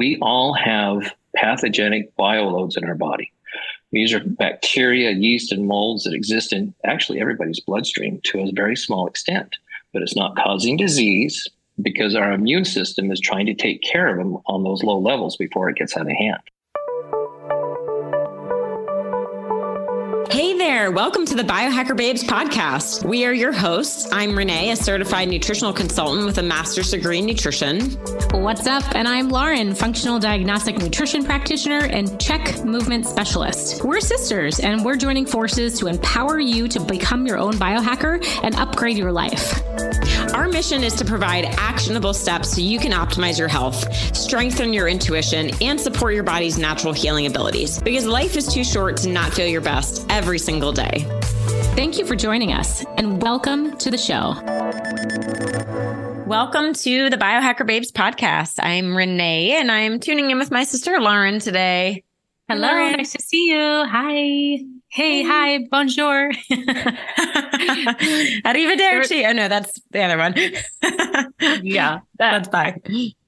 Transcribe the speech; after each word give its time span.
we 0.00 0.16
all 0.22 0.54
have 0.54 1.14
pathogenic 1.36 2.16
bioloads 2.16 2.74
in 2.74 2.84
our 2.84 2.94
body. 2.94 3.30
These 3.92 4.14
are 4.14 4.24
bacteria, 4.24 5.10
yeast, 5.10 5.52
and 5.52 5.68
molds 5.68 6.04
that 6.04 6.14
exist 6.14 6.54
in 6.54 6.72
actually 6.86 7.20
everybody's 7.20 7.60
bloodstream 7.60 8.18
to 8.24 8.40
a 8.40 8.52
very 8.52 8.76
small 8.76 9.06
extent, 9.06 9.58
but 9.92 10.00
it's 10.00 10.16
not 10.16 10.36
causing 10.36 10.78
disease 10.78 11.46
because 11.82 12.14
our 12.14 12.32
immune 12.32 12.64
system 12.64 13.12
is 13.12 13.20
trying 13.20 13.44
to 13.44 13.52
take 13.52 13.82
care 13.82 14.08
of 14.08 14.16
them 14.16 14.38
on 14.46 14.64
those 14.64 14.82
low 14.82 14.98
levels 14.98 15.36
before 15.36 15.68
it 15.68 15.76
gets 15.76 15.94
out 15.94 16.10
of 16.10 16.16
hand. 16.16 16.40
There, 20.80 20.90
welcome 20.90 21.26
to 21.26 21.34
the 21.34 21.42
Biohacker 21.42 21.94
Babes 21.94 22.24
podcast. 22.24 23.04
We 23.04 23.26
are 23.26 23.34
your 23.34 23.52
hosts. 23.52 24.08
I'm 24.12 24.34
Renee, 24.34 24.70
a 24.70 24.76
certified 24.76 25.28
nutritional 25.28 25.74
consultant 25.74 26.24
with 26.24 26.38
a 26.38 26.42
master's 26.42 26.90
degree 26.90 27.18
in 27.18 27.26
nutrition. 27.26 27.90
What's 28.30 28.66
up? 28.66 28.94
And 28.94 29.06
I'm 29.06 29.28
Lauren, 29.28 29.74
functional 29.74 30.18
diagnostic 30.18 30.78
nutrition 30.78 31.22
practitioner 31.22 31.80
and 31.80 32.18
CHEK 32.18 32.64
movement 32.64 33.04
specialist. 33.04 33.84
We're 33.84 34.00
sisters 34.00 34.58
and 34.58 34.82
we're 34.82 34.96
joining 34.96 35.26
forces 35.26 35.78
to 35.80 35.86
empower 35.86 36.40
you 36.40 36.66
to 36.68 36.80
become 36.80 37.26
your 37.26 37.36
own 37.36 37.52
biohacker 37.54 38.26
and 38.42 38.54
upgrade 38.54 38.96
your 38.96 39.12
life. 39.12 39.60
Our 40.34 40.48
mission 40.48 40.84
is 40.84 40.94
to 40.94 41.04
provide 41.04 41.44
actionable 41.58 42.14
steps 42.14 42.52
so 42.52 42.60
you 42.60 42.78
can 42.78 42.92
optimize 42.92 43.38
your 43.38 43.48
health, 43.48 43.92
strengthen 44.16 44.72
your 44.72 44.86
intuition, 44.86 45.50
and 45.60 45.80
support 45.80 46.14
your 46.14 46.22
body's 46.22 46.56
natural 46.56 46.92
healing 46.92 47.26
abilities 47.26 47.80
because 47.80 48.06
life 48.06 48.36
is 48.36 48.46
too 48.46 48.62
short 48.62 48.96
to 48.98 49.08
not 49.08 49.32
feel 49.32 49.46
your 49.46 49.60
best 49.60 50.06
every 50.08 50.38
single 50.38 50.72
day. 50.72 51.04
Thank 51.74 51.98
you 51.98 52.06
for 52.06 52.14
joining 52.14 52.52
us 52.52 52.84
and 52.96 53.20
welcome 53.20 53.76
to 53.78 53.90
the 53.90 53.98
show. 53.98 54.34
Welcome 56.26 56.74
to 56.74 57.10
the 57.10 57.16
Biohacker 57.16 57.66
Babes 57.66 57.90
podcast. 57.90 58.60
I'm 58.62 58.96
Renee 58.96 59.56
and 59.58 59.70
I'm 59.70 59.98
tuning 59.98 60.30
in 60.30 60.38
with 60.38 60.52
my 60.52 60.62
sister 60.62 61.00
Lauren 61.00 61.40
today. 61.40 62.04
Hello, 62.50 62.66
Lauren. 62.66 62.94
nice 62.96 63.12
to 63.12 63.22
see 63.22 63.48
you. 63.48 63.84
Hi. 63.86 64.58
Hey, 64.88 65.22
hi, 65.22 65.60
bonjour. 65.70 66.32
Arrivederci. 68.42 69.24
Oh 69.24 69.32
no, 69.32 69.46
that's 69.46 69.80
the 69.92 70.02
other 70.02 70.18
one. 70.18 70.34
yeah, 71.62 72.00
that, 72.18 72.32
that's 72.32 72.48
fine. 72.48 72.80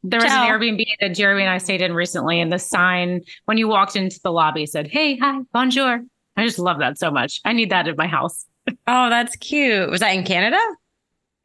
There 0.03 0.19
was 0.19 0.33
an 0.33 0.48
Airbnb 0.48 0.84
that 1.00 1.11
Jeremy 1.11 1.43
and 1.43 1.50
I 1.50 1.59
stayed 1.59 1.83
in 1.83 1.95
recently, 1.95 2.41
and 2.41 2.53
the 2.53 2.59
sign 2.59 3.20
when 3.45 3.59
you 3.59 3.69
walked 3.69 3.95
into 3.95 4.19
the 4.25 4.33
lobby 4.33 4.67
said, 4.67 4.89
"Hey, 4.89 5.17
hi, 5.17 5.39
bonjour." 5.53 6.00
I 6.37 6.45
just 6.45 6.59
love 6.59 6.81
that 6.81 6.98
so 6.98 7.12
much. 7.12 7.41
I 7.45 7.53
need 7.53 7.70
that 7.70 7.87
at 7.87 7.97
my 7.97 8.09
house. 8.09 8.45
oh, 8.89 9.09
that's 9.09 9.37
cute. 9.37 9.89
Was 9.89 10.00
that 10.00 10.17
in 10.17 10.25
Canada? 10.25 10.59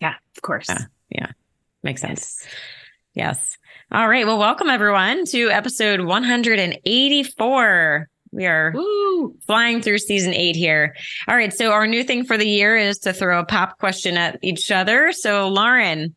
Yeah, 0.02 0.16
of 0.36 0.42
course. 0.42 0.68
Yeah, 0.68 0.86
yeah. 1.10 1.28
makes 1.84 2.02
sense. 2.02 2.44
Yes. 3.14 3.52
yes. 3.54 3.58
All 3.90 4.10
right. 4.10 4.26
Well, 4.26 4.38
welcome 4.38 4.68
everyone 4.68 5.24
to 5.28 5.50
episode 5.50 6.02
184. 6.02 8.10
We 8.34 8.46
are 8.46 8.74
Woo. 8.76 9.38
flying 9.48 9.82
through 9.82 10.00
season 10.00 10.34
eight 10.34 10.58
here. 10.58 10.94
All 11.26 11.38
right. 11.38 11.54
So, 11.54 11.72
our 11.72 11.88
new 11.88 12.04
thing 12.04 12.26
for 12.26 12.38
the 12.38 12.46
year 12.46 12.76
is 12.76 13.00
to 13.00 13.14
throw 13.14 13.40
a 13.40 13.46
pop 13.46 13.80
question 13.80 14.18
at 14.18 14.40
each 14.42 14.72
other. 14.72 15.14
So, 15.14 15.48
Lauren, 15.48 16.14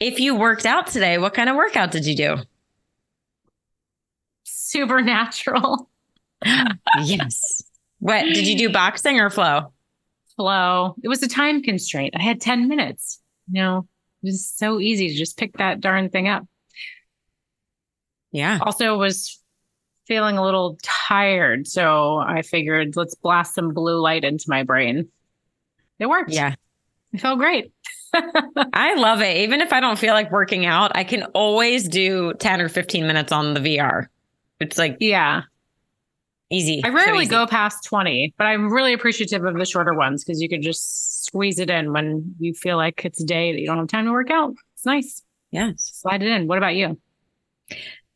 if 0.00 0.20
you 0.20 0.34
worked 0.34 0.66
out 0.66 0.88
today, 0.88 1.16
what 1.16 1.32
kind 1.32 1.48
of 1.48 1.56
workout 1.56 1.92
did 1.92 2.04
you 2.04 2.14
do? 2.14 2.36
Supernatural. 4.42 5.88
yes. 7.04 7.62
What 8.00 8.24
did 8.24 8.46
you 8.46 8.58
do 8.58 8.68
boxing 8.68 9.18
or 9.18 9.30
flow? 9.30 9.72
Flow. 10.36 10.94
It 11.02 11.08
was 11.08 11.22
a 11.22 11.28
time 11.28 11.62
constraint. 11.62 12.12
I 12.14 12.20
had 12.22 12.42
10 12.42 12.68
minutes. 12.68 13.22
You 13.50 13.62
know, 13.62 13.88
it 14.24 14.28
was 14.28 14.46
so 14.48 14.80
easy 14.80 15.08
to 15.08 15.14
just 15.14 15.36
pick 15.36 15.58
that 15.58 15.82
darn 15.82 16.08
thing 16.08 16.28
up. 16.28 16.46
Yeah. 18.32 18.58
Also 18.62 18.96
was 18.96 19.38
feeling 20.06 20.38
a 20.38 20.42
little 20.42 20.78
tired. 20.82 21.66
So 21.66 22.16
I 22.16 22.40
figured 22.40 22.96
let's 22.96 23.14
blast 23.14 23.54
some 23.54 23.74
blue 23.74 24.00
light 24.00 24.24
into 24.24 24.46
my 24.48 24.62
brain. 24.62 25.08
It 25.98 26.06
worked. 26.06 26.32
Yeah. 26.32 26.54
It 27.12 27.20
felt 27.20 27.38
great. 27.38 27.72
I 28.72 28.94
love 28.94 29.20
it. 29.20 29.36
Even 29.38 29.60
if 29.60 29.74
I 29.74 29.80
don't 29.80 29.98
feel 29.98 30.14
like 30.14 30.32
working 30.32 30.64
out, 30.64 30.92
I 30.94 31.04
can 31.04 31.24
always 31.34 31.86
do 31.86 32.32
10 32.32 32.62
or 32.62 32.70
15 32.70 33.06
minutes 33.06 33.30
on 33.30 33.52
the 33.52 33.60
VR. 33.60 34.06
It's 34.58 34.78
like, 34.78 34.96
yeah, 35.00 35.42
easy. 36.50 36.82
I 36.84 36.88
rarely 36.88 37.18
so 37.18 37.20
easy. 37.22 37.30
go 37.30 37.46
past 37.46 37.84
20, 37.84 38.34
but 38.36 38.46
I'm 38.46 38.72
really 38.72 38.92
appreciative 38.92 39.44
of 39.44 39.56
the 39.56 39.64
shorter 39.64 39.94
ones 39.94 40.24
because 40.24 40.40
you 40.40 40.48
can 40.48 40.62
just 40.62 41.24
squeeze 41.24 41.58
it 41.58 41.70
in 41.70 41.92
when 41.92 42.34
you 42.38 42.54
feel 42.54 42.76
like 42.76 43.04
it's 43.04 43.20
a 43.20 43.26
day 43.26 43.52
that 43.52 43.60
you 43.60 43.66
don't 43.66 43.78
have 43.78 43.88
time 43.88 44.06
to 44.06 44.12
work 44.12 44.30
out. 44.30 44.54
It's 44.74 44.86
nice. 44.86 45.22
Yeah. 45.50 45.72
Slide 45.76 46.22
it 46.22 46.28
in. 46.28 46.46
What 46.46 46.58
about 46.58 46.74
you? 46.74 46.98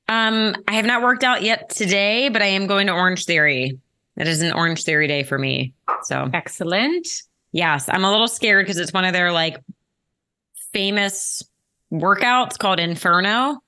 Um, 0.09 0.57
I 0.67 0.75
have 0.75 0.87
not 0.87 1.03
worked 1.03 1.23
out 1.23 1.43
yet 1.43 1.69
today, 1.71 2.29
but 2.31 2.43
I 2.43 2.47
am 2.47 2.67
going 2.67 2.87
to 2.87 2.93
Orange 2.93 3.27
Theory. 3.27 3.79
It 4.17 4.27
is 4.27 4.41
an 4.43 4.53
Orange 4.53 4.83
Theory 4.83 5.07
day 5.07 5.23
for 5.23 5.39
me. 5.39 5.75
So 6.03 6.29
excellent. 6.33 7.07
Yes, 7.53 7.89
I'm 7.89 8.05
a 8.05 8.11
little 8.11 8.29
scared 8.29 8.67
because 8.67 8.79
it's 8.79 8.93
one 8.93 9.05
of 9.05 9.13
their 9.13 9.33
like 9.33 9.59
famous 10.73 11.43
workouts 11.93 12.59
called 12.59 12.81
Inferno, 12.81 13.59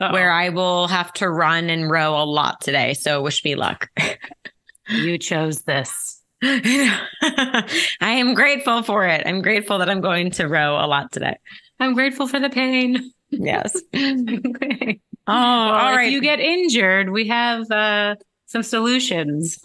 Uh-oh. 0.00 0.12
where 0.12 0.30
I 0.30 0.48
will 0.48 0.88
have 0.88 1.12
to 1.14 1.28
run 1.28 1.68
and 1.68 1.90
row 1.90 2.20
a 2.20 2.24
lot 2.24 2.60
today. 2.62 2.94
So 2.94 3.20
wish 3.22 3.44
me 3.44 3.54
luck. 3.54 3.90
you 4.88 5.18
chose 5.18 5.62
this. 5.62 6.22
I 6.42 7.66
am 8.00 8.32
grateful 8.32 8.82
for 8.82 9.06
it. 9.06 9.26
I'm 9.26 9.42
grateful 9.42 9.78
that 9.78 9.90
I'm 9.90 10.00
going 10.00 10.30
to 10.32 10.48
row 10.48 10.76
a 10.82 10.86
lot 10.86 11.12
today. 11.12 11.36
I'm 11.78 11.92
grateful 11.92 12.26
for 12.26 12.40
the 12.40 12.48
pain. 12.48 13.12
Yes. 13.28 13.76
okay. 13.94 15.00
Oh, 15.26 15.32
well, 15.32 15.34
all 15.34 15.94
right. 15.94 16.06
If 16.06 16.12
you 16.12 16.22
get 16.22 16.40
injured, 16.40 17.10
we 17.10 17.28
have 17.28 17.70
uh, 17.70 18.16
some 18.46 18.62
solutions. 18.62 19.58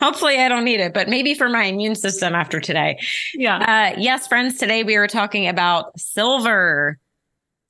Hopefully, 0.00 0.38
I 0.38 0.48
don't 0.48 0.64
need 0.64 0.80
it, 0.80 0.92
but 0.92 1.08
maybe 1.08 1.34
for 1.34 1.48
my 1.48 1.64
immune 1.64 1.94
system 1.94 2.34
after 2.34 2.60
today. 2.60 2.98
Yeah. 3.34 3.94
Uh, 3.94 3.98
yes, 3.98 4.28
friends, 4.28 4.58
today 4.58 4.84
we 4.84 4.98
were 4.98 5.08
talking 5.08 5.48
about 5.48 5.98
silver. 5.98 6.98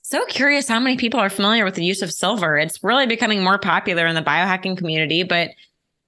So 0.08 0.24
curious 0.26 0.68
how 0.68 0.78
many 0.78 0.96
people 0.96 1.18
are 1.18 1.28
familiar 1.28 1.64
with 1.64 1.74
the 1.74 1.84
use 1.84 2.00
of 2.00 2.12
silver. 2.12 2.56
It's 2.56 2.84
really 2.84 3.08
becoming 3.08 3.42
more 3.42 3.58
popular 3.58 4.06
in 4.06 4.14
the 4.14 4.22
biohacking 4.22 4.78
community, 4.78 5.24
but 5.24 5.50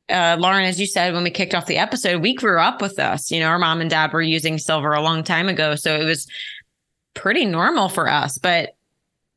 uh, 0.08 0.36
Lauren, 0.38 0.66
as 0.66 0.78
you 0.78 0.86
said 0.86 1.14
when 1.14 1.24
we 1.24 1.32
kicked 1.32 1.52
off 1.52 1.66
the 1.66 1.78
episode, 1.78 2.22
we 2.22 2.32
grew 2.32 2.60
up 2.60 2.80
with 2.80 2.94
this. 2.94 3.32
You 3.32 3.40
know, 3.40 3.48
our 3.48 3.58
mom 3.58 3.80
and 3.80 3.90
dad 3.90 4.12
were 4.12 4.22
using 4.22 4.56
silver 4.56 4.92
a 4.92 5.02
long 5.02 5.24
time 5.24 5.48
ago, 5.48 5.74
so 5.74 6.00
it 6.00 6.04
was 6.04 6.28
pretty 7.14 7.44
normal 7.44 7.88
for 7.88 8.08
us. 8.08 8.38
But 8.38 8.76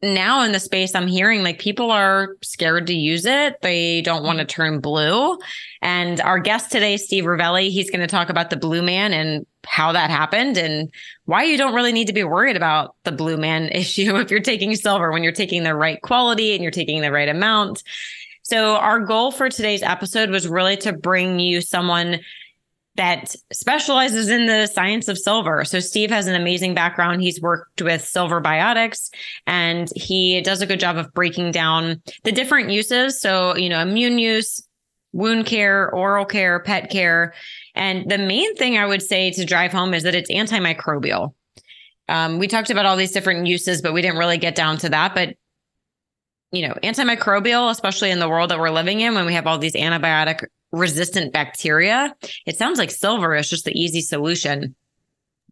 now 0.03 0.43
in 0.43 0.51
the 0.51 0.59
space 0.59 0.95
i'm 0.95 1.07
hearing 1.07 1.43
like 1.43 1.59
people 1.59 1.91
are 1.91 2.35
scared 2.41 2.87
to 2.87 2.93
use 2.93 3.25
it. 3.25 3.61
They 3.61 4.01
don't 4.01 4.23
want 4.23 4.39
to 4.39 4.45
mm-hmm. 4.45 4.61
turn 4.61 4.79
blue. 4.79 5.37
And 5.81 6.19
our 6.21 6.39
guest 6.39 6.71
today 6.71 6.97
steve 6.97 7.25
ravelli 7.25 7.69
he's 7.69 7.89
going 7.89 8.01
to 8.01 8.07
talk 8.07 8.29
about 8.29 8.49
the 8.49 8.57
blue 8.57 8.81
man 8.81 9.13
and 9.13 9.45
how 9.65 9.91
that 9.91 10.09
happened 10.09 10.57
and 10.57 10.91
why 11.25 11.43
you 11.43 11.57
don't 11.57 11.75
really 11.75 11.91
need 11.91 12.07
to 12.07 12.13
be 12.13 12.23
worried 12.23 12.57
about 12.57 12.95
the 13.03 13.11
blue 13.11 13.37
man 13.37 13.69
issue 13.71 14.15
if 14.17 14.31
you're 14.31 14.39
taking 14.39 14.75
silver 14.75 15.11
when 15.11 15.23
you're 15.23 15.31
taking 15.31 15.63
the 15.63 15.75
right 15.75 16.01
quality 16.01 16.53
and 16.53 16.63
you're 16.63 16.71
taking 16.71 17.01
the 17.01 17.11
right 17.11 17.29
amount. 17.29 17.83
So 18.43 18.75
our 18.75 18.99
goal 18.99 19.31
for 19.31 19.49
today's 19.49 19.83
episode 19.83 20.29
was 20.29 20.47
really 20.47 20.75
to 20.77 20.93
bring 20.93 21.39
you 21.39 21.61
someone 21.61 22.19
that 22.95 23.35
specializes 23.53 24.29
in 24.29 24.47
the 24.47 24.67
science 24.67 25.07
of 25.07 25.17
silver. 25.17 25.63
So 25.63 25.79
Steve 25.79 26.09
has 26.09 26.27
an 26.27 26.35
amazing 26.35 26.73
background. 26.73 27.21
He's 27.21 27.41
worked 27.41 27.81
with 27.81 28.03
silver 28.03 28.41
biotics 28.41 29.09
and 29.47 29.87
he 29.95 30.41
does 30.41 30.61
a 30.61 30.65
good 30.65 30.79
job 30.79 30.97
of 30.97 31.13
breaking 31.13 31.51
down 31.51 32.01
the 32.23 32.31
different 32.31 32.69
uses. 32.69 33.21
So, 33.21 33.55
you 33.55 33.69
know, 33.69 33.79
immune 33.79 34.19
use, 34.19 34.61
wound 35.13 35.45
care, 35.45 35.89
oral 35.89 36.25
care, 36.25 36.59
pet 36.59 36.89
care. 36.89 37.33
And 37.75 38.09
the 38.09 38.17
main 38.17 38.55
thing 38.55 38.77
I 38.77 38.85
would 38.85 39.01
say 39.01 39.31
to 39.31 39.45
drive 39.45 39.71
home 39.71 39.93
is 39.93 40.03
that 40.03 40.15
it's 40.15 40.31
antimicrobial. 40.31 41.33
Um, 42.09 42.39
we 42.39 42.47
talked 42.47 42.71
about 42.71 42.85
all 42.85 42.97
these 42.97 43.13
different 43.13 43.47
uses, 43.47 43.81
but 43.81 43.93
we 43.93 44.01
didn't 44.01 44.17
really 44.17 44.37
get 44.37 44.55
down 44.55 44.77
to 44.79 44.89
that. 44.89 45.15
But 45.15 45.35
you 46.51 46.67
know, 46.67 46.73
antimicrobial, 46.83 47.71
especially 47.71 48.11
in 48.11 48.19
the 48.19 48.27
world 48.27 48.51
that 48.51 48.59
we're 48.59 48.69
living 48.69 48.99
in 48.99 49.15
when 49.15 49.25
we 49.25 49.35
have 49.35 49.47
all 49.47 49.57
these 49.57 49.75
antibiotic 49.75 50.43
resistant 50.71 51.33
bacteria. 51.33 52.15
It 52.45 52.57
sounds 52.57 52.79
like 52.79 52.91
silver 52.91 53.35
is 53.35 53.49
just 53.49 53.65
the 53.65 53.79
easy 53.79 54.01
solution. 54.01 54.75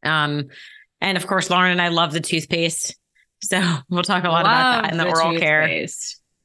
Um, 0.03 0.47
and 1.01 1.17
of 1.17 1.27
course, 1.27 1.49
Lauren 1.49 1.71
and 1.71 1.81
I 1.81 1.89
love 1.89 2.13
the 2.13 2.19
toothpaste. 2.19 2.95
So 3.41 3.61
we'll 3.89 4.03
talk 4.03 4.23
a 4.23 4.29
lot 4.29 4.45
love 4.45 4.51
about 4.51 4.83
that 4.83 4.91
in 4.91 4.97
the, 4.97 5.03
the 5.05 5.09
oral 5.09 5.31
toothpaste. 5.31 5.41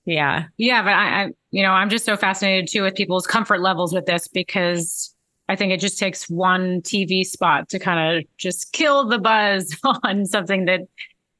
care. 0.06 0.14
Yeah. 0.14 0.44
Yeah. 0.56 0.82
But 0.82 0.92
I, 0.92 1.22
I, 1.22 1.30
you 1.50 1.62
know, 1.62 1.70
I'm 1.70 1.88
just 1.88 2.04
so 2.04 2.16
fascinated 2.16 2.68
too 2.68 2.82
with 2.82 2.94
people's 2.94 3.26
comfort 3.26 3.60
levels 3.60 3.94
with 3.94 4.06
this 4.06 4.28
because 4.28 5.14
I 5.48 5.56
think 5.56 5.72
it 5.72 5.80
just 5.80 5.98
takes 5.98 6.28
one 6.28 6.82
TV 6.82 7.24
spot 7.24 7.68
to 7.70 7.78
kind 7.78 8.18
of 8.18 8.24
just 8.36 8.72
kill 8.72 9.08
the 9.08 9.18
buzz 9.18 9.76
on 10.04 10.26
something 10.26 10.66
that 10.66 10.82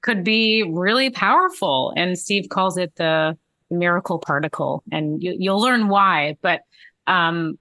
could 0.03 0.25
be 0.25 0.63
really 0.63 1.11
powerful. 1.11 1.93
And 1.97 2.19
Steve 2.19 2.49
calls 2.49 2.77
it 2.77 2.95
the 2.97 3.37
miracle 3.71 4.19
particle. 4.19 4.83
And 4.93 5.23
you, 5.23 5.35
you'll 5.39 5.61
learn 5.61 5.89
why. 5.89 6.37
But 6.43 6.63
um, 7.07 7.59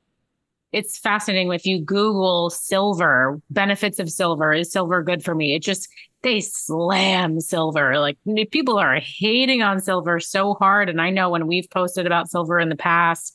it's 0.71 0.97
fascinating 0.97 1.51
if 1.53 1.65
you 1.65 1.79
Google 1.79 2.49
silver, 2.49 3.39
benefits 3.49 3.99
of 3.99 4.09
silver, 4.09 4.53
is 4.53 4.71
silver 4.71 5.03
good 5.03 5.23
for 5.23 5.35
me? 5.35 5.55
It 5.55 5.61
just 5.61 5.87
they 6.23 6.41
slam 6.41 7.39
silver. 7.39 7.99
Like 7.99 8.17
people 8.51 8.79
are 8.79 8.95
hating 8.95 9.61
on 9.61 9.79
silver 9.79 10.19
so 10.19 10.55
hard. 10.55 10.89
And 10.89 11.01
I 11.01 11.09
know 11.09 11.29
when 11.29 11.47
we've 11.47 11.69
posted 11.69 12.05
about 12.05 12.31
silver 12.31 12.59
in 12.59 12.69
the 12.69 12.75
past, 12.75 13.33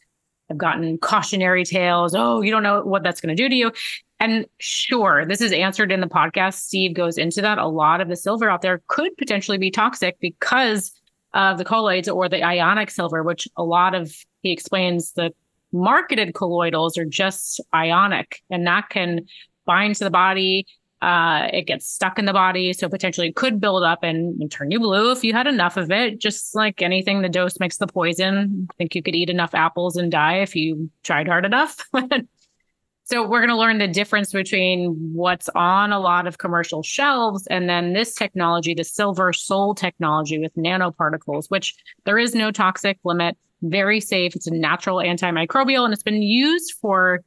I've 0.51 0.59
gotten 0.59 0.99
cautionary 0.99 1.65
tales. 1.65 2.15
Oh, 2.15 2.41
you 2.41 2.51
don't 2.51 2.63
know 2.63 2.83
what 2.83 3.03
that's 3.03 3.21
going 3.21 3.37
to 3.37 3.41
do 3.41 3.49
to 3.49 3.55
you. 3.55 3.73
And 4.19 4.47
sure, 4.59 5.25
this 5.27 5.41
is 5.41 5.53
answered 5.53 5.93
in 5.93 6.01
the 6.01 6.09
podcast. 6.09 6.55
Steve 6.55 6.95
goes 6.95 7.19
into 7.19 7.41
that. 7.43 7.59
A 7.59 7.69
lot 7.69 8.01
of 8.01 8.09
the 8.09 8.17
silver 8.17 8.51
out 8.51 8.63
there 8.63 8.83
could 8.89 9.17
potentially 9.17 9.59
be 9.59 9.71
toxic 9.71 10.19
because 10.19 10.93
of 11.35 11.59
the 11.59 11.65
colloids 11.65 12.09
or 12.09 12.29
the 12.29 12.43
ionic 12.43 12.91
silver, 12.91 13.23
which 13.23 13.47
a 13.57 13.63
lot 13.63 13.95
of 13.95 14.13
he 14.41 14.51
explains 14.51 15.13
the 15.13 15.33
marketed 15.73 16.35
colloidals 16.35 16.97
are 16.97 17.05
just 17.05 17.61
ionic 17.75 18.41
and 18.51 18.67
that 18.67 18.89
can 18.89 19.27
bind 19.67 19.95
to 19.97 20.05
the 20.05 20.11
body 20.11 20.67
uh, 21.01 21.49
it 21.53 21.67
gets 21.67 21.89
stuck 21.89 22.19
in 22.19 22.25
the 22.25 22.33
body, 22.33 22.73
so 22.73 22.89
potentially 22.89 23.29
it 23.29 23.37
could 23.37 23.61
build 23.61 23.85
up 23.85 24.03
and, 24.03 24.41
and, 24.41 24.51
turn 24.51 24.71
you 24.71 24.81
blue 24.81 25.13
if 25.13 25.23
you 25.23 25.33
had 25.33 25.47
enough 25.47 25.77
of 25.77 25.93
it. 25.93 26.19
Just 26.19 26.57
like 26.57 26.83
anything, 26.83 27.23
the 27.23 27.29
dose 27.29 27.61
makes 27.61 27.77
the 27.77 27.87
poison. 27.87 28.67
I 28.69 28.75
think 28.77 28.95
you 28.97 29.03
could 29.03 29.15
eat 29.15 29.31
enough 29.31 29.55
apples 29.55 29.97
and 29.97 30.11
die 30.11 30.39
if 30.39 30.57
you 30.57 30.91
tried 31.05 31.29
hard 31.29 31.47
enough. 31.47 31.77
so 33.05 33.29
we're 33.29 33.39
going 33.39 33.49
to 33.49 33.57
learn 33.57 33.79
the 33.79 33.87
difference 33.87 34.33
between 34.33 35.13
what's 35.13 35.49
on 35.51 35.93
a 35.93 36.01
lot 36.01 36.27
of 36.27 36.39
commercial 36.39 36.83
shelves 36.83 37.47
and 37.47 37.69
then 37.69 37.93
this 37.93 38.15
technology, 38.15 38.75
the 38.75 38.83
SilverSol 38.83 39.77
technology 39.77 40.41
with 40.41 40.55
nanoparticles, 40.57 41.49
which 41.49 41.77
there 42.07 42.19
is 42.19 42.35
no 42.35 42.51
toxic 42.51 42.99
limit, 43.05 43.39
very 43.63 44.01
safe. 44.01 44.37
It's 44.37 44.47
a 44.47 44.55
natural 44.55 44.99
antimicrobial 44.99 45.85
and 45.85 45.93
it's 45.93 46.03
been 46.03 46.23
used 46.23 46.75
for 46.81 47.23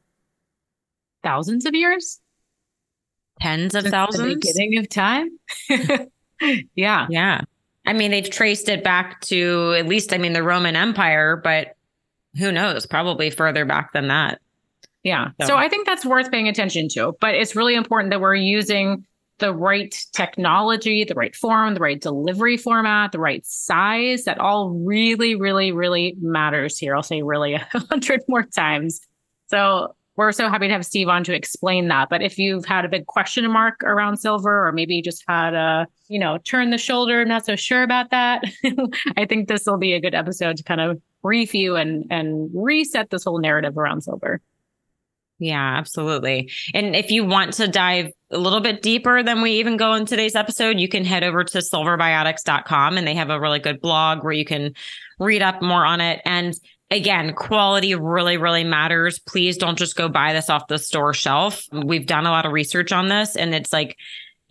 thousands 1.23 1.65
of 1.65 1.75
years 1.75 2.19
tens 3.41 3.75
of 3.75 3.83
Since 3.83 3.91
thousands. 3.91 4.27
The 4.27 4.35
beginning 4.35 4.77
of 4.77 4.89
time. 4.89 5.29
yeah. 6.75 7.07
Yeah. 7.09 7.41
I 7.85 7.93
mean, 7.93 8.11
they've 8.11 8.29
traced 8.29 8.69
it 8.69 8.83
back 8.83 9.21
to 9.21 9.75
at 9.77 9.87
least, 9.87 10.13
I 10.13 10.17
mean, 10.17 10.33
the 10.33 10.43
Roman 10.43 10.75
Empire, 10.75 11.41
but 11.43 11.75
who 12.37 12.51
knows? 12.51 12.85
Probably 12.85 13.31
further 13.31 13.65
back 13.65 13.93
than 13.93 14.07
that. 14.09 14.39
Yeah. 15.03 15.29
So. 15.41 15.47
so 15.47 15.57
I 15.57 15.67
think 15.67 15.87
that's 15.87 16.05
worth 16.05 16.31
paying 16.31 16.47
attention 16.47 16.87
to. 16.89 17.13
But 17.19 17.33
it's 17.33 17.55
really 17.55 17.73
important 17.73 18.11
that 18.11 18.21
we're 18.21 18.35
using 18.35 19.05
the 19.41 19.53
right 19.53 19.93
technology, 20.13 21.03
the 21.03 21.15
right 21.15 21.35
form, 21.35 21.73
the 21.73 21.81
right 21.81 21.99
delivery 21.99 22.55
format, 22.55 23.11
the 23.11 23.19
right 23.19 23.45
size. 23.45 24.23
That 24.23 24.39
all 24.39 24.69
really, 24.69 25.35
really, 25.35 25.73
really 25.73 26.15
matters 26.21 26.77
here. 26.77 26.95
I'll 26.95 27.03
say 27.03 27.21
really 27.21 27.53
a 27.55 27.67
hundred 27.89 28.21
more 28.29 28.43
times. 28.43 29.01
So 29.47 29.93
we're 30.15 30.31
so 30.31 30.49
happy 30.49 30.67
to 30.67 30.73
have 30.73 30.85
Steve 30.85 31.07
on 31.09 31.23
to 31.25 31.33
explain 31.33 31.87
that. 31.87 32.09
But 32.09 32.21
if 32.21 32.37
you've 32.37 32.65
had 32.65 32.85
a 32.85 32.89
big 32.89 33.07
question 33.07 33.49
mark 33.51 33.83
around 33.83 34.17
silver, 34.17 34.67
or 34.67 34.71
maybe 34.71 34.95
you 34.95 35.01
just 35.01 35.23
had 35.27 35.53
a, 35.53 35.87
you 36.07 36.19
know, 36.19 36.37
turn 36.39 36.69
the 36.69 36.77
shoulder, 36.77 37.25
not 37.25 37.45
so 37.45 37.55
sure 37.55 37.83
about 37.83 38.11
that, 38.11 38.43
I 39.17 39.25
think 39.25 39.47
this 39.47 39.65
will 39.65 39.77
be 39.77 39.93
a 39.93 39.99
good 39.99 40.15
episode 40.15 40.57
to 40.57 40.63
kind 40.63 40.79
of 40.79 41.01
brief 41.21 41.53
you 41.53 41.75
and 41.75 42.05
and 42.09 42.49
reset 42.53 43.09
this 43.09 43.23
whole 43.23 43.39
narrative 43.39 43.77
around 43.77 44.01
silver. 44.01 44.41
Yeah, 45.41 45.75
absolutely. 45.75 46.51
And 46.75 46.95
if 46.95 47.09
you 47.09 47.25
want 47.25 47.53
to 47.53 47.67
dive 47.67 48.11
a 48.29 48.37
little 48.37 48.59
bit 48.59 48.83
deeper 48.83 49.23
than 49.23 49.41
we 49.41 49.53
even 49.53 49.75
go 49.75 49.95
in 49.95 50.05
today's 50.05 50.35
episode, 50.35 50.79
you 50.79 50.87
can 50.87 51.03
head 51.03 51.23
over 51.23 51.43
to 51.43 51.57
silverbiotics.com 51.57 52.95
and 52.95 53.07
they 53.07 53.15
have 53.15 53.31
a 53.31 53.39
really 53.39 53.57
good 53.57 53.81
blog 53.81 54.23
where 54.23 54.33
you 54.33 54.45
can 54.45 54.75
read 55.19 55.41
up 55.41 55.59
more 55.63 55.83
on 55.83 55.99
it. 55.99 56.21
And 56.25 56.53
again, 56.91 57.33
quality 57.33 57.95
really, 57.95 58.37
really 58.37 58.63
matters. 58.63 59.17
Please 59.17 59.57
don't 59.57 59.79
just 59.79 59.95
go 59.95 60.07
buy 60.07 60.31
this 60.31 60.47
off 60.47 60.67
the 60.67 60.77
store 60.77 61.11
shelf. 61.11 61.63
We've 61.71 62.05
done 62.05 62.27
a 62.27 62.31
lot 62.31 62.45
of 62.45 62.51
research 62.51 62.91
on 62.91 63.07
this 63.09 63.35
and 63.35 63.55
it's 63.55 63.73
like, 63.73 63.97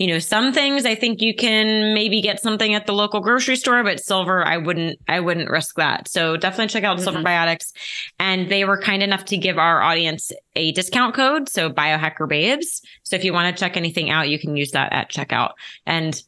you 0.00 0.06
know, 0.06 0.18
some 0.18 0.54
things 0.54 0.86
I 0.86 0.94
think 0.94 1.20
you 1.20 1.34
can 1.34 1.92
maybe 1.92 2.22
get 2.22 2.40
something 2.40 2.72
at 2.72 2.86
the 2.86 2.94
local 2.94 3.20
grocery 3.20 3.54
store, 3.54 3.84
but 3.84 4.00
silver, 4.00 4.42
I 4.42 4.56
wouldn't, 4.56 4.98
I 5.06 5.20
wouldn't 5.20 5.50
risk 5.50 5.76
that. 5.76 6.08
So 6.08 6.38
definitely 6.38 6.68
check 6.68 6.84
out 6.84 6.96
mm-hmm. 6.96 7.04
Silver 7.04 7.22
Biotics. 7.22 7.72
And 8.18 8.50
they 8.50 8.64
were 8.64 8.80
kind 8.80 9.02
enough 9.02 9.26
to 9.26 9.36
give 9.36 9.58
our 9.58 9.82
audience 9.82 10.32
a 10.56 10.72
discount 10.72 11.14
code. 11.14 11.50
So 11.50 11.68
biohacker 11.68 12.26
babes. 12.26 12.80
So 13.02 13.14
if 13.14 13.24
you 13.24 13.34
want 13.34 13.54
to 13.54 13.60
check 13.60 13.76
anything 13.76 14.08
out, 14.08 14.30
you 14.30 14.38
can 14.38 14.56
use 14.56 14.70
that 14.70 14.90
at 14.94 15.10
checkout. 15.10 15.50
And 15.84 16.18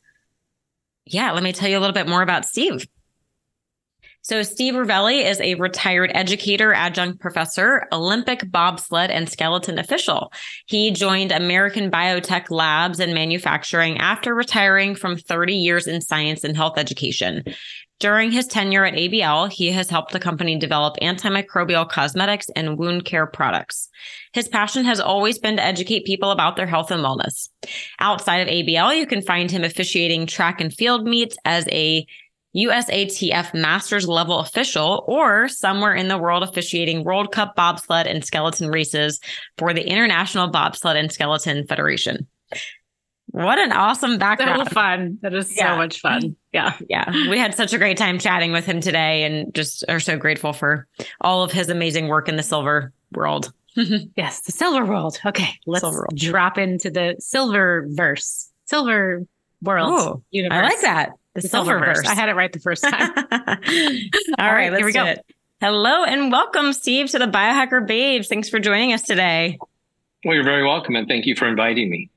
yeah, 1.06 1.32
let 1.32 1.42
me 1.42 1.54
tell 1.54 1.70
you 1.70 1.78
a 1.78 1.80
little 1.80 1.94
bit 1.94 2.06
more 2.06 2.20
about 2.20 2.44
Steve. 2.44 2.86
So, 4.24 4.42
Steve 4.44 4.74
Ravelli 4.74 5.24
is 5.24 5.40
a 5.40 5.56
retired 5.56 6.12
educator, 6.14 6.72
adjunct 6.72 7.20
professor, 7.20 7.86
Olympic 7.92 8.48
bobsled 8.50 9.10
and 9.10 9.28
skeleton 9.28 9.80
official. 9.80 10.32
He 10.66 10.92
joined 10.92 11.32
American 11.32 11.90
Biotech 11.90 12.50
Labs 12.50 13.00
and 13.00 13.14
Manufacturing 13.14 13.98
after 13.98 14.32
retiring 14.32 14.94
from 14.94 15.16
30 15.16 15.54
years 15.54 15.88
in 15.88 16.00
science 16.00 16.44
and 16.44 16.56
health 16.56 16.78
education. 16.78 17.42
During 17.98 18.32
his 18.32 18.46
tenure 18.46 18.84
at 18.84 18.94
ABL, 18.94 19.52
he 19.52 19.70
has 19.70 19.90
helped 19.90 20.12
the 20.12 20.18
company 20.18 20.58
develop 20.58 20.96
antimicrobial 21.02 21.88
cosmetics 21.88 22.48
and 22.56 22.76
wound 22.76 23.04
care 23.04 23.26
products. 23.26 23.88
His 24.32 24.48
passion 24.48 24.84
has 24.84 24.98
always 24.98 25.38
been 25.38 25.56
to 25.56 25.64
educate 25.64 26.04
people 26.04 26.30
about 26.30 26.56
their 26.56 26.66
health 26.66 26.90
and 26.90 27.04
wellness. 27.04 27.48
Outside 28.00 28.38
of 28.38 28.48
ABL, 28.48 28.98
you 28.98 29.06
can 29.06 29.22
find 29.22 29.50
him 29.50 29.62
officiating 29.62 30.26
track 30.26 30.60
and 30.60 30.74
field 30.74 31.04
meets 31.06 31.36
as 31.44 31.68
a 31.68 32.06
USATF 32.54 33.54
Masters 33.54 34.06
level 34.06 34.40
official 34.40 35.04
or 35.06 35.48
somewhere 35.48 35.94
in 35.94 36.08
the 36.08 36.18
world 36.18 36.42
officiating 36.42 37.04
World 37.04 37.32
Cup 37.32 37.56
bobsled 37.56 38.06
and 38.06 38.24
skeleton 38.24 38.68
races 38.68 39.20
for 39.58 39.72
the 39.72 39.88
International 39.88 40.48
Bobsled 40.48 40.96
and 40.96 41.10
Skeleton 41.10 41.66
Federation. 41.66 42.26
What 43.32 43.58
an 43.58 43.72
awesome 43.72 44.18
background. 44.18 44.68
So 44.68 44.74
fun. 44.74 45.18
That 45.22 45.32
is 45.32 45.56
yeah. 45.56 45.72
so 45.72 45.76
much 45.76 46.00
fun. 46.00 46.36
Yeah. 46.52 46.76
Yeah. 46.90 47.10
We 47.30 47.38
had 47.38 47.54
such 47.54 47.72
a 47.72 47.78
great 47.78 47.96
time 47.96 48.18
chatting 48.18 48.52
with 48.52 48.66
him 48.66 48.82
today 48.82 49.24
and 49.24 49.54
just 49.54 49.84
are 49.88 50.00
so 50.00 50.18
grateful 50.18 50.52
for 50.52 50.86
all 51.22 51.42
of 51.42 51.50
his 51.50 51.70
amazing 51.70 52.08
work 52.08 52.28
in 52.28 52.36
the 52.36 52.42
silver 52.42 52.92
world. 53.12 53.50
yes, 54.16 54.40
the 54.40 54.52
silver 54.52 54.84
world. 54.84 55.18
Okay. 55.24 55.58
Let's 55.66 55.86
drop 56.14 56.58
into 56.58 56.90
the 56.90 57.16
silver 57.20 57.86
verse, 57.88 58.50
silver 58.66 59.26
world. 59.62 59.88
Oh, 59.90 60.22
universe. 60.30 60.58
I 60.58 60.62
like 60.62 60.80
that. 60.82 61.12
The, 61.34 61.40
the 61.40 61.48
Silververse. 61.48 62.06
I 62.06 62.14
had 62.14 62.28
it 62.28 62.34
right 62.34 62.52
the 62.52 62.60
first 62.60 62.84
time. 62.84 63.10
All, 63.32 64.46
All 64.46 64.52
right, 64.52 64.70
let's 64.70 64.80
here 64.80 64.86
we 64.86 64.92
go. 64.92 65.04
It. 65.06 65.24
Hello 65.60 66.04
and 66.04 66.30
welcome, 66.30 66.74
Steve, 66.74 67.08
to 67.10 67.18
the 67.18 67.26
Biohacker 67.26 67.86
Babes. 67.86 68.28
Thanks 68.28 68.50
for 68.50 68.58
joining 68.58 68.92
us 68.92 69.02
today. 69.02 69.58
Well, 70.24 70.34
you're 70.34 70.44
very 70.44 70.62
welcome, 70.62 70.94
and 70.94 71.08
thank 71.08 71.24
you 71.24 71.34
for 71.34 71.48
inviting 71.48 71.88
me. 71.90 72.10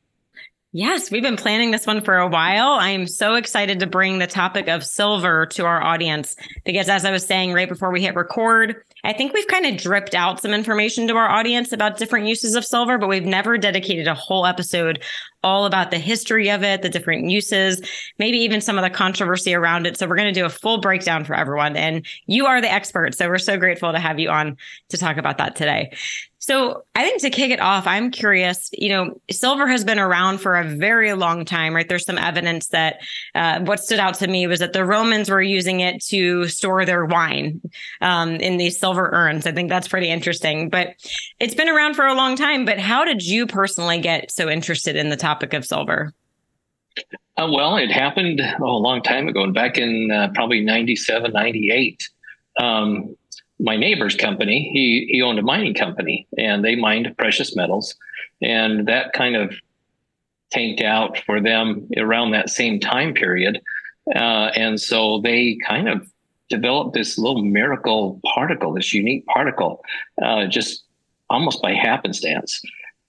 Yes, 0.74 1.10
we've 1.10 1.24
been 1.24 1.38
planning 1.38 1.72
this 1.72 1.88
one 1.88 2.02
for 2.02 2.18
a 2.18 2.28
while. 2.28 2.74
I'm 2.74 3.08
so 3.08 3.36
excited 3.36 3.80
to 3.80 3.88
bring 3.88 4.20
the 4.20 4.28
topic 4.28 4.68
of 4.68 4.84
silver 4.84 5.46
to 5.46 5.64
our 5.64 5.82
audience 5.82 6.36
because, 6.66 6.90
as 6.90 7.06
I 7.06 7.12
was 7.12 7.26
saying 7.26 7.54
right 7.54 7.70
before 7.70 7.92
we 7.92 8.02
hit 8.02 8.16
record, 8.16 8.84
I 9.06 9.14
think 9.14 9.31
we've 9.31 9.48
kind 9.48 9.66
of 9.66 9.78
dripped 9.78 10.14
out 10.14 10.42
some 10.42 10.54
information 10.54 11.07
to 11.07 11.16
our 11.16 11.30
audience 11.30 11.72
about 11.72 11.98
different 11.98 12.28
uses 12.28 12.56
of 12.56 12.66
silver, 12.66 12.98
but 12.98 13.07
we've 13.07 13.24
never 13.24 13.57
dedicated 13.57 14.07
a 14.07 14.14
whole 14.16 14.45
episode 14.45 15.02
all 15.45 15.66
about 15.66 15.92
the 15.92 15.99
history 15.99 16.49
of 16.49 16.64
it, 16.64 16.81
the 16.81 16.90
different 16.90 17.30
uses, 17.30 17.80
maybe 18.18 18.40
even 18.40 18.59
some 18.59 18.78
of 18.78 18.83
the 18.83 18.90
controversy 18.90 19.54
around 19.54 19.85
it. 19.85 19.95
So 19.95 20.07
we're 20.07 20.18
going 20.18 20.33
to 20.33 20.40
do 20.40 20.45
a 20.45 20.49
full 20.49 20.81
breakdown 20.81 21.23
for 21.23 21.35
everyone. 21.35 21.78
And 21.78 22.06
you 22.25 22.47
are 22.47 22.59
the 22.59 22.71
expert. 22.71 23.16
So 23.16 23.30
we're 23.30 23.37
so 23.37 23.57
grateful 23.57 23.92
to 23.92 23.99
have 23.99 24.19
you 24.19 24.30
on 24.30 24.57
to 24.90 24.97
talk 24.97 25.18
about 25.18 25.37
that 25.37 25.56
today. 25.56 25.92
So 26.45 26.83
I 26.94 27.02
think 27.02 27.21
to 27.21 27.31
kick 27.31 27.49
it 27.49 27.59
off, 27.59 27.87
I'm 27.87 28.11
curious, 28.11 28.69
you 28.71 28.90
know, 28.90 29.19
silver 29.31 29.68
has 29.68 29.83
been 29.83 29.97
around 29.97 30.37
for 30.42 30.56
a 30.56 30.64
very 30.64 31.11
long 31.14 31.44
time, 31.44 31.73
right? 31.73 31.90
There's 31.90 32.06
some 32.06 32.19
evidence 32.19 32.68
that 32.68 32.97
uh, 33.33 33.61
what 33.61 33.80
stood 33.80 33.97
out 33.97 34.14
to 34.16 34.28
me 34.28 34.45
was 34.45 34.59
that 34.59 34.71
the 34.71 34.85
Romans 34.85 35.28
were 35.28 35.42
using 35.42 35.80
it 35.80 36.04
to 36.04 36.47
store 36.47 36.85
their 36.85 37.04
wine 37.04 37.61
um, 37.99 38.35
in 38.35 38.57
these 38.57 38.80
silver 38.80 39.09
urns. 39.11 39.47
I 39.47 39.54
think 39.54 39.69
that's 39.69 39.87
pretty 39.87 40.11
interesting, 40.11 40.69
but 40.69 40.94
it's 41.40 41.56
been 41.56 41.68
around 41.68 41.95
for 41.95 42.06
a 42.06 42.14
long 42.14 42.35
time. 42.35 42.64
But 42.64 42.78
how 42.78 43.06
did 43.06 43.25
you 43.25 43.47
personally 43.47 43.99
get 43.99 44.30
so 44.31 44.47
interested 44.47 44.95
in 44.95 45.09
the 45.09 45.18
topic 45.18 45.34
of 45.44 45.65
silver? 45.65 46.13
Uh, 47.37 47.49
well, 47.51 47.75
it 47.75 47.92
happened 47.92 48.42
oh, 48.61 48.65
a 48.65 48.77
long 48.77 49.01
time 49.01 49.27
ago, 49.27 49.44
and 49.44 49.54
back 49.54 49.77
in 49.77 50.09
uh, 50.11 50.30
probably 50.33 50.61
97, 50.61 51.33
98. 51.33 52.09
Um, 52.59 53.15
my 53.59 53.75
neighbor's 53.75 54.15
company, 54.15 54.69
he 54.73 55.07
he 55.11 55.21
owned 55.21 55.39
a 55.39 55.42
mining 55.42 55.73
company 55.73 56.27
and 56.37 56.63
they 56.63 56.75
mined 56.75 57.15
precious 57.18 57.56
metals, 57.56 57.95
and 58.42 58.87
that 58.87 59.13
kind 59.13 59.35
of 59.35 59.54
tanked 60.51 60.81
out 60.81 61.18
for 61.25 61.42
them 61.42 61.87
around 61.97 62.31
that 62.31 62.49
same 62.49 62.80
time 62.80 63.13
period, 63.13 63.61
uh, 64.15 64.51
and 64.56 64.80
so 64.80 65.19
they 65.21 65.57
kind 65.65 65.89
of 65.89 66.09
developed 66.49 66.94
this 66.94 67.18
little 67.18 67.44
miracle 67.44 68.21
particle, 68.33 68.73
this 68.73 68.94
unique 68.94 69.25
particle, 69.25 69.83
uh, 70.21 70.45
just 70.45 70.83
almost 71.30 71.61
by 71.61 71.73
happenstance. 71.73 72.61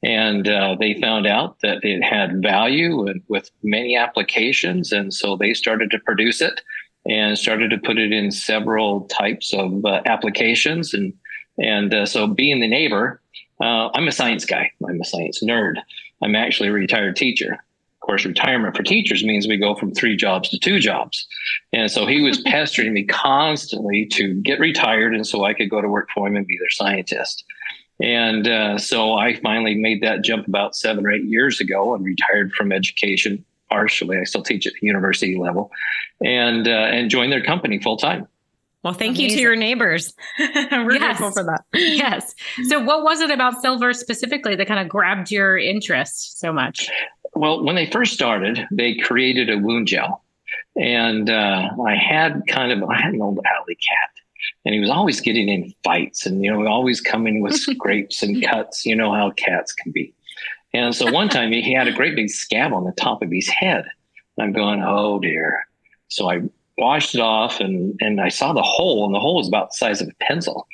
And 0.03 0.49
uh, 0.49 0.77
they 0.79 1.01
found 1.01 1.27
out 1.27 1.57
that 1.63 1.79
it 1.83 2.03
had 2.03 2.43
value 2.43 3.15
with 3.29 3.51
many 3.63 3.97
applications, 3.97 4.93
and 4.93 5.13
so 5.13 5.37
they 5.37 5.55
started 5.55 5.91
to 5.91 5.99
produce 6.01 6.41
it 6.41 6.61
and 7.09 7.39
started 7.39 7.71
to 7.71 7.79
put 7.79 7.99
it 7.99 8.13
in 8.13 8.31
several 8.31 9.07
types 9.07 9.53
of 9.55 9.85
uh, 9.85 10.03
applications. 10.07 10.93
And 10.93 11.15
and 11.59 11.95
uh, 11.95 12.07
so, 12.07 12.27
being 12.27 12.61
the 12.61 12.69
neighbor, 12.69 13.21
uh, 13.63 13.89
I'm 13.95 14.09
a 14.09 14.13
science 14.13 14.45
guy. 14.45 14.71
I'm 14.87 15.01
a 15.01 15.05
science 15.05 15.43
nerd. 15.43 15.77
I'm 16.23 16.35
actually 16.35 16.69
a 16.69 16.73
retired 16.73 17.17
teacher. 17.17 17.53
Of 17.55 18.07
course, 18.07 18.25
retirement 18.25 18.77
for 18.77 18.83
teachers 18.83 19.25
means 19.25 19.49
we 19.49 19.57
go 19.57 19.75
from 19.75 19.93
three 19.93 20.17
jobs 20.17 20.49
to 20.51 20.59
two 20.59 20.79
jobs. 20.79 21.27
And 21.73 21.91
so 21.91 22.07
he 22.07 22.21
was 22.21 22.41
pestering 22.47 22.93
me 22.93 23.05
constantly 23.05 24.07
to 24.13 24.35
get 24.43 24.61
retired 24.61 25.15
and 25.15 25.27
so 25.27 25.45
I 25.45 25.55
could 25.55 25.71
go 25.71 25.81
to 25.81 25.89
work 25.89 26.09
for 26.15 26.29
him 26.29 26.37
and 26.37 26.47
be 26.47 26.59
their 26.59 26.71
scientist. 26.71 27.45
And 28.01 28.47
uh, 28.47 28.79
so 28.79 29.15
I 29.15 29.41
finally 29.41 29.75
made 29.75 30.03
that 30.03 30.23
jump 30.23 30.47
about 30.47 30.77
seven 30.77 31.07
or 31.07 31.13
eight 31.13 31.25
years 31.25 31.61
ago 31.61 31.95
and 31.95 32.05
retired 32.05 32.53
from 32.53 32.73
education 32.73 33.45
partially. 33.71 34.19
I 34.19 34.25
still 34.25 34.43
teach 34.43 34.67
at 34.67 34.75
the 34.75 34.87
university 34.87 35.37
level 35.37 35.71
and, 36.25 36.69
uh, 36.69 36.71
and 36.71 37.11
joined 37.11 37.33
their 37.33 37.43
company 37.43 37.81
full 37.81 37.97
time. 37.97 38.29
Well, 38.83 38.95
thank 38.95 39.17
Amazing. 39.17 39.31
you 39.31 39.37
to 39.37 39.43
your 39.43 39.57
neighbors. 39.57 40.15
We're 40.39 40.93
yes. 40.93 40.99
grateful 41.19 41.33
for 41.33 41.43
that. 41.43 41.65
Yes. 41.75 42.37
So, 42.69 42.79
what 42.79 43.03
was 43.03 43.21
it 43.21 43.33
about 43.33 43.61
silver 43.61 43.93
specifically 43.93 44.55
that 44.55 44.69
kind 44.69 44.79
of 44.79 44.89
grabbed 44.89 45.33
your 45.33 45.59
interest 45.59 46.39
so 46.39 46.53
much? 46.53 46.89
Well, 47.35 47.65
when 47.65 47.75
they 47.75 47.91
first 47.91 48.15
started, 48.15 48.65
they 48.71 48.95
created 48.95 49.51
a 49.51 49.59
wound 49.59 49.89
gel. 49.89 50.23
And 50.77 51.29
uh, 51.29 51.71
I 51.85 51.97
had 51.97 52.47
kind 52.47 52.71
of, 52.71 52.89
I 52.89 53.01
had 53.01 53.15
an 53.15 53.23
old 53.23 53.41
alley 53.45 53.75
cat 53.75 54.11
and 54.67 54.75
he 54.75 54.81
was 54.81 54.91
always 54.91 55.21
getting 55.21 55.49
in 55.49 55.73
fights 55.85 56.27
and 56.27 56.43
you 56.43 56.53
know 56.53 56.67
always 56.67 57.01
coming 57.01 57.41
with 57.41 57.55
scrapes 57.57 58.23
and 58.23 58.45
cuts. 58.45 58.85
You 58.85 58.97
know 58.97 59.15
how 59.15 59.31
cats 59.31 59.73
can 59.73 59.93
be. 59.93 60.13
And 60.75 60.95
so 60.95 61.11
one 61.11 61.31
time 61.31 61.53
he 61.53 61.73
had 61.73 61.89
a 61.89 61.93
great 61.93 62.17
big 62.17 62.29
scab 62.29 62.75
on 62.75 62.85
the 62.85 62.93
top 62.93 63.23
of 63.23 63.31
his 63.31 63.49
head. 63.49 63.87
And 64.37 64.45
i'm 64.45 64.53
going 64.53 64.83
oh 64.85 65.21
dear. 65.21 65.65
So 66.09 66.31
i 66.31 66.41
washed 66.77 67.15
it 67.15 67.21
off 67.21 67.61
and 67.61 67.97
and 68.01 68.21
i 68.21 68.29
saw 68.29 68.53
the 68.53 68.63
hole 68.63 69.07
and 69.07 69.15
the 69.15 69.21
hole 69.21 69.37
was 69.37 69.49
about 69.49 69.71
the 69.71 69.77
size 69.77 70.03
of 70.03 70.09
a 70.09 70.25
pencil. 70.25 70.67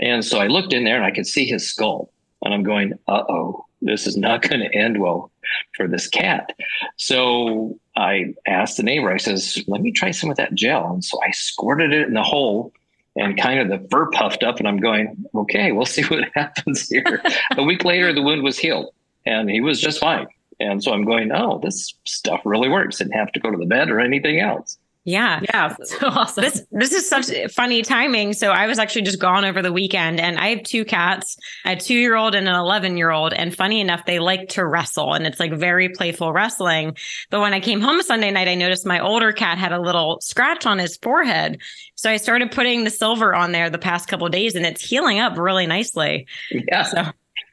And 0.00 0.24
so 0.24 0.38
i 0.38 0.46
looked 0.46 0.72
in 0.72 0.84
there 0.84 0.96
and 0.96 1.04
i 1.04 1.10
could 1.10 1.26
see 1.26 1.44
his 1.44 1.68
skull. 1.68 2.10
And 2.42 2.54
i'm 2.54 2.62
going 2.62 2.94
uh-oh 3.06 3.66
this 3.82 4.06
is 4.06 4.16
not 4.16 4.40
going 4.48 4.60
to 4.60 4.74
end 4.74 5.02
well 5.02 5.30
for 5.76 5.86
this 5.86 6.08
cat. 6.08 6.54
So 6.96 7.78
i 7.94 8.32
asked 8.46 8.78
the 8.78 8.82
neighbor 8.84 9.12
i 9.12 9.18
says 9.18 9.62
let 9.66 9.82
me 9.82 9.92
try 9.92 10.12
some 10.12 10.30
of 10.30 10.38
that 10.38 10.54
gel. 10.54 10.94
And 10.94 11.04
so 11.04 11.20
i 11.22 11.30
squirted 11.32 11.92
it 11.92 12.08
in 12.08 12.14
the 12.14 12.22
hole 12.22 12.72
and 13.16 13.38
kind 13.38 13.60
of 13.60 13.68
the 13.68 13.86
fur 13.88 14.10
puffed 14.10 14.42
up. 14.42 14.58
And 14.58 14.68
I'm 14.68 14.78
going, 14.78 15.24
okay, 15.34 15.72
we'll 15.72 15.86
see 15.96 16.04
what 16.04 16.24
happens 16.34 16.88
here. 16.88 17.22
a 17.56 17.62
week 17.62 17.84
later, 17.84 18.12
the 18.12 18.22
wound 18.22 18.42
was 18.42 18.58
healed 18.58 18.92
and 19.26 19.50
he 19.50 19.60
was 19.60 19.80
just 19.80 20.00
fine. 20.00 20.26
And 20.60 20.82
so 20.82 20.92
I'm 20.92 21.04
going, 21.04 21.32
oh, 21.32 21.58
this 21.62 21.94
stuff 22.04 22.40
really 22.44 22.68
works. 22.68 22.98
Didn't 22.98 23.14
have 23.14 23.32
to 23.32 23.40
go 23.40 23.50
to 23.50 23.56
the 23.56 23.66
bed 23.66 23.90
or 23.90 24.00
anything 24.00 24.40
else. 24.40 24.78
Yeah. 25.04 25.40
Yeah. 25.42 25.76
So 25.84 26.08
awesome. 26.08 26.44
This 26.44 26.62
this 26.72 26.92
is 26.92 27.08
such 27.08 27.26
funny 27.52 27.82
timing. 27.82 28.32
So 28.32 28.50
I 28.50 28.66
was 28.66 28.78
actually 28.78 29.02
just 29.02 29.20
gone 29.20 29.44
over 29.44 29.60
the 29.60 29.72
weekend 29.72 30.18
and 30.18 30.38
I 30.38 30.48
have 30.48 30.62
two 30.62 30.84
cats, 30.84 31.36
a 31.66 31.76
two 31.76 31.94
year 31.94 32.16
old 32.16 32.34
and 32.34 32.48
an 32.48 32.54
11 32.54 32.96
year 32.96 33.10
old. 33.10 33.32
And 33.32 33.54
funny 33.54 33.80
enough, 33.80 34.06
they 34.06 34.18
like 34.18 34.48
to 34.50 34.66
wrestle 34.66 35.12
and 35.12 35.26
it's 35.26 35.38
like 35.38 35.52
very 35.52 35.90
playful 35.90 36.32
wrestling. 36.32 36.96
But 37.30 37.40
when 37.40 37.52
I 37.52 37.60
came 37.60 37.80
home 37.80 38.02
Sunday 38.02 38.30
night, 38.30 38.48
I 38.48 38.54
noticed 38.54 38.86
my 38.86 38.98
older 38.98 39.30
cat 39.32 39.58
had 39.58 39.72
a 39.72 39.80
little 39.80 40.18
scratch 40.20 40.64
on 40.66 40.78
his 40.78 40.96
forehead. 40.96 41.60
So 41.96 42.10
I 42.10 42.16
started 42.16 42.50
putting 42.50 42.84
the 42.84 42.90
silver 42.90 43.34
on 43.34 43.52
there 43.52 43.68
the 43.70 43.78
past 43.78 44.08
couple 44.08 44.28
days 44.30 44.54
and 44.54 44.64
it's 44.64 44.82
healing 44.82 45.20
up 45.20 45.36
really 45.36 45.66
nicely. 45.66 46.26
Yeah. 46.50 46.82
So 46.82 47.04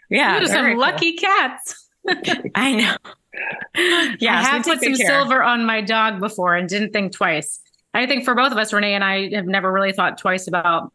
yeah. 0.10 0.44
some 0.46 0.78
lucky 0.78 1.14
cats. 1.14 1.90
I 2.56 2.74
know. 2.74 2.96
Yeah, 4.20 4.40
I 4.40 4.44
have 4.44 4.64
put 4.64 4.82
some 4.82 4.96
care. 4.96 5.08
silver 5.08 5.42
on 5.42 5.66
my 5.66 5.82
dog 5.82 6.20
before 6.20 6.56
and 6.56 6.68
didn't 6.68 6.92
think 6.92 7.14
twice. 7.14 7.60
I 7.94 8.06
think 8.06 8.26
for 8.26 8.36
both 8.36 8.52
of 8.52 8.58
us, 8.58 8.74
Renee 8.74 8.94
and 8.94 9.04
I 9.04 9.30
have 9.36 9.46
never 9.46 9.72
really 9.72 9.92
thought 9.92 10.18
twice 10.18 10.48
about 10.48 10.92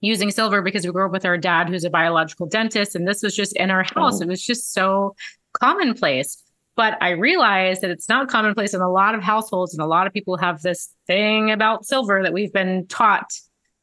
using 0.00 0.30
silver 0.30 0.62
because 0.62 0.84
we 0.86 0.92
grew 0.92 1.06
up 1.06 1.12
with 1.12 1.24
our 1.24 1.38
dad, 1.38 1.68
who's 1.68 1.84
a 1.84 1.90
biological 1.90 2.46
dentist, 2.46 2.94
and 2.94 3.06
this 3.06 3.22
was 3.22 3.36
just 3.36 3.54
in 3.56 3.70
our 3.70 3.84
house. 3.84 4.20
Oh. 4.20 4.22
It 4.22 4.28
was 4.28 4.44
just 4.44 4.72
so 4.72 5.14
commonplace. 5.52 6.42
But 6.76 6.96
I 7.02 7.10
realized 7.10 7.82
that 7.82 7.90
it's 7.90 8.08
not 8.08 8.28
commonplace 8.28 8.72
in 8.72 8.80
a 8.80 8.90
lot 8.90 9.14
of 9.14 9.22
households, 9.22 9.74
and 9.74 9.82
a 9.82 9.86
lot 9.86 10.06
of 10.06 10.12
people 10.12 10.36
have 10.38 10.62
this 10.62 10.94
thing 11.06 11.50
about 11.50 11.84
silver 11.84 12.22
that 12.22 12.32
we've 12.32 12.52
been 12.52 12.86
taught 12.86 13.32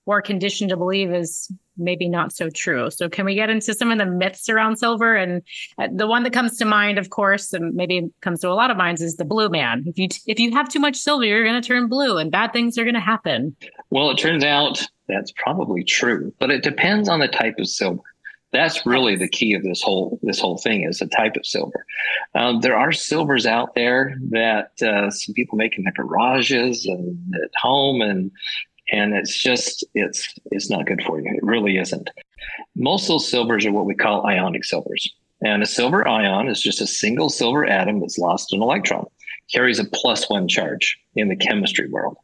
or 0.08 0.22
conditioned 0.22 0.70
to 0.70 0.78
believe 0.78 1.14
is 1.14 1.52
maybe 1.78 2.08
not 2.08 2.34
so 2.34 2.50
true. 2.50 2.90
So, 2.90 3.10
can 3.10 3.26
we 3.26 3.36
get 3.36 3.50
into 3.50 3.74
some 3.74 3.92
of 3.92 3.98
the 4.00 4.06
myths 4.06 4.50
around 4.50 4.78
silver? 4.78 5.16
And 5.16 5.44
uh, 5.78 5.90
the 5.94 6.08
one 6.08 6.24
that 6.24 6.34
comes 6.34 6.58
to 6.58 6.66
mind, 6.66 6.98
of 6.98 7.10
course, 7.12 7.54
and 7.54 7.76
maybe 7.76 8.10
comes 8.22 8.40
to 8.42 8.50
a 8.50 8.56
lot 8.56 8.72
of 8.72 8.78
minds, 8.78 9.02
is 9.02 9.18
the 9.18 9.26
blue 9.26 9.50
man. 9.50 9.84
If 9.86 10.00
you 10.00 10.08
if 10.26 10.40
you 10.40 10.52
have 10.54 10.70
too 10.70 10.80
much 10.80 10.96
silver, 10.96 11.26
you're 11.26 11.44
going 11.44 11.62
to 11.62 11.68
turn 11.68 11.88
blue, 11.88 12.18
and 12.18 12.32
bad 12.32 12.54
things 12.54 12.78
are 12.78 12.84
going 12.84 12.96
to 12.96 13.00
happen. 13.00 13.56
Well, 13.90 14.10
it 14.10 14.18
turns 14.18 14.44
out 14.44 14.82
that's 15.08 15.34
probably 15.34 15.84
true, 15.84 16.34
but 16.40 16.50
it 16.50 16.64
depends 16.64 17.10
on 17.10 17.20
the 17.20 17.28
type 17.28 17.56
of 17.60 17.68
silver. 17.68 18.02
That's 18.54 18.86
really 18.86 19.18
the 19.18 19.28
key 19.28 19.54
of 19.54 19.64
this 19.64 19.82
whole 19.82 20.20
this 20.24 20.40
whole 20.40 20.58
thing 20.58 20.84
is 20.84 21.00
the 21.00 21.08
type 21.08 21.36
of 21.36 21.46
silver. 21.46 21.86
Um, 22.34 22.62
there 22.62 22.78
are 22.78 22.94
silvers 22.94 23.46
out 23.46 23.76
there 23.76 24.16
that 24.30 24.72
uh, 24.82 25.12
some 25.12 25.34
people 25.34 25.58
make 25.58 25.78
in 25.78 25.84
their 25.84 25.92
garages 25.92 26.86
and 26.86 27.36
at 27.44 27.52
home, 27.62 28.02
and 28.02 28.32
and 28.92 29.14
it's 29.14 29.38
just 29.38 29.84
it's 29.94 30.34
it's 30.52 30.70
not 30.70 30.86
good 30.86 31.04
for 31.04 31.20
you. 31.20 31.30
It 31.30 31.44
really 31.44 31.78
isn't. 31.78 32.10
Most 32.76 33.04
of 33.04 33.10
those 33.10 33.30
silvers 33.30 33.66
are 33.66 33.72
what 33.72 33.86
we 33.86 33.96
call 33.96 34.26
ionic 34.26 34.64
silvers, 34.64 35.10
and 35.42 35.62
a 35.62 35.68
silver 35.68 36.08
ion 36.08 36.48
is 36.48 36.62
just 36.62 36.82
a 36.82 36.88
single 36.88 37.30
silver 37.30 37.66
atom 37.66 38.00
that's 38.00 38.18
lost 38.18 38.54
an 38.54 38.62
electron, 38.62 39.06
carries 39.52 39.80
a 39.80 39.86
plus 39.86 40.30
one 40.30 40.48
charge 40.48 40.98
in 41.16 41.30
the 41.30 41.36
chemistry 41.36 41.90
world. 41.90 42.18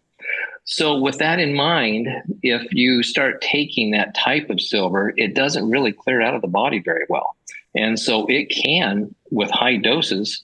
So, 0.66 0.98
with 0.98 1.18
that 1.18 1.40
in 1.40 1.54
mind, 1.54 2.08
if 2.42 2.74
you 2.74 3.04
start 3.04 3.42
taking 3.42 3.92
that 3.92 4.16
type 4.16 4.50
of 4.50 4.62
silver, 4.62 5.14
it 5.18 5.36
doesn't 5.36 5.70
really 5.70 5.92
clear 5.92 6.22
out 6.22 6.36
of 6.36 6.42
the 6.42 6.48
body 6.48 6.80
very 6.80 7.06
well. 7.10 7.36
And 7.76 8.00
so 8.00 8.26
it 8.28 8.46
can, 8.46 9.14
with 9.32 9.50
high 9.50 9.78
doses, 9.78 10.42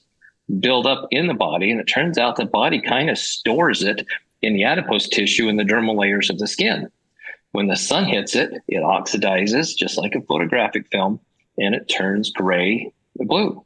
build 0.60 0.88
up 0.88 1.08
in 1.12 1.28
the 1.28 1.34
body. 1.34 1.72
And 1.72 1.80
it 1.80 1.86
turns 1.86 2.18
out 2.18 2.36
the 2.36 2.46
body 2.46 2.82
kind 2.82 3.10
of 3.10 3.18
stores 3.18 3.84
it 3.84 4.06
in 4.42 4.54
the 4.54 4.64
adipose 4.64 5.08
tissue 5.08 5.48
in 5.50 5.58
the 5.58 5.64
dermal 5.64 5.98
layers 5.98 6.30
of 6.30 6.38
the 6.40 6.48
skin. 6.48 6.90
When 7.52 7.68
the 7.68 7.76
sun 7.76 8.06
hits 8.06 8.36
it, 8.36 8.52
it 8.68 8.84
oxidizes 8.84 9.76
just 9.76 9.98
like 9.98 10.16
a 10.16 10.22
photographic 10.22 10.88
film 10.92 11.20
and 11.58 11.76
it 11.76 11.86
turns 11.86 12.32
gray 12.32 12.92
blue. 13.16 13.64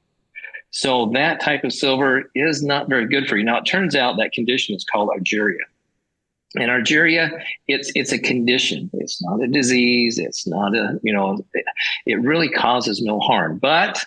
So 0.71 1.11
that 1.13 1.39
type 1.39 1.63
of 1.63 1.71
silver 1.71 2.31
is 2.33 2.63
not 2.63 2.89
very 2.89 3.07
good 3.07 3.27
for 3.27 3.37
you. 3.37 3.43
Now 3.43 3.57
it 3.57 3.65
turns 3.65 3.95
out 3.95 4.17
that 4.17 4.31
condition 4.31 4.75
is 4.75 4.83
called 4.83 5.09
argyria. 5.09 5.59
And 6.55 6.69
argyria, 6.69 7.43
it's 7.67 7.91
it's 7.95 8.11
a 8.11 8.19
condition. 8.19 8.89
It's 8.93 9.21
not 9.23 9.43
a 9.43 9.47
disease. 9.47 10.19
It's 10.19 10.47
not 10.47 10.75
a 10.75 10.99
you 11.03 11.11
know, 11.11 11.43
it, 11.53 11.65
it 12.05 12.21
really 12.21 12.49
causes 12.49 13.01
no 13.01 13.19
harm. 13.19 13.57
But 13.57 14.03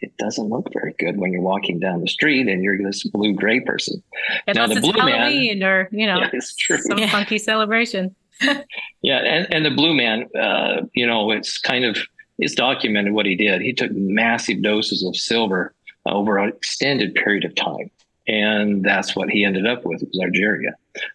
it 0.00 0.16
doesn't 0.16 0.48
look 0.48 0.68
very 0.72 0.94
good 0.98 1.18
when 1.18 1.32
you're 1.32 1.42
walking 1.42 1.78
down 1.78 2.00
the 2.00 2.08
street 2.08 2.48
and 2.48 2.62
you're 2.62 2.78
this 2.78 3.04
blue 3.04 3.34
gray 3.34 3.60
person. 3.60 4.02
Unless 4.46 4.68
now, 4.68 4.74
the 4.74 4.80
blue 4.80 4.92
Halloween 4.92 5.58
man, 5.58 5.68
or 5.68 5.88
you 5.92 6.06
know, 6.06 6.20
yeah, 6.20 6.30
it's 6.32 6.54
true. 6.56 6.78
some 6.78 6.98
yeah. 6.98 7.10
funky 7.10 7.38
celebration. 7.38 8.14
yeah, 9.02 9.18
and, 9.18 9.52
and 9.52 9.66
the 9.66 9.70
blue 9.70 9.94
man, 9.94 10.26
uh, 10.38 10.82
you 10.94 11.06
know, 11.06 11.30
it's 11.30 11.58
kind 11.58 11.84
of 11.84 11.98
it's 12.38 12.54
documented 12.54 13.12
what 13.12 13.26
he 13.26 13.36
did. 13.36 13.60
He 13.60 13.72
took 13.72 13.92
massive 13.92 14.62
doses 14.62 15.04
of 15.04 15.14
silver 15.16 15.74
over 16.06 16.38
an 16.38 16.48
extended 16.48 17.14
period 17.14 17.44
of 17.44 17.54
time 17.54 17.90
and 18.26 18.84
that's 18.84 19.16
what 19.16 19.30
he 19.30 19.44
ended 19.44 19.66
up 19.66 19.84
with 19.84 20.02
was 20.02 20.20
argyria. 20.22 20.72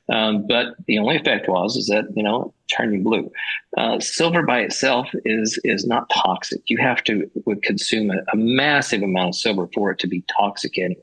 Um, 0.09 0.47
but 0.47 0.75
the 0.87 0.97
only 0.97 1.15
effect 1.17 1.47
was 1.47 1.75
is 1.75 1.87
that 1.87 2.05
you 2.15 2.23
know 2.23 2.53
turning 2.75 3.03
blue. 3.03 3.31
Uh, 3.77 3.99
silver 3.99 4.43
by 4.43 4.59
itself 4.59 5.09
is 5.25 5.59
is 5.63 5.85
not 5.85 6.09
toxic. 6.09 6.61
You 6.67 6.77
have 6.77 7.03
to 7.05 7.29
would 7.45 7.61
consume 7.63 8.11
a, 8.11 8.17
a 8.33 8.35
massive 8.35 9.01
amount 9.01 9.29
of 9.29 9.35
silver 9.35 9.67
for 9.73 9.91
it 9.91 9.99
to 9.99 10.07
be 10.07 10.23
toxic 10.37 10.77
anyway. 10.77 11.01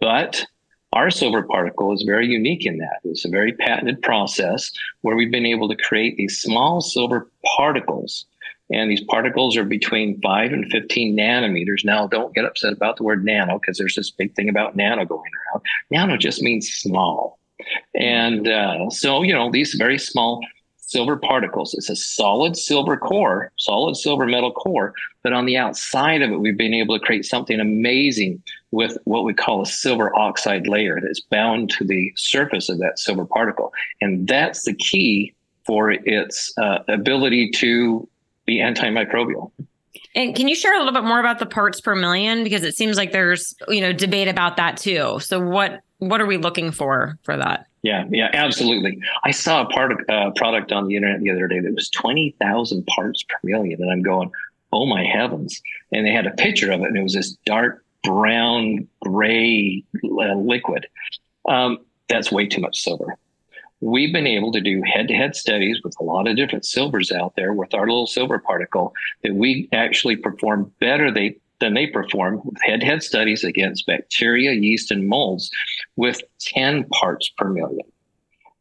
But 0.00 0.44
our 0.92 1.10
silver 1.10 1.42
particle 1.42 1.92
is 1.92 2.04
very 2.06 2.26
unique 2.26 2.66
in 2.66 2.78
that 2.78 3.00
it's 3.04 3.24
a 3.24 3.30
very 3.30 3.52
patented 3.52 4.02
process 4.02 4.70
where 5.00 5.16
we've 5.16 5.30
been 5.30 5.46
able 5.46 5.68
to 5.68 5.76
create 5.76 6.16
these 6.16 6.40
small 6.40 6.80
silver 6.80 7.30
particles 7.56 8.26
and 8.72 8.90
these 8.90 9.04
particles 9.04 9.56
are 9.56 9.64
between 9.64 10.20
5 10.22 10.52
and 10.52 10.70
15 10.70 11.16
nanometers. 11.16 11.84
Now, 11.84 12.06
don't 12.06 12.34
get 12.34 12.44
upset 12.44 12.72
about 12.72 12.96
the 12.96 13.02
word 13.02 13.24
nano 13.24 13.58
because 13.58 13.78
there's 13.78 13.94
this 13.94 14.10
big 14.10 14.34
thing 14.34 14.48
about 14.48 14.76
nano 14.76 15.04
going 15.04 15.30
around. 15.52 15.62
Nano 15.90 16.16
just 16.16 16.42
means 16.42 16.68
small. 16.68 17.38
And 17.94 18.48
uh, 18.48 18.90
so, 18.90 19.22
you 19.22 19.32
know, 19.32 19.50
these 19.50 19.74
very 19.74 19.98
small 19.98 20.40
silver 20.78 21.16
particles, 21.16 21.74
it's 21.74 21.90
a 21.90 21.96
solid 21.96 22.56
silver 22.56 22.96
core, 22.96 23.52
solid 23.56 23.96
silver 23.96 24.26
metal 24.26 24.52
core. 24.52 24.94
But 25.22 25.32
on 25.32 25.46
the 25.46 25.56
outside 25.56 26.22
of 26.22 26.30
it, 26.30 26.40
we've 26.40 26.56
been 26.56 26.74
able 26.74 26.98
to 26.98 27.04
create 27.04 27.24
something 27.24 27.60
amazing 27.60 28.42
with 28.72 28.96
what 29.04 29.24
we 29.24 29.34
call 29.34 29.62
a 29.62 29.66
silver 29.66 30.14
oxide 30.16 30.66
layer 30.66 30.98
that's 31.00 31.20
bound 31.20 31.70
to 31.70 31.84
the 31.84 32.12
surface 32.16 32.68
of 32.68 32.78
that 32.78 32.98
silver 32.98 33.26
particle. 33.26 33.72
And 34.00 34.26
that's 34.26 34.64
the 34.64 34.74
key 34.74 35.34
for 35.64 35.90
its 35.90 36.52
uh, 36.58 36.78
ability 36.88 37.50
to 37.52 38.08
be 38.46 38.58
antimicrobial. 38.58 39.52
And 40.14 40.34
can 40.34 40.48
you 40.48 40.54
share 40.54 40.74
a 40.74 40.78
little 40.78 40.92
bit 40.92 41.04
more 41.04 41.20
about 41.20 41.38
the 41.38 41.46
parts 41.46 41.80
per 41.80 41.94
million 41.94 42.44
because 42.44 42.62
it 42.64 42.74
seems 42.74 42.96
like 42.96 43.12
there's 43.12 43.54
you 43.68 43.80
know 43.80 43.92
debate 43.92 44.28
about 44.28 44.56
that 44.56 44.76
too. 44.76 45.18
So 45.20 45.40
what 45.40 45.80
what 45.98 46.20
are 46.20 46.26
we 46.26 46.36
looking 46.36 46.70
for 46.70 47.18
for 47.22 47.36
that? 47.36 47.66
Yeah, 47.82 48.04
yeah, 48.10 48.30
absolutely. 48.32 49.00
I 49.24 49.32
saw 49.32 49.62
a 49.62 49.66
part 49.66 49.92
of, 49.92 49.98
uh, 50.08 50.30
product 50.36 50.70
on 50.70 50.86
the 50.86 50.94
internet 50.94 51.20
the 51.20 51.30
other 51.30 51.48
day 51.48 51.60
that 51.60 51.74
was 51.74 51.90
twenty 51.90 52.34
thousand 52.40 52.86
parts 52.86 53.22
per 53.22 53.36
million, 53.42 53.80
and 53.82 53.90
I'm 53.90 54.02
going, 54.02 54.30
oh 54.72 54.86
my 54.86 55.04
heavens! 55.04 55.60
And 55.92 56.06
they 56.06 56.12
had 56.12 56.26
a 56.26 56.32
picture 56.32 56.70
of 56.70 56.80
it, 56.80 56.86
and 56.86 56.96
it 56.96 57.02
was 57.02 57.14
this 57.14 57.36
dark 57.44 57.84
brown 58.04 58.86
gray 59.00 59.84
uh, 60.04 60.34
liquid. 60.34 60.86
Um, 61.48 61.78
that's 62.08 62.30
way 62.30 62.46
too 62.46 62.60
much 62.60 62.80
silver. 62.82 63.16
We've 63.82 64.12
been 64.12 64.28
able 64.28 64.52
to 64.52 64.60
do 64.60 64.80
head 64.86 65.08
to 65.08 65.14
head 65.14 65.34
studies 65.34 65.80
with 65.82 65.96
a 65.98 66.04
lot 66.04 66.28
of 66.28 66.36
different 66.36 66.64
silvers 66.64 67.10
out 67.10 67.34
there 67.36 67.52
with 67.52 67.74
our 67.74 67.80
little 67.80 68.06
silver 68.06 68.38
particle 68.38 68.94
that 69.24 69.34
we 69.34 69.68
actually 69.72 70.14
perform 70.14 70.72
better 70.78 71.10
they, 71.10 71.36
than 71.58 71.74
they 71.74 71.88
perform 71.88 72.40
with 72.44 72.62
head 72.62 72.80
to 72.80 72.86
head 72.86 73.02
studies 73.02 73.42
against 73.42 73.88
bacteria, 73.88 74.52
yeast, 74.52 74.92
and 74.92 75.08
molds 75.08 75.50
with 75.96 76.22
10 76.38 76.84
parts 76.90 77.28
per 77.36 77.48
million. 77.48 77.84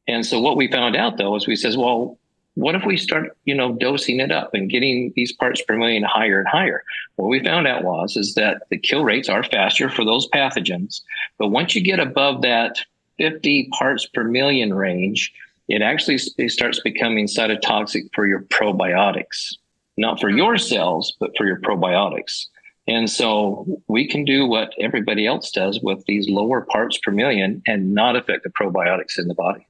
And 0.07 0.25
so 0.25 0.41
what 0.41 0.57
we 0.57 0.71
found 0.71 0.95
out 0.95 1.17
though 1.17 1.35
is 1.35 1.45
we 1.47 1.55
says, 1.55 1.77
well, 1.77 2.17
what 2.55 2.73
if 2.73 2.83
we 2.83 2.97
start, 2.97 3.37
you 3.45 3.53
know, 3.53 3.73
dosing 3.73 4.19
it 4.19 4.31
up 4.31 4.55
and 4.55 4.71
getting 4.71 5.13
these 5.15 5.31
parts 5.31 5.61
per 5.61 5.77
million 5.77 6.01
higher 6.01 6.39
and 6.39 6.47
higher? 6.47 6.83
What 7.15 7.29
we 7.29 7.43
found 7.43 7.67
out 7.67 7.83
was 7.83 8.17
is 8.17 8.33
that 8.33 8.63
the 8.71 8.77
kill 8.77 9.03
rates 9.03 9.29
are 9.29 9.43
faster 9.43 9.87
for 9.87 10.03
those 10.03 10.27
pathogens, 10.29 11.01
but 11.37 11.49
once 11.49 11.75
you 11.75 11.81
get 11.81 11.99
above 11.99 12.41
that 12.41 12.79
50 13.21 13.69
parts 13.77 14.07
per 14.07 14.23
million 14.23 14.73
range, 14.73 15.31
it 15.67 15.81
actually 15.81 16.19
it 16.37 16.49
starts 16.49 16.79
becoming 16.79 17.27
cytotoxic 17.27 18.09
for 18.13 18.25
your 18.25 18.41
probiotics, 18.43 19.55
not 19.95 20.19
for 20.19 20.29
your 20.29 20.57
cells, 20.57 21.15
but 21.19 21.31
for 21.37 21.45
your 21.45 21.59
probiotics. 21.59 22.47
And 22.87 23.09
so 23.09 23.81
we 23.87 24.07
can 24.07 24.25
do 24.25 24.47
what 24.47 24.73
everybody 24.79 25.27
else 25.27 25.51
does 25.51 25.79
with 25.81 26.03
these 26.07 26.27
lower 26.27 26.61
parts 26.61 26.97
per 26.97 27.11
million 27.11 27.61
and 27.67 27.93
not 27.93 28.15
affect 28.15 28.43
the 28.43 28.49
probiotics 28.49 29.19
in 29.19 29.27
the 29.27 29.35
body. 29.35 29.67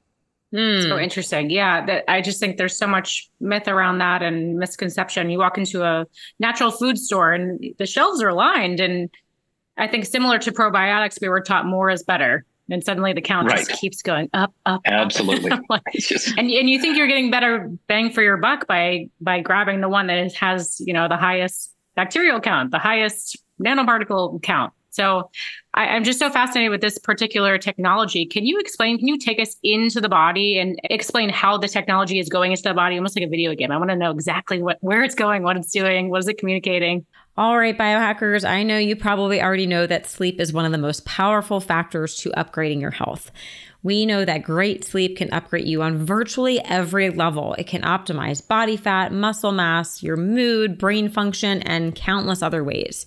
Mm. 0.54 0.88
So 0.88 0.98
interesting. 0.98 1.50
Yeah. 1.50 1.86
That 1.86 2.06
I 2.10 2.22
just 2.22 2.40
think 2.40 2.58
there's 2.58 2.78
so 2.78 2.88
much 2.88 3.30
myth 3.40 3.68
around 3.68 4.00
that 4.00 4.22
and 4.22 4.58
misconception. 4.58 5.30
You 5.30 5.40
walk 5.40 5.58
into 5.58 5.84
a 5.84 6.08
natural 6.40 6.72
food 6.72 6.98
store 6.98 7.34
and 7.34 7.74
the 7.78 7.86
shelves 7.86 8.22
are 8.22 8.34
lined. 8.34 8.80
And 8.80 9.10
I 9.78 9.88
think 9.88 10.06
similar 10.06 10.40
to 10.40 10.52
probiotics, 10.52 11.22
we 11.22 11.30
were 11.30 11.42
taught 11.42 11.66
more 11.66 11.90
is 11.90 12.04
better. 12.04 12.46
And 12.72 12.84
suddenly 12.84 13.14
the 13.14 13.22
count 13.22 13.48
right. 13.48 13.58
just 13.58 13.72
keeps 13.80 14.02
going 14.02 14.30
up, 14.34 14.54
up. 14.66 14.82
Absolutely. 14.86 15.52
Up. 15.52 15.62
like, 15.70 15.84
and 16.38 16.50
and 16.50 16.70
you 16.70 16.80
think 16.80 16.98
you're 16.98 17.08
getting 17.08 17.30
better 17.30 17.70
bang 17.88 18.12
for 18.12 18.22
your 18.22 18.38
buck 18.38 18.66
by 18.68 19.10
by 19.20 19.42
grabbing 19.42 19.82
the 19.82 19.90
one 19.90 20.08
that 20.08 20.34
has, 20.34 20.80
you 20.80 20.94
know, 20.94 21.08
the 21.08 21.18
highest 21.18 21.76
bacterial 21.96 22.40
count, 22.40 22.72
the 22.72 22.80
highest 22.80 23.38
nanoparticle 23.62 24.42
count. 24.42 24.74
So 24.92 25.30
I, 25.74 25.96
am 25.96 26.04
just 26.04 26.20
so 26.20 26.30
fascinated 26.30 26.70
with 26.70 26.82
this 26.82 26.98
particular 26.98 27.58
technology. 27.58 28.26
Can 28.26 28.46
you 28.46 28.60
explain? 28.60 28.98
Can 28.98 29.08
you 29.08 29.18
take 29.18 29.40
us 29.40 29.56
into 29.64 30.02
the 30.02 30.10
body 30.10 30.60
and 30.60 30.80
explain 30.84 31.30
how 31.30 31.58
the 31.58 31.70
technology 31.70 32.20
is 32.20 32.28
going 32.28 32.52
into 32.52 32.64
the 32.64 32.74
body, 32.74 32.98
almost 32.98 33.16
like 33.18 33.26
a 33.26 33.30
video 33.30 33.56
game? 33.56 33.72
I 33.72 33.78
want 33.78 33.90
to 33.90 33.96
know 33.96 34.12
exactly 34.12 34.62
what 34.62 34.78
where 34.82 35.02
it's 35.04 35.16
going, 35.16 35.44
what 35.44 35.56
it's 35.56 35.72
doing, 35.72 36.10
what 36.10 36.20
is 36.20 36.28
it 36.28 36.38
communicating. 36.38 37.06
All 37.38 37.58
right, 37.58 37.78
biohackers, 37.78 38.48
I 38.48 38.64
know 38.64 38.78
you 38.78 38.98
probably 38.98 39.42
already 39.42 39.66
know 39.66 39.88
that 39.88 40.06
sleep 40.06 40.42
is 40.42 40.52
one 40.52 40.66
of 40.66 40.74
the 40.74 40.78
most 40.78 41.06
powerful 41.06 41.62
factors 41.62 42.18
to 42.18 42.30
upgrading 42.32 42.82
your 42.82 42.92
health. 42.92 43.32
We 43.84 44.06
know 44.06 44.26
that 44.26 44.44
great 44.44 44.84
sleep 44.84 45.16
can 45.16 45.32
upgrade 45.32 45.66
you 45.66 45.82
on 45.82 46.06
virtually 46.06 46.60
every 46.60 47.10
level. 47.10 47.54
It 47.54 47.68
can 47.68 47.84
optimize 47.84 48.46
body 48.46 48.76
fat, 48.76 49.14
muscle 49.14 49.54
mass, 49.54 50.04
your 50.04 50.18
mood, 50.18 50.78
brain 50.78 51.08
function, 51.08 51.62
and 51.62 51.96
countless 51.96 52.42
other 52.42 52.66
ways. 52.66 53.06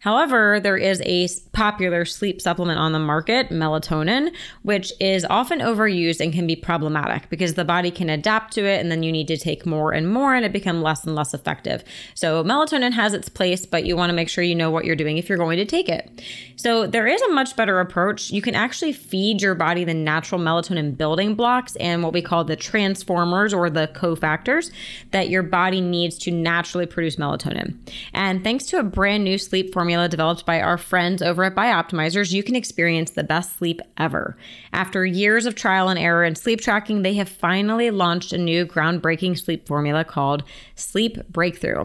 However, 0.00 0.60
there 0.60 0.76
is 0.76 1.02
a 1.04 1.26
popular 1.52 2.04
sleep 2.04 2.40
supplement 2.40 2.78
on 2.78 2.92
the 2.92 2.98
market, 2.98 3.48
melatonin, 3.48 4.32
which 4.62 4.92
is 5.00 5.24
often 5.28 5.60
overused 5.60 6.20
and 6.20 6.32
can 6.32 6.46
be 6.46 6.54
problematic 6.54 7.30
because 7.30 7.54
the 7.54 7.64
body 7.64 7.90
can 7.90 8.10
adapt 8.10 8.52
to 8.54 8.64
it 8.66 8.80
and 8.80 8.92
then 8.92 9.02
you 9.02 9.10
need 9.10 9.26
to 9.28 9.38
take 9.38 9.64
more 9.64 9.92
and 9.92 10.12
more 10.12 10.34
and 10.34 10.44
it 10.44 10.52
becomes 10.52 10.82
less 10.82 11.04
and 11.04 11.14
less 11.14 11.32
effective. 11.32 11.82
So, 12.14 12.44
melatonin 12.44 12.92
has 12.92 13.14
its 13.14 13.28
place, 13.28 13.64
but 13.64 13.86
you 13.86 13.96
want 13.96 14.10
to 14.10 14.14
make 14.14 14.28
sure 14.28 14.44
you 14.44 14.54
know 14.54 14.70
what 14.70 14.84
you're 14.84 14.96
doing 14.96 15.16
if 15.16 15.28
you're 15.28 15.38
going 15.38 15.56
to 15.56 15.64
take 15.64 15.88
it. 15.88 16.22
So, 16.56 16.86
there 16.86 17.06
is 17.06 17.22
a 17.22 17.32
much 17.32 17.56
better 17.56 17.80
approach. 17.80 18.30
You 18.30 18.42
can 18.42 18.54
actually 18.54 18.92
feed 18.92 19.40
your 19.40 19.54
body 19.54 19.84
the 19.84 19.94
natural 19.94 20.40
melatonin 20.40 20.96
building 20.96 21.34
blocks 21.34 21.74
and 21.76 22.02
what 22.02 22.12
we 22.12 22.20
call 22.20 22.44
the 22.44 22.56
transformers 22.56 23.54
or 23.54 23.70
the 23.70 23.88
cofactors 23.88 24.70
that 25.12 25.30
your 25.30 25.42
body 25.42 25.80
needs 25.80 26.18
to 26.18 26.30
naturally 26.30 26.86
produce 26.86 27.16
melatonin. 27.16 27.76
And 28.12 28.44
thanks 28.44 28.66
to 28.66 28.78
a 28.78 28.82
brand 28.82 29.24
new 29.24 29.38
sleep 29.38 29.72
formula 29.72 29.85
formula 29.86 30.08
developed 30.08 30.44
by 30.44 30.60
our 30.60 30.76
friends 30.76 31.22
over 31.22 31.44
at 31.44 31.54
Bioptimizers, 31.54 32.32
you 32.32 32.42
can 32.42 32.56
experience 32.56 33.12
the 33.12 33.22
best 33.22 33.56
sleep 33.56 33.80
ever. 33.96 34.36
After 34.72 35.06
years 35.06 35.46
of 35.46 35.54
trial 35.54 35.88
and 35.88 35.96
error 35.96 36.24
in 36.24 36.34
sleep 36.34 36.60
tracking, 36.60 37.02
they 37.02 37.14
have 37.14 37.28
finally 37.28 37.92
launched 37.92 38.32
a 38.32 38.38
new 38.38 38.66
groundbreaking 38.66 39.38
sleep 39.38 39.68
formula 39.68 40.04
called 40.04 40.42
Sleep 40.74 41.18
Breakthrough. 41.28 41.84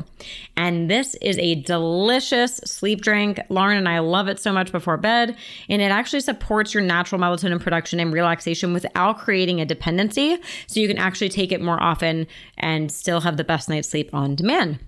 And 0.57 0.89
this 0.89 1.13
is 1.21 1.37
a 1.37 1.61
delicious 1.61 2.57
sleep 2.65 3.01
drink. 3.01 3.39
Lauren 3.49 3.77
and 3.77 3.87
I 3.87 3.99
love 3.99 4.27
it 4.27 4.39
so 4.39 4.51
much 4.51 4.71
before 4.71 4.97
bed, 4.97 5.37
and 5.69 5.79
it 5.79 5.91
actually 5.91 6.21
supports 6.21 6.73
your 6.73 6.81
natural 6.81 7.21
melatonin 7.21 7.61
production 7.61 7.99
and 7.99 8.11
relaxation 8.11 8.73
without 8.73 9.19
creating 9.19 9.61
a 9.61 9.65
dependency. 9.65 10.39
So 10.65 10.79
you 10.79 10.87
can 10.87 10.97
actually 10.97 11.29
take 11.29 11.51
it 11.51 11.61
more 11.61 11.79
often 11.79 12.25
and 12.57 12.91
still 12.91 13.21
have 13.21 13.37
the 13.37 13.43
best 13.43 13.69
night's 13.69 13.89
sleep 13.89 14.11
on 14.11 14.33
demand. 14.33 14.79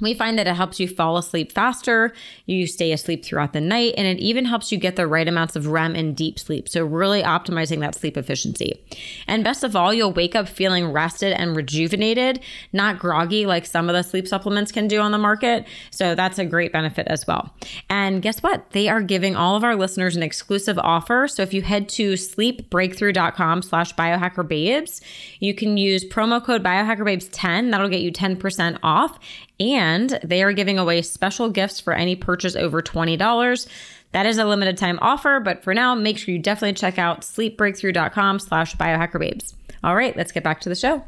We 0.00 0.14
find 0.14 0.38
that 0.38 0.46
it 0.46 0.54
helps 0.54 0.78
you 0.78 0.88
fall 0.88 1.16
asleep 1.16 1.52
faster, 1.52 2.12
you 2.44 2.66
stay 2.66 2.92
asleep 2.92 3.24
throughout 3.24 3.52
the 3.52 3.60
night, 3.60 3.94
and 3.96 4.06
it 4.06 4.18
even 4.20 4.44
helps 4.44 4.70
you 4.70 4.78
get 4.78 4.96
the 4.96 5.06
right 5.06 5.26
amounts 5.26 5.56
of 5.56 5.66
REM 5.66 5.94
and 5.94 6.14
deep 6.14 6.38
sleep. 6.38 6.68
So, 6.68 6.84
really 6.84 7.22
optimizing 7.22 7.80
that 7.80 7.94
sleep 7.94 8.16
efficiency. 8.16 8.84
And 9.26 9.42
best 9.42 9.64
of 9.64 9.74
all, 9.74 9.94
you'll 9.94 10.12
wake 10.12 10.34
up 10.34 10.48
feeling 10.48 10.92
rested 10.92 11.32
and 11.32 11.56
rejuvenated, 11.56 12.40
not 12.72 12.98
groggy 12.98 13.46
like 13.46 13.64
some 13.64 13.88
of 13.88 13.94
the 13.94 14.02
sleep 14.02 14.28
supplements 14.28 14.70
can 14.70 14.86
do 14.86 15.00
on 15.00 15.12
the 15.12 15.18
market. 15.18 15.66
So, 15.90 16.14
that's 16.14 16.38
a 16.38 16.44
great 16.44 16.72
benefit 16.72 17.06
as 17.08 17.26
well. 17.26 17.54
And 17.88 18.20
guess 18.20 18.42
what? 18.42 18.70
They 18.72 18.88
are 18.88 19.00
giving 19.00 19.34
all 19.34 19.56
of 19.56 19.64
our 19.64 19.76
listeners 19.76 20.16
an 20.16 20.22
exclusive 20.22 20.78
offer. 20.78 21.26
So, 21.26 21.42
if 21.42 21.54
you 21.54 21.62
head 21.62 21.88
to 21.90 22.12
sleepbreakthrough.com 22.14 23.62
slash 23.62 23.94
biohackerbabes, 23.94 25.00
you 25.40 25.54
can 25.54 25.76
use 25.76 26.04
promo 26.04 26.44
code 26.44 26.62
biohackerbabes10. 26.62 27.70
That'll 27.70 27.88
get 27.88 28.02
you 28.02 28.12
10% 28.12 28.78
off 28.82 29.18
and 29.58 30.18
they 30.22 30.42
are 30.42 30.52
giving 30.52 30.78
away 30.78 31.02
special 31.02 31.50
gifts 31.50 31.80
for 31.80 31.92
any 31.92 32.16
purchase 32.16 32.56
over 32.56 32.82
$20. 32.82 33.68
That 34.12 34.26
is 34.26 34.38
a 34.38 34.44
limited 34.44 34.76
time 34.76 34.98
offer, 35.02 35.40
but 35.40 35.62
for 35.62 35.74
now, 35.74 35.94
make 35.94 36.18
sure 36.18 36.32
you 36.34 36.40
definitely 36.40 36.74
check 36.74 36.98
out 36.98 37.20
sleepbreakthrough.com 37.22 38.38
slash 38.38 38.76
biohackerbabes. 38.76 39.54
All 39.84 39.94
right, 39.94 40.16
let's 40.16 40.32
get 40.32 40.44
back 40.44 40.60
to 40.62 40.68
the 40.68 40.74
show. 40.74 41.04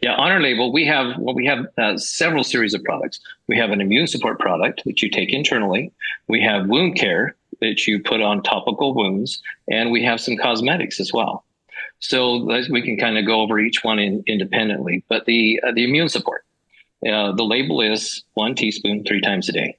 Yeah, 0.00 0.14
on 0.14 0.30
our 0.30 0.40
label, 0.40 0.72
we 0.72 0.86
have 0.86 1.16
well, 1.18 1.34
we 1.34 1.46
have 1.46 1.66
uh, 1.78 1.96
several 1.96 2.44
series 2.44 2.74
of 2.74 2.84
products. 2.84 3.20
We 3.48 3.56
have 3.56 3.70
an 3.70 3.80
immune 3.80 4.06
support 4.06 4.38
product 4.38 4.82
that 4.84 5.00
you 5.00 5.10
take 5.10 5.32
internally. 5.32 5.92
We 6.28 6.42
have 6.42 6.68
wound 6.68 6.96
care 6.96 7.36
that 7.60 7.86
you 7.86 8.02
put 8.02 8.20
on 8.20 8.42
topical 8.42 8.94
wounds, 8.94 9.40
and 9.68 9.90
we 9.90 10.04
have 10.04 10.20
some 10.20 10.36
cosmetics 10.36 11.00
as 11.00 11.12
well. 11.12 11.44
So 12.00 12.44
we 12.70 12.82
can 12.82 12.98
kind 12.98 13.16
of 13.16 13.24
go 13.24 13.40
over 13.40 13.58
each 13.58 13.82
one 13.82 13.98
in, 13.98 14.22
independently. 14.26 15.04
But 15.08 15.24
the 15.24 15.60
uh, 15.66 15.72
the 15.72 15.84
immune 15.84 16.08
support, 16.08 16.44
uh, 17.08 17.32
the 17.32 17.44
label 17.44 17.80
is 17.80 18.22
one 18.34 18.54
teaspoon 18.54 19.04
three 19.04 19.20
times 19.20 19.48
a 19.48 19.52
day. 19.52 19.76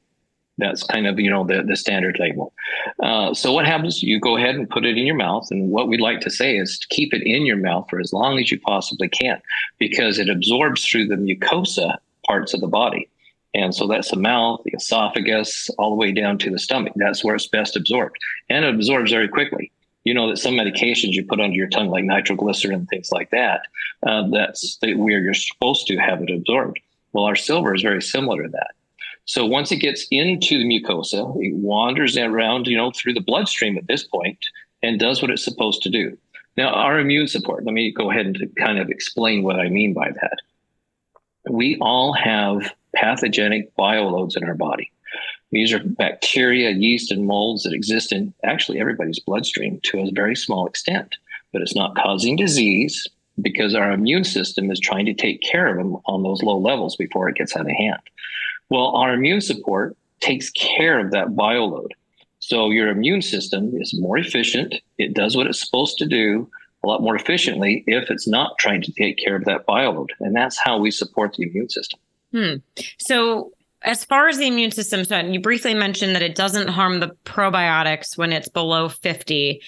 That's 0.57 0.83
kind 0.83 1.07
of 1.07 1.19
you 1.19 1.31
know 1.31 1.43
the 1.45 1.63
the 1.63 1.75
standard 1.75 2.17
label. 2.19 2.53
Uh, 3.01 3.33
so 3.33 3.51
what 3.51 3.65
happens? 3.65 4.03
You 4.03 4.19
go 4.19 4.38
ahead 4.38 4.55
and 4.55 4.69
put 4.69 4.86
it 4.86 4.97
in 4.97 5.05
your 5.05 5.15
mouth, 5.15 5.47
and 5.49 5.71
what 5.71 5.88
we'd 5.88 5.99
like 6.01 6.19
to 6.21 6.29
say 6.29 6.57
is 6.57 6.77
to 6.77 6.88
keep 6.89 7.13
it 7.13 7.23
in 7.23 7.45
your 7.45 7.57
mouth 7.57 7.88
for 7.89 7.99
as 7.99 8.13
long 8.13 8.39
as 8.39 8.51
you 8.51 8.59
possibly 8.59 9.09
can, 9.09 9.41
because 9.79 10.19
it 10.19 10.29
absorbs 10.29 10.86
through 10.86 11.07
the 11.07 11.15
mucosa 11.15 11.97
parts 12.27 12.53
of 12.53 12.62
the 12.62 12.67
body. 12.67 13.09
And 13.55 13.73
so 13.73 13.88
that's 13.88 14.09
the 14.09 14.17
mouth, 14.17 14.62
the 14.65 14.73
esophagus, 14.73 15.69
all 15.77 15.91
the 15.91 15.95
way 15.95 16.12
down 16.12 16.39
to 16.39 16.49
the 16.49 16.57
stomach. 16.57 16.93
That's 16.95 17.23
where 17.23 17.36
it's 17.36 17.47
best 17.47 17.75
absorbed. 17.75 18.17
And 18.49 18.65
it 18.65 18.73
absorbs 18.73 19.12
very 19.12 19.27
quickly. 19.27 19.71
You 20.03 20.13
know 20.13 20.29
that 20.29 20.38
some 20.38 20.55
medications 20.55 21.13
you 21.13 21.25
put 21.25 21.39
under 21.39 21.55
your 21.55 21.69
tongue, 21.69 21.89
like 21.89 22.03
nitroglycerin 22.03 22.88
things 22.88 23.12
like 23.12 23.29
that, 23.31 23.62
uh, 24.05 24.27
that's 24.31 24.77
where 24.81 25.19
you're 25.19 25.33
supposed 25.33 25.88
to 25.88 25.97
have 25.97 26.21
it 26.21 26.29
absorbed. 26.29 26.79
Well, 27.13 27.26
our 27.26 27.36
silver 27.36 27.73
is 27.73 27.82
very 27.82 28.02
similar 28.02 28.43
to 28.43 28.49
that. 28.49 28.71
So 29.26 29.45
once 29.45 29.71
it 29.71 29.78
gets 29.78 30.06
into 30.12 30.58
the 30.58 30.65
mucosa, 30.65 31.36
it 31.39 31.56
wanders 31.56 32.17
around, 32.17 32.67
you 32.67 32.76
know, 32.76 32.91
through 32.91 33.13
the 33.13 33.21
bloodstream 33.21 33.78
at 33.78 33.88
this 33.88 34.04
point 34.04 34.39
and 34.82 34.99
does 34.99 35.21
what 35.21 35.32
it's 35.32 35.45
supposed 35.45 35.82
to 35.84 35.89
do. 35.89 36.17
Now, 36.58 36.69
our 36.69 36.99
immune 36.99 37.28
support, 37.28 37.65
let 37.65 37.73
me 37.73 37.91
go 37.91 38.12
ahead 38.12 38.26
and 38.26 38.56
kind 38.58 38.80
of 38.80 38.89
explain 38.89 39.43
what 39.43 39.60
I 39.60 39.69
mean 39.69 39.93
by 39.93 40.12
that. 40.12 40.39
We 41.49 41.78
all 41.80 42.13
have 42.13 42.73
pathogenic 42.95 43.76
bioloads 43.76 44.36
in 44.36 44.43
our 44.43 44.54
body. 44.54 44.91
These 45.52 45.71
are 45.73 45.80
bacteria, 45.84 46.71
yeast, 46.71 47.12
and 47.12 47.26
molds 47.26 47.63
that 47.63 47.73
exist 47.73 48.12
in 48.12 48.34
actually 48.43 48.80
everybody's 48.80 49.19
bloodstream 49.19 49.80
to 49.84 49.99
a 49.99 50.12
very 50.12 50.36
small 50.36 50.67
extent, 50.67 51.15
but 51.52 51.62
it's 51.62 51.76
not 51.76 51.95
causing 51.95 52.36
disease 52.36 53.08
because 53.41 53.76
our 53.76 53.91
immune 53.91 54.24
system 54.24 54.72
is 54.72 54.80
trying 54.80 55.06
to 55.06 55.13
take 55.13 55.41
care 55.41 55.67
of 55.67 55.78
them 55.78 55.98
on 56.06 56.24
those 56.24 56.43
low 56.43 56.58
levels 56.58 56.96
before 56.96 57.30
it 57.30 57.36
gets 57.36 57.56
out 57.56 57.65
of 57.65 57.72
hand. 57.72 58.02
Well, 58.69 58.96
our 58.96 59.13
immune 59.13 59.41
support 59.41 59.98
takes 60.19 60.50
care 60.52 61.00
of 61.00 61.12
that 61.12 61.30
bioload. 61.30 61.89
So 62.39 62.69
your 62.69 62.89
immune 62.89 63.22
system 63.22 63.72
is 63.76 63.98
more 63.98 64.17
efficient. 64.17 64.76
It 64.98 65.13
does 65.13 65.36
what 65.36 65.48
it's 65.48 65.63
supposed 65.63 65.98
to 66.00 66.06
do 66.06 66.50
a 66.84 66.88
lot 66.88 67.02
more 67.02 67.15
efficiently 67.15 67.84
if 67.88 68.10
it's 68.12 68.28
not 68.28 68.58
trying 68.58 68.82
to 68.82 68.91
take 68.91 69.17
care 69.17 69.36
of 69.36 69.46
that 69.46 69.65
bioload. 69.65 70.10
And 70.19 70.36
that's 70.36 70.58
how 70.58 70.78
we 70.78 70.91
support 70.91 71.34
the 71.34 71.43
immune 71.43 71.69
system. 71.69 72.00
Hmm. 72.32 72.56
So 72.98 73.54
as 73.84 74.04
far 74.04 74.28
as 74.28 74.38
the 74.38 74.48
immune 74.48 74.72
system, 74.72 75.06
so 75.06 75.19
you 75.19 75.39
briefly 75.39 75.74
mentioned 75.74 76.15
that 76.15 76.22
it 76.22 76.36
doesn't 76.36 76.67
harm 76.67 77.00
the 77.00 77.15
probiotics 77.26 78.17
when 78.17 78.34
it's 78.34 78.50
below 78.50 78.89
50. 78.89 79.62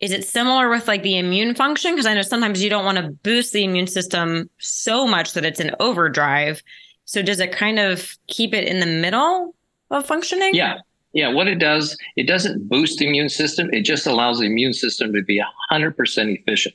Is 0.00 0.12
it 0.12 0.24
similar 0.24 0.70
with 0.70 0.88
like 0.88 1.02
the 1.02 1.18
immune 1.18 1.54
function? 1.54 1.92
Because 1.92 2.06
I 2.06 2.14
know 2.14 2.22
sometimes 2.22 2.62
you 2.62 2.70
don't 2.70 2.84
want 2.84 2.98
to 2.98 3.08
boost 3.08 3.52
the 3.52 3.64
immune 3.64 3.86
system 3.86 4.48
so 4.58 5.06
much 5.06 5.34
that 5.34 5.44
it's 5.44 5.60
in 5.60 5.74
overdrive. 5.78 6.62
So 7.04 7.22
does 7.22 7.40
it 7.40 7.52
kind 7.52 7.78
of 7.78 8.16
keep 8.26 8.54
it 8.54 8.64
in 8.64 8.80
the 8.80 8.86
middle 8.86 9.54
of 9.90 10.06
functioning? 10.06 10.54
Yeah. 10.54 10.78
Yeah. 11.12 11.28
What 11.32 11.48
it 11.48 11.58
does, 11.58 11.98
it 12.16 12.26
doesn't 12.26 12.68
boost 12.68 12.98
the 12.98 13.08
immune 13.08 13.28
system. 13.28 13.68
It 13.72 13.82
just 13.82 14.06
allows 14.06 14.38
the 14.38 14.46
immune 14.46 14.72
system 14.72 15.12
to 15.12 15.22
be 15.22 15.42
100% 15.72 16.38
efficient 16.38 16.74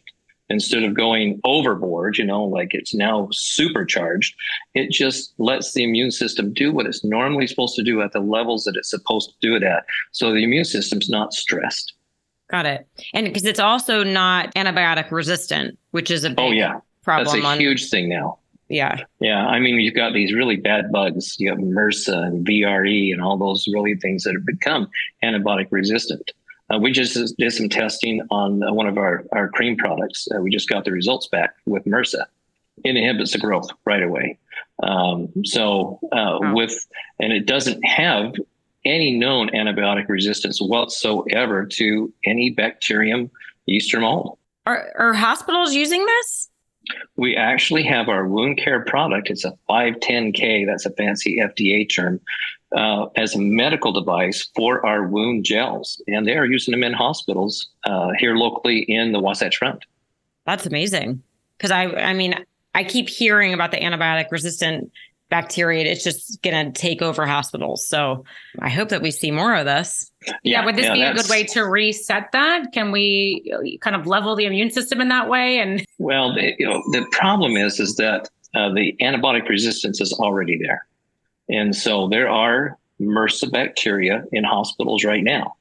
instead 0.49 0.83
of 0.83 0.93
going 0.93 1.39
overboard, 1.43 2.17
you 2.17 2.25
know, 2.25 2.43
like 2.43 2.69
it's 2.73 2.93
now 2.93 3.27
supercharged, 3.31 4.35
it 4.73 4.91
just 4.91 5.33
lets 5.39 5.73
the 5.73 5.83
immune 5.83 6.11
system 6.11 6.53
do 6.53 6.71
what 6.71 6.85
it's 6.85 7.03
normally 7.03 7.47
supposed 7.47 7.75
to 7.75 7.83
do 7.83 8.01
at 8.01 8.11
the 8.11 8.19
levels 8.19 8.63
that 8.63 8.75
it's 8.75 8.89
supposed 8.89 9.31
to 9.31 9.35
do 9.47 9.55
it 9.55 9.63
at. 9.63 9.85
So 10.11 10.31
the 10.31 10.43
immune 10.43 10.65
system's 10.65 11.09
not 11.09 11.33
stressed. 11.33 11.93
Got 12.49 12.65
it. 12.65 12.87
And 13.13 13.25
because 13.25 13.45
it's 13.45 13.59
also 13.59 14.03
not 14.03 14.53
antibiotic 14.55 15.11
resistant, 15.11 15.77
which 15.91 16.11
is 16.11 16.23
a 16.23 16.29
big 16.29 16.39
oh, 16.39 16.51
yeah. 16.51 16.79
problem. 17.03 17.25
That's 17.25 17.45
a 17.45 17.47
on, 17.47 17.59
huge 17.59 17.89
thing 17.89 18.07
now. 18.07 18.39
Yeah. 18.67 19.03
Yeah. 19.19 19.45
I 19.45 19.59
mean, 19.59 19.79
you've 19.79 19.95
got 19.95 20.13
these 20.13 20.33
really 20.33 20.55
bad 20.55 20.91
bugs. 20.91 21.39
You 21.39 21.49
have 21.49 21.59
MRSA 21.59 22.27
and 22.27 22.45
VRE 22.45 23.13
and 23.13 23.21
all 23.21 23.37
those 23.37 23.67
really 23.67 23.95
things 23.95 24.23
that 24.23 24.33
have 24.33 24.45
become 24.45 24.89
antibiotic 25.23 25.67
resistant. 25.71 26.31
Uh, 26.73 26.79
we 26.79 26.91
just 26.91 27.37
did 27.37 27.51
some 27.51 27.69
testing 27.69 28.21
on 28.31 28.63
uh, 28.63 28.73
one 28.73 28.87
of 28.87 28.97
our, 28.97 29.23
our 29.33 29.49
cream 29.49 29.77
products. 29.77 30.27
Uh, 30.33 30.41
we 30.41 30.49
just 30.49 30.67
got 30.67 30.83
the 30.83 30.91
results 30.91 31.27
back 31.27 31.55
with 31.65 31.85
MRSA. 31.85 32.25
It 32.83 32.95
inhibits 32.95 33.33
the 33.33 33.37
growth 33.37 33.69
right 33.85 34.01
away. 34.01 34.37
Um, 34.81 35.29
so 35.45 35.99
uh, 36.11 36.39
wow. 36.41 36.55
with, 36.55 36.73
and 37.19 37.31
it 37.31 37.45
doesn't 37.45 37.85
have 37.85 38.33
any 38.85 39.13
known 39.13 39.49
antibiotic 39.49 40.07
resistance 40.07 40.59
whatsoever 40.59 41.65
to 41.65 42.13
any 42.25 42.51
bacterium, 42.51 43.29
yeast, 43.65 43.93
or 43.93 43.99
mold. 43.99 44.37
Are, 44.65 44.91
are 44.97 45.13
hospitals 45.13 45.73
using 45.73 46.05
this? 46.05 46.49
We 47.15 47.35
actually 47.35 47.83
have 47.83 48.09
our 48.09 48.27
wound 48.27 48.57
care 48.57 48.83
product. 48.85 49.29
It's 49.29 49.45
a 49.45 49.53
510K, 49.69 50.65
that's 50.65 50.85
a 50.85 50.91
fancy 50.91 51.39
FDA 51.39 51.89
term, 51.91 52.19
uh, 52.75 53.07
as 53.15 53.35
a 53.35 53.39
medical 53.39 53.91
device 53.91 54.49
for 54.55 54.85
our 54.85 55.07
wound 55.07 55.45
gels. 55.45 56.01
And 56.07 56.27
they 56.27 56.37
are 56.37 56.45
using 56.45 56.71
them 56.71 56.83
in 56.83 56.93
hospitals 56.93 57.69
uh, 57.85 58.11
here 58.19 58.35
locally 58.35 58.79
in 58.79 59.11
the 59.11 59.19
Wasatch 59.19 59.57
Front. 59.57 59.85
That's 60.45 60.65
amazing. 60.65 61.23
Because 61.57 61.71
I, 61.71 61.85
I 61.85 62.13
mean, 62.13 62.35
I 62.75 62.83
keep 62.83 63.09
hearing 63.09 63.53
about 63.53 63.71
the 63.71 63.77
antibiotic 63.77 64.29
resistant 64.31 64.91
bacteria. 65.29 65.85
It's 65.85 66.03
just 66.03 66.41
going 66.41 66.71
to 66.71 66.79
take 66.79 67.01
over 67.01 67.25
hospitals. 67.25 67.87
So 67.87 68.25
I 68.59 68.69
hope 68.69 68.89
that 68.89 69.01
we 69.01 69.11
see 69.11 69.31
more 69.31 69.55
of 69.55 69.65
this. 69.65 70.11
Yeah, 70.25 70.33
yeah 70.43 70.65
would 70.65 70.75
this 70.75 70.85
yeah, 70.85 70.93
be 70.93 71.01
a 71.01 71.13
good 71.13 71.29
way 71.29 71.43
to 71.45 71.61
reset 71.63 72.31
that? 72.31 72.71
Can 72.71 72.91
we 72.91 73.79
kind 73.81 73.95
of 73.95 74.07
level 74.07 74.35
the 74.35 74.45
immune 74.45 74.71
system 74.71 75.01
in 75.01 75.09
that 75.09 75.29
way? 75.29 75.59
And 75.59 75.85
well, 75.97 76.33
the, 76.33 76.53
you 76.57 76.67
know, 76.67 76.81
the 76.91 77.05
problem 77.11 77.57
is 77.57 77.79
is 77.79 77.95
that 77.95 78.29
uh, 78.53 78.73
the 78.73 78.95
antibiotic 79.01 79.49
resistance 79.49 79.99
is 79.99 80.13
already 80.13 80.57
there. 80.57 80.85
And 81.49 81.75
so 81.75 82.07
there 82.07 82.29
are 82.29 82.77
MRSA 82.99 83.51
bacteria 83.51 84.23
in 84.31 84.43
hospitals 84.43 85.03
right 85.03 85.23
now. 85.23 85.55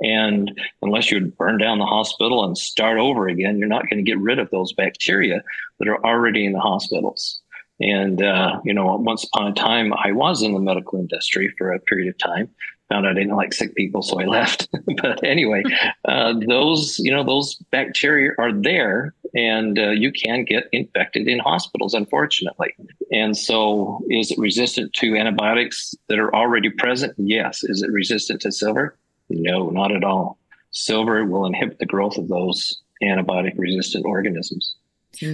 And 0.00 0.58
unless 0.80 1.10
you 1.10 1.20
burn 1.20 1.58
down 1.58 1.78
the 1.78 1.86
hospital 1.86 2.44
and 2.44 2.58
start 2.58 2.98
over 2.98 3.28
again, 3.28 3.58
you're 3.58 3.68
not 3.68 3.88
going 3.88 4.04
to 4.04 4.10
get 4.10 4.18
rid 4.18 4.38
of 4.38 4.50
those 4.50 4.72
bacteria 4.72 5.42
that 5.78 5.88
are 5.88 6.04
already 6.04 6.44
in 6.44 6.52
the 6.52 6.60
hospitals. 6.60 7.41
And, 7.82 8.22
uh, 8.22 8.60
you 8.64 8.72
know, 8.72 8.96
once 8.96 9.24
upon 9.24 9.48
a 9.48 9.54
time, 9.54 9.92
I 9.92 10.12
was 10.12 10.42
in 10.42 10.54
the 10.54 10.60
medical 10.60 11.00
industry 11.00 11.52
for 11.58 11.72
a 11.72 11.80
period 11.80 12.08
of 12.08 12.18
time. 12.18 12.48
Found 12.90 13.06
out 13.06 13.12
I 13.12 13.14
didn't 13.14 13.36
like 13.36 13.52
sick 13.52 13.74
people, 13.74 14.02
so 14.02 14.20
I 14.20 14.24
left. 14.38 14.68
but 15.02 15.22
anyway, 15.24 15.64
uh, 16.08 16.34
those, 16.46 16.98
you 17.00 17.10
know, 17.10 17.24
those 17.24 17.56
bacteria 17.72 18.30
are 18.38 18.52
there 18.52 19.14
and 19.34 19.78
uh, 19.78 19.90
you 19.90 20.12
can 20.12 20.44
get 20.44 20.68
infected 20.72 21.26
in 21.26 21.40
hospitals, 21.40 21.94
unfortunately. 21.94 22.74
And 23.10 23.36
so, 23.36 24.04
is 24.10 24.30
it 24.30 24.38
resistant 24.38 24.92
to 24.94 25.16
antibiotics 25.16 25.94
that 26.08 26.18
are 26.18 26.34
already 26.34 26.70
present? 26.70 27.14
Yes. 27.16 27.64
Is 27.64 27.82
it 27.82 27.90
resistant 27.90 28.42
to 28.42 28.52
silver? 28.52 28.96
No, 29.28 29.70
not 29.70 29.90
at 29.90 30.04
all. 30.04 30.38
Silver 30.70 31.24
will 31.24 31.46
inhibit 31.46 31.78
the 31.78 31.86
growth 31.86 32.16
of 32.16 32.28
those 32.28 32.78
antibiotic 33.02 33.54
resistant 33.56 34.04
organisms. 34.06 34.74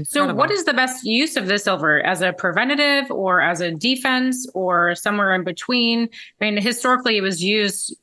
So, 0.04 0.34
what 0.34 0.50
is 0.50 0.64
the 0.64 0.74
best 0.74 1.04
use 1.04 1.36
of 1.36 1.46
the 1.46 1.58
silver 1.58 2.00
as 2.00 2.20
a 2.20 2.32
preventative 2.32 3.10
or 3.10 3.40
as 3.40 3.60
a 3.60 3.70
defense 3.70 4.48
or 4.54 4.94
somewhere 4.94 5.34
in 5.34 5.44
between? 5.44 6.08
I 6.40 6.50
mean, 6.50 6.60
historically, 6.60 7.16
it 7.16 7.20
was 7.20 7.42
used 7.42 7.96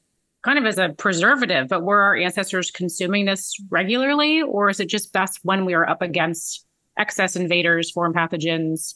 kind 0.43 0.57
of 0.57 0.65
as 0.65 0.77
a 0.77 0.89
preservative, 0.89 1.67
but 1.67 1.83
were 1.83 2.01
our 2.01 2.15
ancestors 2.15 2.71
consuming 2.71 3.25
this 3.25 3.59
regularly, 3.69 4.41
or 4.41 4.69
is 4.69 4.79
it 4.79 4.87
just 4.87 5.11
best 5.11 5.39
when 5.43 5.65
we 5.65 5.73
are 5.73 5.89
up 5.89 6.01
against 6.01 6.65
excess 6.97 7.35
invaders, 7.35 7.91
foreign 7.91 8.13
pathogens, 8.13 8.95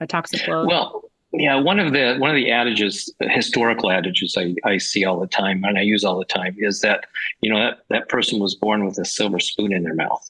a 0.00 0.06
toxic 0.06 0.46
load? 0.48 0.66
Well, 0.66 1.02
yeah, 1.32 1.56
one 1.56 1.78
of 1.78 1.92
the 1.92 2.16
one 2.16 2.30
of 2.30 2.36
the 2.36 2.50
adages, 2.50 3.12
historical 3.20 3.90
adages 3.90 4.36
I, 4.38 4.54
I 4.64 4.78
see 4.78 5.04
all 5.04 5.20
the 5.20 5.26
time 5.26 5.62
and 5.64 5.78
I 5.78 5.82
use 5.82 6.02
all 6.02 6.18
the 6.18 6.24
time 6.24 6.56
is 6.58 6.80
that 6.80 7.06
you 7.40 7.52
know 7.52 7.58
that 7.58 7.80
that 7.90 8.08
person 8.08 8.40
was 8.40 8.54
born 8.54 8.84
with 8.84 8.98
a 8.98 9.04
silver 9.04 9.38
spoon 9.38 9.72
in 9.72 9.82
their 9.82 9.94
mouth, 9.94 10.28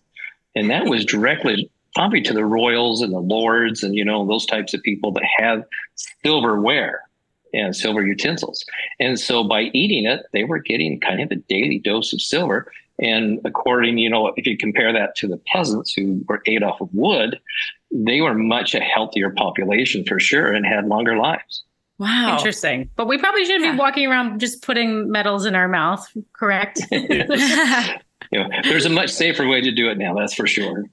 and 0.54 0.68
that 0.70 0.86
was 0.86 1.04
directly 1.04 1.70
probably 1.96 2.20
to 2.20 2.34
the 2.34 2.44
royals 2.44 3.00
and 3.00 3.12
the 3.12 3.18
lords 3.18 3.82
and 3.82 3.94
you 3.94 4.04
know 4.04 4.26
those 4.26 4.44
types 4.44 4.74
of 4.74 4.82
people 4.82 5.10
that 5.12 5.24
have 5.38 5.64
silverware 6.22 7.00
and 7.54 7.74
silver 7.74 8.06
utensils. 8.06 8.64
And 9.00 9.18
so 9.18 9.42
by 9.42 9.62
eating 9.72 10.04
it, 10.04 10.26
they 10.34 10.44
were 10.44 10.58
getting 10.58 11.00
kind 11.00 11.22
of 11.22 11.30
a 11.30 11.36
daily 11.36 11.78
dose 11.78 12.12
of 12.12 12.20
silver. 12.20 12.70
And 12.98 13.40
according, 13.46 13.96
you 13.96 14.10
know, 14.10 14.26
if 14.36 14.46
you 14.46 14.58
compare 14.58 14.92
that 14.92 15.16
to 15.16 15.26
the 15.26 15.40
peasants 15.46 15.94
who 15.94 16.22
were 16.28 16.42
ate 16.44 16.62
off 16.62 16.82
of 16.82 16.90
wood, 16.92 17.40
they 17.90 18.20
were 18.20 18.34
much 18.34 18.74
a 18.74 18.80
healthier 18.80 19.30
population 19.30 20.04
for 20.04 20.20
sure 20.20 20.52
and 20.52 20.66
had 20.66 20.86
longer 20.86 21.16
lives. 21.16 21.62
Wow. 21.98 22.36
Interesting. 22.36 22.90
But 22.96 23.08
we 23.08 23.16
probably 23.16 23.46
shouldn't 23.46 23.64
yeah. 23.64 23.72
be 23.72 23.78
walking 23.78 24.06
around 24.06 24.38
just 24.38 24.60
putting 24.62 25.10
metals 25.10 25.46
in 25.46 25.54
our 25.54 25.68
mouth, 25.68 26.06
correct? 26.34 26.80
you 28.30 28.40
know, 28.40 28.48
there's 28.64 28.86
a 28.86 28.90
much 28.90 29.10
safer 29.10 29.46
way 29.46 29.60
to 29.60 29.70
do 29.70 29.88
it 29.88 29.98
now, 29.98 30.14
that's 30.14 30.34
for 30.34 30.46
sure. 30.46 30.84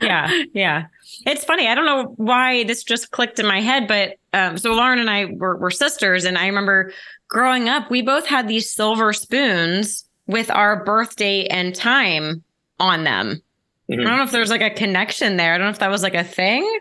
yeah, 0.00 0.42
yeah. 0.54 0.86
It's 1.26 1.44
funny. 1.44 1.68
I 1.68 1.74
don't 1.74 1.86
know 1.86 2.14
why 2.16 2.64
this 2.64 2.82
just 2.82 3.10
clicked 3.10 3.38
in 3.38 3.46
my 3.46 3.60
head, 3.60 3.86
but 3.86 4.16
um, 4.32 4.56
so 4.56 4.72
Lauren 4.72 4.98
and 4.98 5.10
I 5.10 5.26
were, 5.26 5.56
were 5.56 5.70
sisters, 5.70 6.24
and 6.24 6.38
I 6.38 6.46
remember 6.46 6.92
growing 7.28 7.68
up, 7.68 7.90
we 7.90 8.02
both 8.02 8.26
had 8.26 8.48
these 8.48 8.70
silver 8.70 9.12
spoons 9.12 10.04
with 10.26 10.50
our 10.50 10.84
birthday 10.84 11.46
and 11.46 11.74
time 11.74 12.42
on 12.78 13.04
them. 13.04 13.42
Mm-hmm. 13.90 14.00
I 14.00 14.04
don't 14.04 14.18
know 14.18 14.24
if 14.24 14.30
there's 14.30 14.50
like 14.50 14.62
a 14.62 14.70
connection 14.70 15.36
there. 15.36 15.54
I 15.54 15.58
don't 15.58 15.66
know 15.66 15.72
if 15.72 15.80
that 15.80 15.90
was 15.90 16.02
like 16.02 16.14
a 16.14 16.24
thing. 16.24 16.78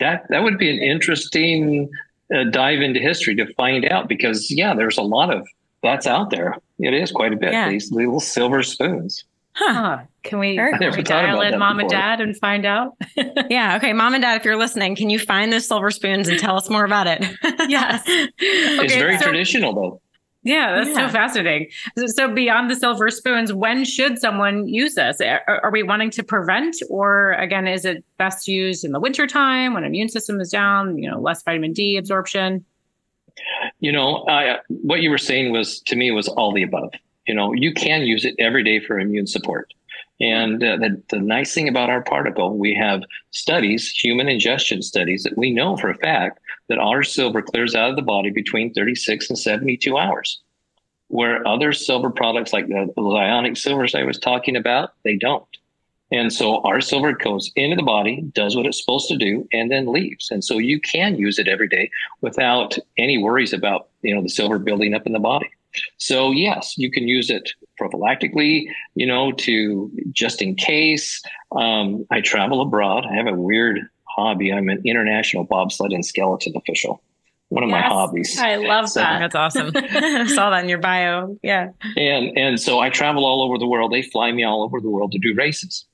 That 0.00 0.26
that 0.28 0.42
would 0.42 0.58
be 0.58 0.70
an 0.70 0.78
interesting 0.78 1.90
uh, 2.34 2.44
dive 2.44 2.80
into 2.80 3.00
history 3.00 3.34
to 3.36 3.52
find 3.54 3.84
out 3.86 4.08
because 4.08 4.50
yeah, 4.50 4.74
there's 4.74 4.98
a 4.98 5.02
lot 5.02 5.32
of 5.32 5.46
that's 5.82 6.06
out 6.06 6.30
there. 6.30 6.56
It 6.82 6.94
is 6.94 7.12
quite 7.12 7.32
a 7.32 7.36
bit. 7.36 7.52
Yeah. 7.52 7.70
These 7.70 7.92
little 7.92 8.20
silver 8.20 8.62
spoons. 8.62 9.24
Huh. 9.54 9.98
Can 10.22 10.38
we, 10.38 10.56
can 10.56 10.92
we 10.96 11.02
dial 11.02 11.40
in 11.42 11.58
mom 11.58 11.76
before. 11.76 11.82
and 11.82 11.90
dad 11.90 12.20
and 12.20 12.36
find 12.36 12.64
out? 12.64 12.96
yeah. 13.50 13.76
Okay. 13.76 13.92
Mom 13.92 14.14
and 14.14 14.22
dad, 14.22 14.40
if 14.40 14.44
you're 14.44 14.56
listening, 14.56 14.96
can 14.96 15.10
you 15.10 15.18
find 15.18 15.52
those 15.52 15.66
silver 15.66 15.90
spoons 15.90 16.28
and 16.28 16.38
tell 16.38 16.56
us 16.56 16.70
more 16.70 16.84
about 16.84 17.06
it? 17.06 17.20
yes. 17.68 18.02
Okay, 18.02 18.28
it's 18.38 18.94
very 18.94 19.18
so, 19.18 19.24
traditional 19.24 19.74
though. 19.74 20.00
Yeah, 20.44 20.74
that's 20.74 20.90
yeah. 20.90 21.06
so 21.06 21.12
fascinating. 21.12 21.68
So, 21.96 22.06
so, 22.06 22.32
beyond 22.32 22.68
the 22.68 22.74
silver 22.74 23.10
spoons, 23.10 23.52
when 23.52 23.84
should 23.84 24.18
someone 24.18 24.66
use 24.66 24.96
this? 24.96 25.20
Are, 25.20 25.42
are, 25.46 25.70
we 25.70 25.84
wanting 25.84 26.10
to 26.12 26.24
prevent, 26.24 26.74
or 26.90 27.32
again, 27.34 27.68
is 27.68 27.84
it 27.84 28.04
best 28.18 28.48
used 28.48 28.84
in 28.84 28.90
the 28.90 28.98
wintertime 28.98 29.72
when 29.72 29.84
immune 29.84 30.08
system 30.08 30.40
is 30.40 30.50
down? 30.50 30.98
You 30.98 31.10
know, 31.10 31.20
less 31.20 31.44
vitamin 31.44 31.72
D 31.72 31.96
absorption. 31.96 32.64
You 33.80 33.92
know, 33.92 34.24
what 34.68 35.00
you 35.00 35.10
were 35.10 35.18
saying 35.18 35.52
was 35.52 35.80
to 35.80 35.96
me 35.96 36.10
was 36.10 36.28
all 36.28 36.52
the 36.52 36.62
above 36.62 36.92
you 37.26 37.34
know, 37.34 37.52
you 37.52 37.72
can 37.72 38.02
use 38.02 38.24
it 38.24 38.34
every 38.38 38.64
day 38.64 38.80
for 38.80 38.98
immune 38.98 39.26
support. 39.26 39.72
And 40.20 40.62
uh, 40.62 40.76
the, 40.76 41.02
the 41.10 41.18
nice 41.18 41.54
thing 41.54 41.68
about 41.68 41.90
our 41.90 42.02
particle, 42.02 42.56
we 42.56 42.74
have 42.74 43.02
studies, 43.30 43.88
human 43.90 44.28
ingestion 44.28 44.82
studies, 44.82 45.24
that 45.24 45.36
we 45.36 45.50
know 45.50 45.76
for 45.76 45.90
a 45.90 45.96
fact 45.96 46.40
that 46.68 46.78
our 46.78 47.02
silver 47.02 47.42
clears 47.42 47.74
out 47.74 47.90
of 47.90 47.96
the 47.96 48.02
body 48.02 48.30
between 48.30 48.72
36 48.72 49.30
and 49.30 49.38
72 49.38 49.96
hours. 49.96 50.40
Where 51.08 51.46
other 51.46 51.72
silver 51.72 52.10
products 52.10 52.52
like 52.52 52.68
the, 52.68 52.90
the 52.96 53.02
ionic 53.02 53.56
silvers 53.56 53.94
I 53.94 54.04
was 54.04 54.18
talking 54.18 54.56
about, 54.56 54.90
they 55.04 55.16
don't. 55.16 55.44
And 56.12 56.30
so 56.30 56.60
our 56.60 56.80
silver 56.80 57.12
goes 57.12 57.50
into 57.56 57.74
the 57.74 57.82
body, 57.82 58.22
does 58.34 58.54
what 58.54 58.66
it's 58.66 58.78
supposed 58.78 59.08
to 59.08 59.16
do, 59.16 59.48
and 59.52 59.72
then 59.72 59.90
leaves. 59.90 60.30
And 60.30 60.44
so 60.44 60.58
you 60.58 60.78
can 60.78 61.16
use 61.16 61.38
it 61.38 61.48
every 61.48 61.68
day 61.68 61.90
without 62.20 62.76
any 62.98 63.16
worries 63.16 63.54
about, 63.54 63.88
you 64.02 64.14
know, 64.14 64.22
the 64.22 64.28
silver 64.28 64.58
building 64.58 64.92
up 64.92 65.06
in 65.06 65.14
the 65.14 65.18
body. 65.18 65.50
So 65.96 66.30
yes, 66.30 66.76
you 66.76 66.90
can 66.90 67.08
use 67.08 67.30
it 67.30 67.50
prophylactically, 67.80 68.66
you 68.94 69.06
know, 69.06 69.32
to 69.32 69.90
just 70.12 70.42
in 70.42 70.54
case. 70.54 71.22
Um, 71.56 72.06
I 72.10 72.20
travel 72.20 72.60
abroad. 72.60 73.06
I 73.10 73.14
have 73.14 73.26
a 73.26 73.34
weird 73.34 73.80
hobby. 74.04 74.52
I'm 74.52 74.68
an 74.68 74.82
international 74.84 75.44
bobsled 75.44 75.92
and 75.92 76.04
skeleton 76.04 76.52
official. 76.56 77.02
one 77.48 77.64
of 77.64 77.70
yes, 77.70 77.80
my 77.80 77.88
hobbies. 77.88 78.38
I 78.38 78.56
love 78.56 78.90
so, 78.90 79.00
that. 79.00 79.18
That's 79.18 79.34
awesome. 79.34 79.72
I 79.74 80.26
saw 80.34 80.50
that 80.50 80.62
in 80.62 80.68
your 80.68 80.78
bio. 80.78 81.38
Yeah. 81.42 81.70
And 81.96 82.36
and 82.36 82.60
so 82.60 82.80
I 82.80 82.90
travel 82.90 83.24
all 83.24 83.42
over 83.42 83.56
the 83.56 83.66
world. 83.66 83.92
They 83.92 84.02
fly 84.02 84.30
me 84.32 84.44
all 84.44 84.62
over 84.62 84.78
the 84.78 84.90
world 84.90 85.12
to 85.12 85.18
do 85.18 85.34
races. 85.34 85.86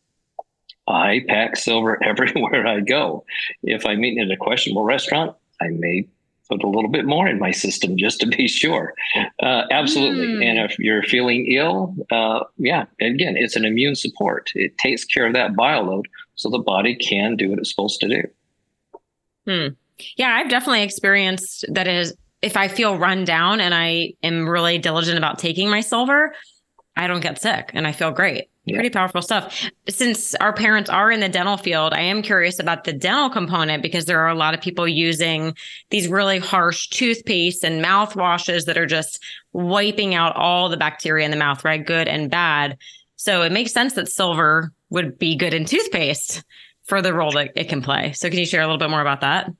I 0.89 1.25
pack 1.29 1.57
silver 1.57 2.03
everywhere 2.05 2.67
I 2.67 2.81
go. 2.81 3.25
If 3.63 3.87
I'm 3.87 4.05
eating 4.05 4.23
at 4.23 4.31
a 4.31 4.37
questionable 4.37 4.85
restaurant, 4.85 5.37
I 5.61 5.69
may 5.69 6.09
put 6.49 6.63
a 6.63 6.69
little 6.69 6.91
bit 6.91 7.05
more 7.05 7.29
in 7.29 7.39
my 7.39 7.51
system 7.51 7.97
just 7.97 8.21
to 8.21 8.27
be 8.27 8.49
sure. 8.63 8.95
Uh, 9.43 9.65
absolutely. 9.71 10.27
Mm. 10.27 10.45
And 10.45 10.71
if 10.71 10.79
you're 10.79 11.03
feeling 11.03 11.47
ill, 11.53 11.95
uh, 12.11 12.45
yeah, 12.57 12.87
again, 13.01 13.37
it's 13.37 13.57
an 13.57 13.65
immune 13.65 13.95
support. 13.95 14.51
It 14.55 14.79
takes 14.79 15.05
care 15.05 15.27
of 15.27 15.35
that 15.35 15.53
bioload 15.53 16.05
so 16.35 16.49
the 16.49 16.59
body 16.59 16.97
can 16.97 17.37
do 17.37 17.51
what 17.51 17.59
it's 17.59 17.71
supposed 17.71 18.01
to 18.01 18.09
do. 18.09 18.23
Hmm. 19.47 19.75
Yeah, 20.17 20.35
I've 20.37 20.49
definitely 20.49 20.83
experienced 20.83 21.65
that 21.69 21.89
is 21.89 22.17
if 22.41 22.57
I 22.57 22.69
feel 22.69 22.97
run 22.97 23.25
down 23.25 23.61
and 23.61 23.75
I 23.75 24.15
am 24.23 24.49
really 24.49 24.79
diligent 24.79 25.19
about 25.19 25.39
taking 25.39 25.69
my 25.69 25.81
silver, 25.81 26.35
I 26.97 27.09
don't 27.09 27.21
get 27.21 27.41
sick 27.41 27.71
and 27.75 27.87
I 27.87 27.93
feel 27.93 28.13
great. 28.13 28.49
Yeah. 28.69 28.77
Pretty 28.77 28.91
powerful 28.91 29.23
stuff. 29.23 29.71
Since 29.89 30.35
our 30.37 30.53
parents 30.53 30.91
are 30.91 31.11
in 31.11 31.21
the 31.21 31.29
dental 31.29 31.57
field, 31.57 31.93
I 31.93 32.01
am 32.01 32.23
curious 32.23 32.59
about 32.59 32.85
the 32.85 32.93
dental 32.93 33.31
component 33.31 33.83
because 33.83 34.05
there 34.05 34.21
are 34.21 34.29
a 34.29 34.35
lot 34.35 34.55
of 34.55 34.61
people 34.61 34.87
using 34.87 35.55
these 35.91 36.09
really 36.09 36.39
harsh 36.39 36.89
toothpaste 36.89 37.65
and 37.65 37.83
mouthwashes 37.83 38.67
that 38.67 38.77
are 38.77 38.87
just 38.87 39.23
wiping 39.53 40.15
out 40.15 40.37
all 40.37 40.69
the 40.69 40.77
bacteria 40.77 41.25
in 41.25 41.31
the 41.31 41.37
mouth, 41.37 41.65
right? 41.65 41.85
Good 41.85 42.09
and 42.09 42.31
bad. 42.31 42.77
So 43.17 43.43
it 43.43 43.53
makes 43.53 43.73
sense 43.73 43.95
that 43.95 44.09
silver 44.09 44.73
would 44.91 45.19
be 45.19 45.37
good 45.37 45.55
in 45.55 45.65
toothpaste 45.65 46.45
for 46.85 47.03
the 47.03 47.15
role 47.15 47.33
that 47.33 47.53
it 47.55 47.69
can 47.69 47.83
play. 47.83 48.13
So 48.13 48.29
can 48.29 48.39
you 48.39 48.47
share 48.47 48.61
a 48.61 48.65
little 48.65 48.79
bit 48.79 48.91
more 48.91 49.01
about 49.01 49.23
that? 49.23 49.51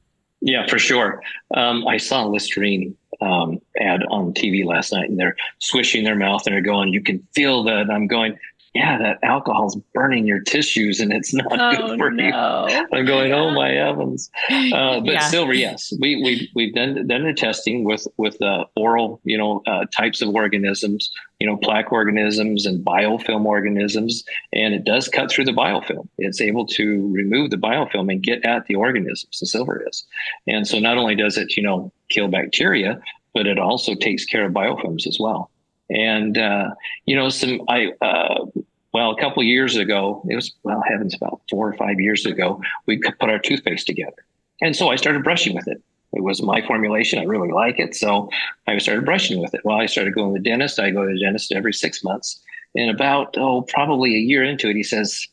Yeah, 0.41 0.67
for 0.67 0.79
sure. 0.79 1.23
Um, 1.55 1.87
I 1.87 1.97
saw 1.97 2.25
Listerine 2.25 2.97
um, 3.21 3.61
ad 3.81 4.03
on 4.09 4.33
TV 4.33 4.65
last 4.65 4.93
night, 4.93 5.11
and 5.11 5.19
they're 5.19 5.37
swishing 5.59 6.05
their 6.05 6.15
mouth 6.15 6.47
and 6.47 6.55
they're 6.55 6.63
going, 6.63 6.93
"You 6.93 7.03
can 7.03 7.27
feel 7.35 7.65
that." 7.65 7.91
I'm 7.91 8.07
going, 8.07 8.39
yeah, 8.75 8.99
that 8.99 9.19
alcohol's 9.23 9.77
burning 9.95 10.27
your 10.27 10.41
tissues 10.41 11.01
and 11.01 11.13
it's 11.13 11.33
not 11.33 11.47
oh, 11.53 11.77
good 11.89 11.99
for 11.99 12.11
no. 12.11 12.67
you. 12.69 12.87
I'm 12.93 13.07
going, 13.07 13.33
oh 13.33 13.51
my 13.53 13.71
heavens. 13.71 14.31
Uh, 14.79 15.01
but 15.01 15.13
yeah. 15.13 15.29
silver, 15.29 15.53
yes, 15.53 15.93
we 16.01 16.17
we 16.23 16.51
we've 16.55 16.75
done 16.75 17.07
done 17.07 17.25
the 17.25 17.33
testing 17.33 17.85
with 17.85 18.07
with 18.17 18.41
uh, 18.43 18.65
oral, 18.77 19.21
you 19.25 19.39
know, 19.39 19.63
uh, 19.67 19.87
types 19.97 20.21
of 20.21 20.35
organisms, 20.35 21.11
you 21.39 21.47
know, 21.47 21.57
plaque 21.57 21.91
organisms 21.91 22.67
and 22.67 22.85
biofilm 22.85 23.45
organisms, 23.45 24.25
and 24.53 24.75
it 24.75 24.85
does 24.85 25.09
cut 25.09 25.31
through 25.31 25.45
the 25.45 25.53
biofilm. 25.53 26.07
It's 26.19 26.41
able 26.41 26.67
to 26.67 27.11
remove 27.13 27.51
the 27.51 27.57
biofilm 27.57 28.11
and 28.11 28.23
get 28.23 28.45
at 28.45 28.67
the 28.67 28.75
organisms. 28.75 29.39
The 29.41 29.47
silver 29.47 29.83
is, 29.89 30.05
and 30.47 30.67
so 30.67 30.79
not 30.79 30.99
only 30.99 31.15
does 31.15 31.39
it, 31.39 31.57
you 31.57 31.63
know, 31.63 31.93
kill 32.11 32.29
bacteria, 32.29 33.01
but 33.35 33.47
it 33.47 33.59
also 33.59 33.95
takes 33.95 34.25
care 34.25 34.45
of 34.45 34.53
biofilms 34.53 35.07
as 35.07 35.19
well. 35.19 35.51
And 35.91 36.37
uh, 36.37 36.71
you 37.07 37.17
know, 37.17 37.29
some 37.29 37.63
I 37.69 37.93
uh, 38.01 38.45
well, 38.93 39.11
a 39.11 39.21
couple 39.21 39.43
years 39.43 39.77
ago, 39.77 40.23
it 40.29 40.35
was 40.35 40.53
well, 40.63 40.83
heavens, 40.87 41.15
about 41.15 41.41
four 41.51 41.69
or 41.69 41.75
five 41.75 42.01
years 42.01 42.27
ago, 42.27 42.61
we 42.87 42.99
put 42.99 43.31
our 43.31 43.39
toothpaste 43.39 43.87
together, 43.87 44.25
and 44.61 44.75
so 44.75 44.89
I 44.89 44.97
started 44.97 45.25
brushing 45.25 45.55
with 45.55 45.69
it. 45.69 45.83
It 46.15 46.23
was 46.23 46.43
my 46.43 46.67
formulation. 46.67 47.19
I 47.19 47.25
really 47.25 47.53
like 47.53 47.79
it, 47.79 47.95
so 47.95 48.31
I 48.67 48.79
started 48.79 49.05
brushing 49.05 49.41
with 49.41 49.55
it. 49.55 49.61
Well, 49.65 49.79
I 49.79 49.87
started 49.87 50.15
going 50.15 50.35
to 50.35 50.41
the 50.41 50.45
dentist. 50.45 50.79
I 50.79 50.91
go 50.91 51.07
to 51.07 51.13
the 51.13 51.21
dentist 51.21 51.53
every 51.53 51.73
six 51.73 52.03
months, 52.03 52.41
and 52.75 52.91
about 52.91 53.37
oh, 53.39 53.63
probably 53.63 54.15
a 54.15 54.19
year 54.19 54.43
into 54.43 54.69
it, 54.69 54.77
he 54.77 54.83
says, 54.83 55.27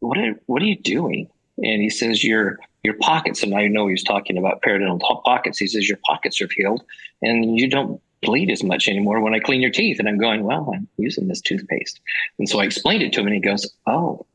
"What 0.00 0.18
are 0.18 0.34
what 0.46 0.62
are 0.62 0.66
you 0.66 0.76
doing?" 0.76 1.28
And 1.58 1.82
he 1.82 1.90
says, 1.90 2.24
"Your 2.24 2.58
your 2.84 2.94
pockets." 2.94 3.42
And 3.42 3.54
I 3.54 3.66
know 3.68 3.86
he 3.86 3.92
was 3.92 4.04
talking 4.04 4.38
about 4.38 4.62
periodontal 4.62 5.22
pockets. 5.24 5.58
He 5.58 5.66
says, 5.66 5.88
"Your 5.88 5.98
pockets 6.04 6.40
are 6.40 6.48
peeled, 6.48 6.82
and 7.22 7.58
you 7.58 7.68
don't 7.68 8.00
bleed 8.22 8.50
as 8.50 8.62
much 8.62 8.88
anymore 8.88 9.20
when 9.20 9.34
I 9.34 9.38
clean 9.38 9.60
your 9.60 9.70
teeth. 9.70 9.98
And 9.98 10.08
I'm 10.08 10.18
going, 10.18 10.44
well, 10.44 10.70
I'm 10.74 10.88
using 10.96 11.28
this 11.28 11.40
toothpaste. 11.40 12.00
And 12.38 12.48
so 12.48 12.60
I 12.60 12.64
explained 12.64 13.02
it 13.02 13.12
to 13.14 13.20
him 13.20 13.26
and 13.26 13.34
he 13.34 13.40
goes, 13.40 13.70
oh. 13.86 14.26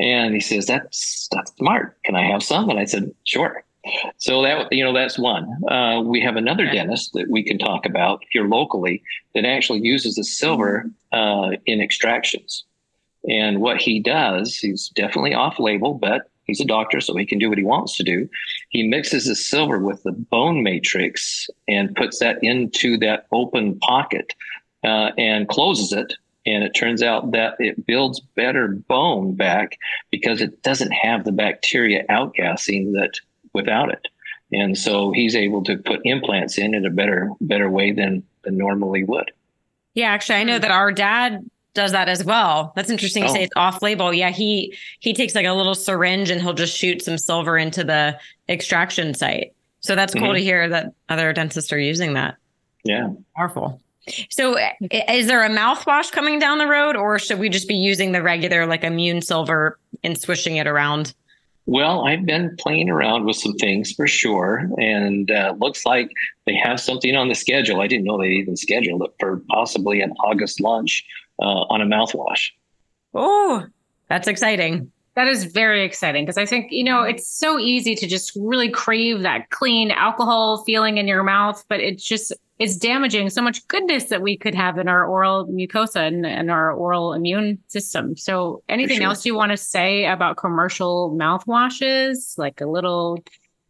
And 0.00 0.34
he 0.34 0.40
says, 0.40 0.66
that's, 0.66 1.28
that's 1.32 1.52
smart. 1.56 1.98
Can 2.04 2.14
I 2.14 2.22
have 2.22 2.42
some? 2.42 2.70
And 2.70 2.78
I 2.78 2.84
said, 2.84 3.12
sure. 3.24 3.64
So 4.18 4.42
that, 4.42 4.72
you 4.72 4.84
know, 4.84 4.92
that's 4.92 5.18
one. 5.18 5.48
Uh, 5.68 6.02
we 6.04 6.20
have 6.20 6.36
another 6.36 6.66
dentist 6.66 7.12
that 7.14 7.28
we 7.30 7.42
can 7.42 7.58
talk 7.58 7.86
about 7.86 8.22
here 8.30 8.46
locally 8.46 9.02
that 9.34 9.44
actually 9.44 9.80
uses 9.80 10.16
the 10.16 10.24
silver 10.24 10.90
uh, 11.12 11.50
in 11.66 11.80
extractions. 11.80 12.64
And 13.28 13.60
what 13.60 13.78
he 13.78 14.00
does, 14.00 14.56
he's 14.56 14.88
definitely 14.90 15.34
off 15.34 15.58
label, 15.58 15.94
but 15.94 16.30
He's 16.44 16.60
a 16.60 16.64
doctor, 16.64 17.00
so 17.00 17.16
he 17.16 17.26
can 17.26 17.38
do 17.38 17.48
what 17.48 17.58
he 17.58 17.64
wants 17.64 17.96
to 17.96 18.02
do. 18.02 18.28
He 18.70 18.88
mixes 18.88 19.26
the 19.26 19.36
silver 19.36 19.78
with 19.78 20.02
the 20.02 20.12
bone 20.12 20.62
matrix 20.62 21.48
and 21.68 21.94
puts 21.94 22.18
that 22.18 22.42
into 22.42 22.98
that 22.98 23.26
open 23.32 23.78
pocket 23.78 24.34
uh, 24.84 25.10
and 25.16 25.48
closes 25.48 25.92
it. 25.92 26.14
And 26.46 26.64
it 26.64 26.70
turns 26.70 27.02
out 27.02 27.32
that 27.32 27.54
it 27.58 27.86
builds 27.86 28.20
better 28.34 28.68
bone 28.68 29.34
back 29.36 29.78
because 30.10 30.40
it 30.40 30.62
doesn't 30.62 30.90
have 30.90 31.24
the 31.24 31.32
bacteria 31.32 32.04
outgassing 32.08 32.92
that 32.92 33.20
without 33.52 33.90
it. 33.90 34.08
And 34.52 34.76
so 34.76 35.12
he's 35.12 35.36
able 35.36 35.62
to 35.64 35.76
put 35.76 36.00
implants 36.04 36.58
in 36.58 36.74
in 36.74 36.84
a 36.84 36.90
better 36.90 37.30
better 37.40 37.70
way 37.70 37.92
than, 37.92 38.24
than 38.42 38.56
normally 38.56 39.04
would. 39.04 39.30
Yeah, 39.94 40.08
actually, 40.08 40.36
I 40.36 40.44
know 40.44 40.58
that 40.58 40.70
our 40.70 40.92
dad 40.92 41.48
does 41.74 41.92
that 41.92 42.08
as 42.08 42.24
well. 42.24 42.72
That's 42.74 42.90
interesting. 42.90 43.22
to 43.22 43.28
oh. 43.28 43.32
say 43.32 43.42
it's 43.44 43.52
off 43.56 43.82
label. 43.82 44.12
Yeah, 44.12 44.30
he 44.30 44.76
he 45.00 45.14
takes 45.14 45.34
like 45.34 45.46
a 45.46 45.52
little 45.52 45.74
syringe 45.74 46.30
and 46.30 46.40
he'll 46.40 46.52
just 46.52 46.76
shoot 46.76 47.02
some 47.02 47.18
silver 47.18 47.56
into 47.56 47.84
the 47.84 48.18
extraction 48.48 49.14
site. 49.14 49.54
So 49.80 49.94
that's 49.94 50.12
cool 50.12 50.24
mm-hmm. 50.24 50.34
to 50.34 50.42
hear 50.42 50.68
that 50.68 50.92
other 51.08 51.32
dentists 51.32 51.72
are 51.72 51.78
using 51.78 52.14
that. 52.14 52.36
Yeah, 52.84 53.10
powerful. 53.36 53.80
So 54.30 54.56
is 54.90 55.26
there 55.26 55.44
a 55.44 55.50
mouthwash 55.50 56.10
coming 56.10 56.38
down 56.38 56.58
the 56.58 56.66
road, 56.66 56.96
or 56.96 57.18
should 57.18 57.38
we 57.38 57.48
just 57.48 57.68
be 57.68 57.76
using 57.76 58.12
the 58.12 58.22
regular 58.22 58.66
like 58.66 58.82
immune 58.82 59.22
silver 59.22 59.78
and 60.02 60.18
swishing 60.18 60.56
it 60.56 60.66
around? 60.66 61.14
Well, 61.66 62.06
I've 62.06 62.26
been 62.26 62.56
playing 62.58 62.90
around 62.90 63.26
with 63.26 63.36
some 63.36 63.52
things 63.54 63.92
for 63.92 64.08
sure, 64.08 64.68
and 64.78 65.30
uh, 65.30 65.54
looks 65.60 65.86
like 65.86 66.10
they 66.46 66.56
have 66.56 66.80
something 66.80 67.14
on 67.14 67.28
the 67.28 67.34
schedule. 67.34 67.80
I 67.80 67.86
didn't 67.86 68.06
know 68.06 68.18
they 68.18 68.28
even 68.28 68.56
scheduled 68.56 69.02
it 69.02 69.12
for 69.20 69.42
possibly 69.50 70.00
an 70.00 70.12
August 70.24 70.60
launch 70.60 71.04
uh, 71.40 71.64
on 71.68 71.80
a 71.80 71.86
mouthwash. 71.86 72.50
Oh, 73.14 73.64
that's 74.08 74.28
exciting. 74.28 74.90
That 75.14 75.26
is 75.26 75.44
very 75.44 75.84
exciting 75.84 76.24
because 76.24 76.38
I 76.38 76.46
think, 76.46 76.70
you 76.70 76.84
know, 76.84 77.02
it's 77.02 77.28
so 77.28 77.58
easy 77.58 77.94
to 77.96 78.06
just 78.06 78.32
really 78.36 78.70
crave 78.70 79.22
that 79.22 79.50
clean 79.50 79.90
alcohol 79.90 80.62
feeling 80.64 80.98
in 80.98 81.08
your 81.08 81.24
mouth, 81.24 81.64
but 81.68 81.80
it's 81.80 82.04
just, 82.04 82.32
it's 82.58 82.76
damaging 82.76 83.28
so 83.30 83.42
much 83.42 83.66
goodness 83.66 84.04
that 84.04 84.22
we 84.22 84.36
could 84.36 84.54
have 84.54 84.78
in 84.78 84.86
our 84.86 85.04
oral 85.04 85.46
mucosa 85.48 86.06
and, 86.06 86.24
and 86.24 86.50
our 86.50 86.72
oral 86.72 87.12
immune 87.12 87.58
system. 87.66 88.16
So, 88.16 88.62
anything 88.68 88.98
sure. 88.98 89.06
else 89.06 89.26
you 89.26 89.34
want 89.34 89.50
to 89.50 89.56
say 89.56 90.06
about 90.06 90.36
commercial 90.36 91.16
mouthwashes, 91.18 92.38
like 92.38 92.60
a 92.60 92.66
little 92.66 93.18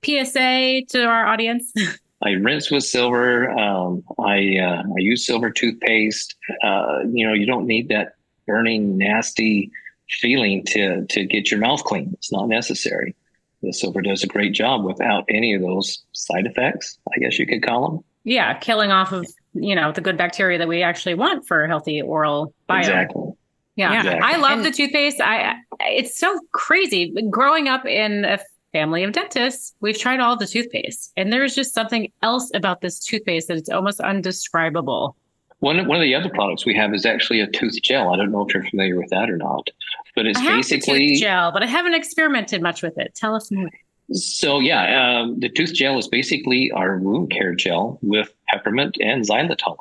PSA 0.05 0.83
to 0.89 1.05
our 1.05 1.27
audience? 1.27 1.73
I 2.23 2.31
rinse 2.33 2.71
with 2.71 2.85
silver. 2.85 3.51
Um, 3.51 4.05
I 4.19 4.59
uh, 4.59 4.83
I 4.83 4.99
use 4.99 5.25
silver 5.25 5.51
toothpaste. 5.51 6.35
Uh, 6.63 7.01
you 7.11 7.27
know, 7.27 7.33
you 7.33 7.47
don't 7.47 7.67
need 7.67 7.89
that 7.89 8.15
burning, 8.47 8.99
nasty 8.99 9.71
feeling 10.11 10.65
to 10.67 11.07
to 11.07 11.25
get 11.25 11.51
your 11.51 11.61
mouth 11.61 11.83
clean. 11.85 12.11
It's 12.15 12.33
not 12.33 12.49
necessary. 12.49 13.15
The 13.63 13.73
silver 13.73 14.01
does 14.01 14.23
a 14.23 14.27
great 14.27 14.53
job 14.53 14.85
without 14.85 15.25
any 15.29 15.55
of 15.55 15.63
those 15.63 16.03
side 16.13 16.47
effects. 16.47 16.99
I 17.15 17.19
guess 17.21 17.39
you 17.39 17.47
could 17.47 17.63
call 17.63 17.89
them. 17.89 18.05
Yeah, 18.25 18.55
killing 18.59 18.91
off 18.91 19.13
of 19.13 19.27
you 19.55 19.75
know 19.75 19.93
the 19.93 20.01
good 20.01 20.19
bacteria 20.19 20.59
that 20.59 20.69
we 20.69 20.83
actually 20.83 21.15
want 21.15 21.47
for 21.47 21.65
a 21.65 21.69
healthy 21.69 22.03
oral 22.03 22.55
bio. 22.67 22.81
Exactly. 22.81 23.33
Yeah, 23.77 23.99
exactly. 23.99 24.21
I 24.23 24.37
love 24.37 24.59
and, 24.59 24.65
the 24.67 24.71
toothpaste. 24.71 25.21
I 25.21 25.55
it's 25.81 26.19
so 26.19 26.39
crazy. 26.53 27.15
Growing 27.31 27.69
up 27.69 27.87
in 27.87 28.25
a 28.25 28.39
family 28.73 29.03
of 29.05 29.13
dentists, 29.13 29.75
we've 29.81 29.99
tried 29.99 30.21
all 30.21 30.37
the 30.37 30.47
toothpaste, 30.47 31.13
and 31.17 31.33
there's 31.33 31.55
just 31.55 31.75
something 31.75 32.13
else 32.23 32.51
about 32.55 32.81
this 32.81 32.99
toothpaste 33.01 33.49
that 33.49 33.57
it's 33.57 33.71
almost 33.71 34.01
undescribable. 34.01 35.17
One, 35.61 35.87
one 35.87 35.99
of 35.99 36.03
the 36.03 36.15
other 36.15 36.31
products 36.31 36.65
we 36.65 36.75
have 36.77 36.95
is 36.95 37.05
actually 37.05 37.41
a 37.41 37.47
tooth 37.47 37.81
gel. 37.83 38.13
I 38.13 38.17
don't 38.17 38.33
know 38.33 38.47
if 38.47 38.55
you're 38.55 38.65
familiar 38.65 38.97
with 38.97 39.11
that 39.11 39.29
or 39.29 39.37
not, 39.37 39.69
but 40.17 40.27
it's 40.27 40.41
basically 40.41 41.17
gel, 41.17 41.53
but 41.53 41.63
I 41.63 41.67
haven't 41.67 41.95
experimented 41.95 42.63
much 42.63 42.83
with 42.83 42.97
it. 42.97 43.15
Tell 43.15 43.35
us 43.35 43.51
more. 43.51 43.71
So 44.13 44.59
yeah, 44.59 45.21
um, 45.21 45.39
the 45.39 45.51
tooth 45.51 45.75
gel 45.75 45.99
is 45.99 46.09
basically 46.09 46.73
our 46.73 46.99
wound 46.99 47.31
care 47.31 47.55
gel 47.55 47.99
with 48.03 48.33
peppermint 48.49 48.97
and 49.01 49.25
xylitol. 49.25 49.77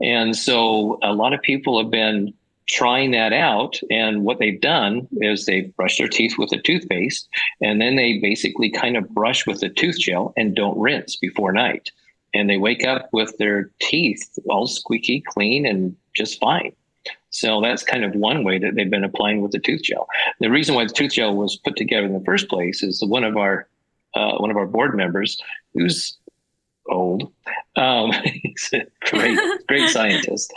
And 0.00 0.36
so 0.36 0.98
a 1.02 1.12
lot 1.12 1.32
of 1.32 1.40
people 1.40 1.80
have 1.80 1.90
been 1.90 2.34
trying 2.68 3.10
that 3.12 3.32
out. 3.32 3.78
And 3.90 4.24
what 4.24 4.38
they've 4.38 4.60
done 4.60 5.06
is 5.20 5.44
they 5.44 5.72
brush 5.76 5.98
their 5.98 6.08
teeth 6.08 6.34
with 6.38 6.52
a 6.52 6.60
toothpaste 6.60 7.28
and 7.60 7.80
then 7.80 7.96
they 7.96 8.18
basically 8.18 8.70
kind 8.70 8.96
of 8.96 9.08
brush 9.10 9.46
with 9.46 9.62
a 9.62 9.68
tooth 9.68 9.98
gel 9.98 10.32
and 10.36 10.54
don't 10.54 10.78
rinse 10.78 11.16
before 11.16 11.52
night. 11.52 11.90
And 12.32 12.50
they 12.50 12.56
wake 12.56 12.84
up 12.84 13.08
with 13.12 13.36
their 13.38 13.70
teeth 13.80 14.38
all 14.48 14.66
squeaky 14.66 15.22
clean 15.26 15.66
and 15.66 15.96
just 16.16 16.40
fine. 16.40 16.72
So 17.30 17.60
that's 17.60 17.82
kind 17.82 18.04
of 18.04 18.14
one 18.14 18.44
way 18.44 18.58
that 18.58 18.74
they've 18.74 18.90
been 18.90 19.04
applying 19.04 19.40
with 19.40 19.52
the 19.52 19.58
tooth 19.58 19.82
gel. 19.82 20.08
The 20.40 20.50
reason 20.50 20.74
why 20.74 20.84
the 20.84 20.92
tooth 20.92 21.12
gel 21.12 21.34
was 21.34 21.56
put 21.56 21.76
together 21.76 22.06
in 22.06 22.14
the 22.14 22.24
first 22.24 22.48
place 22.48 22.82
is 22.82 23.04
one 23.04 23.24
of 23.24 23.36
our 23.36 23.68
uh, 24.14 24.36
one 24.36 24.50
of 24.52 24.56
our 24.56 24.66
board 24.66 24.96
members 24.96 25.36
who's 25.74 26.16
old. 26.88 27.32
Um, 27.76 28.12
he's 28.24 28.70
a 28.72 28.82
great, 29.10 29.38
great 29.68 29.90
scientist. 29.90 30.52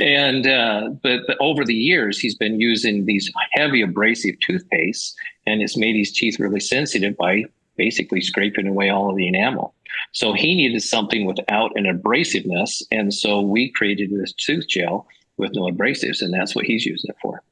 And 0.00 0.46
uh, 0.46 0.90
but, 1.02 1.20
but 1.26 1.36
over 1.40 1.64
the 1.64 1.74
years, 1.74 2.18
he's 2.18 2.36
been 2.36 2.60
using 2.60 3.06
these 3.06 3.30
heavy 3.52 3.82
abrasive 3.82 4.38
toothpaste, 4.40 5.16
and 5.46 5.62
it's 5.62 5.76
made 5.76 5.96
his 5.96 6.12
teeth 6.12 6.40
really 6.40 6.60
sensitive 6.60 7.16
by 7.16 7.44
basically 7.76 8.20
scraping 8.20 8.66
away 8.66 8.88
all 8.88 9.10
of 9.10 9.16
the 9.16 9.28
enamel. 9.28 9.74
So 10.12 10.32
he 10.32 10.54
needed 10.54 10.82
something 10.82 11.26
without 11.26 11.72
an 11.76 11.84
abrasiveness, 11.84 12.82
and 12.90 13.12
so 13.12 13.40
we 13.40 13.70
created 13.72 14.10
this 14.10 14.32
tooth 14.32 14.68
gel 14.68 15.06
with 15.36 15.52
no 15.54 15.62
abrasives, 15.62 16.22
and 16.22 16.32
that's 16.32 16.54
what 16.54 16.64
he's 16.64 16.86
using 16.86 17.10
it 17.10 17.16
for. 17.20 17.42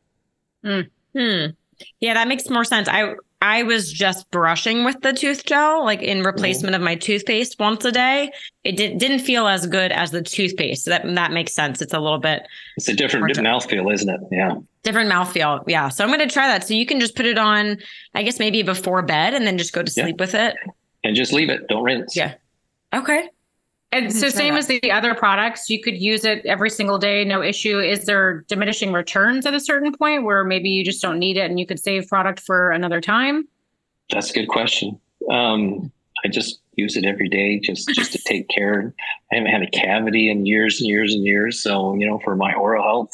Mm. 0.64 0.90
Hmm. 1.14 1.46
Yeah, 2.00 2.14
that 2.14 2.28
makes 2.28 2.48
more 2.48 2.64
sense. 2.64 2.88
I 2.88 3.14
I 3.44 3.62
was 3.62 3.92
just 3.92 4.30
brushing 4.30 4.84
with 4.86 5.02
the 5.02 5.12
tooth 5.12 5.44
gel, 5.44 5.84
like 5.84 6.00
in 6.00 6.22
replacement 6.22 6.74
mm-hmm. 6.74 6.80
of 6.80 6.84
my 6.84 6.94
toothpaste 6.94 7.58
once 7.58 7.84
a 7.84 7.92
day. 7.92 8.32
It 8.64 8.74
did, 8.78 8.96
didn't 8.96 9.18
feel 9.18 9.46
as 9.46 9.66
good 9.66 9.92
as 9.92 10.12
the 10.12 10.22
toothpaste. 10.22 10.84
So 10.84 10.90
that 10.92 11.02
that 11.14 11.30
makes 11.30 11.52
sense. 11.52 11.82
It's 11.82 11.92
a 11.92 12.00
little 12.00 12.18
bit. 12.18 12.46
It's 12.78 12.88
a 12.88 12.94
different 12.94 13.26
mouthfeel, 13.36 13.92
isn't 13.92 14.08
it? 14.08 14.20
Yeah. 14.32 14.54
Different 14.82 15.12
mouthfeel. 15.12 15.62
Yeah. 15.66 15.90
So 15.90 16.04
I'm 16.04 16.08
going 16.08 16.26
to 16.26 16.32
try 16.32 16.46
that. 16.46 16.66
So 16.66 16.72
you 16.72 16.86
can 16.86 17.00
just 17.00 17.16
put 17.16 17.26
it 17.26 17.36
on, 17.36 17.76
I 18.14 18.22
guess 18.22 18.38
maybe 18.38 18.62
before 18.62 19.02
bed, 19.02 19.34
and 19.34 19.46
then 19.46 19.58
just 19.58 19.74
go 19.74 19.82
to 19.82 19.90
sleep 19.90 20.16
yeah. 20.18 20.24
with 20.24 20.34
it. 20.34 20.56
And 21.04 21.14
just 21.14 21.34
leave 21.34 21.50
it. 21.50 21.68
Don't 21.68 21.82
rinse. 21.82 22.16
Yeah. 22.16 22.36
Okay. 22.94 23.28
And 23.94 24.12
so, 24.12 24.28
same 24.28 24.54
that. 24.54 24.58
as 24.58 24.66
the 24.66 24.90
other 24.90 25.14
products, 25.14 25.70
you 25.70 25.80
could 25.80 25.96
use 25.96 26.24
it 26.24 26.44
every 26.44 26.70
single 26.70 26.98
day, 26.98 27.24
no 27.24 27.42
issue. 27.42 27.78
Is 27.78 28.06
there 28.06 28.44
diminishing 28.48 28.92
returns 28.92 29.46
at 29.46 29.54
a 29.54 29.60
certain 29.60 29.94
point 29.94 30.24
where 30.24 30.42
maybe 30.42 30.68
you 30.68 30.84
just 30.84 31.00
don't 31.00 31.18
need 31.18 31.36
it 31.36 31.48
and 31.48 31.60
you 31.60 31.66
could 31.66 31.78
save 31.78 32.08
product 32.08 32.40
for 32.40 32.72
another 32.72 33.00
time? 33.00 33.46
That's 34.10 34.30
a 34.30 34.34
good 34.34 34.48
question. 34.48 35.00
Um, 35.30 35.92
I 36.24 36.28
just 36.28 36.60
use 36.76 36.96
it 36.96 37.04
every 37.04 37.28
day 37.28 37.60
just 37.60 37.88
just 37.94 38.12
to 38.12 38.18
take 38.26 38.48
care. 38.48 38.92
I 39.32 39.36
haven't 39.36 39.50
had 39.50 39.62
a 39.62 39.70
cavity 39.70 40.28
in 40.28 40.44
years 40.44 40.80
and 40.80 40.88
years 40.88 41.14
and 41.14 41.24
years, 41.24 41.62
so 41.62 41.94
you 41.94 42.06
know, 42.06 42.18
for 42.24 42.34
my 42.34 42.52
oral 42.54 42.82
health, 42.82 43.10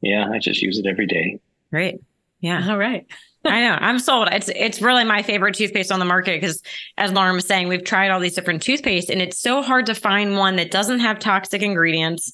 yeah, 0.00 0.30
I 0.30 0.38
just 0.38 0.62
use 0.62 0.78
it 0.78 0.86
every 0.86 1.06
day. 1.06 1.40
Great. 1.70 2.00
Yeah. 2.40 2.70
All 2.70 2.78
right. 2.78 3.06
I 3.44 3.60
know. 3.60 3.76
I'm 3.80 3.98
sold. 3.98 4.28
It's 4.30 4.48
it's 4.54 4.80
really 4.80 5.04
my 5.04 5.22
favorite 5.22 5.56
toothpaste 5.56 5.90
on 5.90 5.98
the 5.98 6.04
market 6.04 6.40
because 6.40 6.62
as 6.96 7.12
Lauren 7.12 7.34
was 7.34 7.46
saying, 7.46 7.68
we've 7.68 7.84
tried 7.84 8.10
all 8.10 8.20
these 8.20 8.34
different 8.34 8.62
toothpaste 8.62 9.10
and 9.10 9.20
it's 9.20 9.38
so 9.38 9.62
hard 9.62 9.86
to 9.86 9.94
find 9.94 10.36
one 10.36 10.56
that 10.56 10.70
doesn't 10.70 11.00
have 11.00 11.18
toxic 11.18 11.62
ingredients 11.62 12.32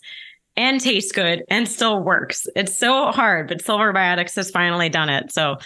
and 0.56 0.80
tastes 0.80 1.12
good 1.12 1.44
and 1.48 1.66
still 1.66 2.02
works. 2.02 2.46
It's 2.54 2.76
so 2.76 3.10
hard, 3.10 3.48
but 3.48 3.62
Silver 3.62 3.92
Biotics 3.94 4.34
has 4.36 4.50
finally 4.50 4.88
done 4.88 5.08
it. 5.08 5.32
So 5.32 5.56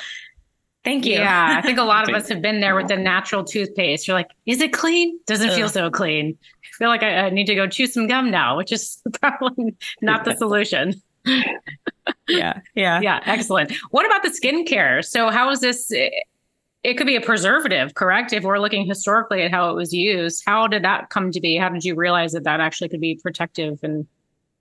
thank 0.85 1.07
you. 1.07 1.15
Yeah. 1.15 1.57
I 1.59 1.63
think 1.63 1.79
a 1.79 1.83
lot 1.83 2.09
of 2.09 2.15
us 2.15 2.29
have 2.29 2.43
been 2.43 2.61
there 2.61 2.77
with 2.77 2.89
the 2.89 2.97
natural 2.97 3.43
toothpaste. 3.43 4.07
You're 4.07 4.17
like, 4.17 4.31
is 4.47 4.61
it 4.61 4.73
clean? 4.73 5.19
Doesn't 5.27 5.51
Ugh. 5.51 5.57
feel 5.57 5.69
so 5.69 5.91
clean. 5.91 6.39
I 6.63 6.69
feel 6.77 6.89
like 6.89 7.03
I, 7.03 7.27
I 7.27 7.31
need 7.31 7.47
to 7.47 7.55
go 7.55 7.67
chew 7.67 7.87
some 7.87 8.07
gum 8.07 8.31
now, 8.31 8.57
which 8.57 8.71
is 8.71 9.03
probably 9.21 9.75
not 10.03 10.25
the 10.25 10.37
solution 10.37 11.03
yeah. 12.29 12.61
Yeah. 12.75 13.01
Yeah. 13.01 13.21
Excellent. 13.25 13.73
What 13.91 14.07
about 14.07 14.23
the 14.23 14.31
skincare? 14.31 15.05
So, 15.05 15.31
how 15.31 15.51
is 15.51 15.61
this? 15.61 15.91
It 15.91 16.97
could 16.97 17.07
be 17.07 17.15
a 17.15 17.21
preservative, 17.21 17.95
correct? 17.95 18.33
If 18.33 18.43
we're 18.43 18.59
looking 18.59 18.87
historically 18.87 19.43
at 19.43 19.53
how 19.53 19.71
it 19.71 19.75
was 19.75 19.93
used, 19.93 20.43
how 20.45 20.67
did 20.67 20.83
that 20.83 21.11
come 21.11 21.31
to 21.31 21.41
be? 21.41 21.57
How 21.57 21.69
did 21.69 21.85
you 21.85 21.95
realize 21.95 22.33
that 22.33 22.45
that 22.45 22.61
actually 22.61 22.89
could 22.89 23.01
be 23.01 23.21
protective 23.23 23.79
and, 23.85 24.05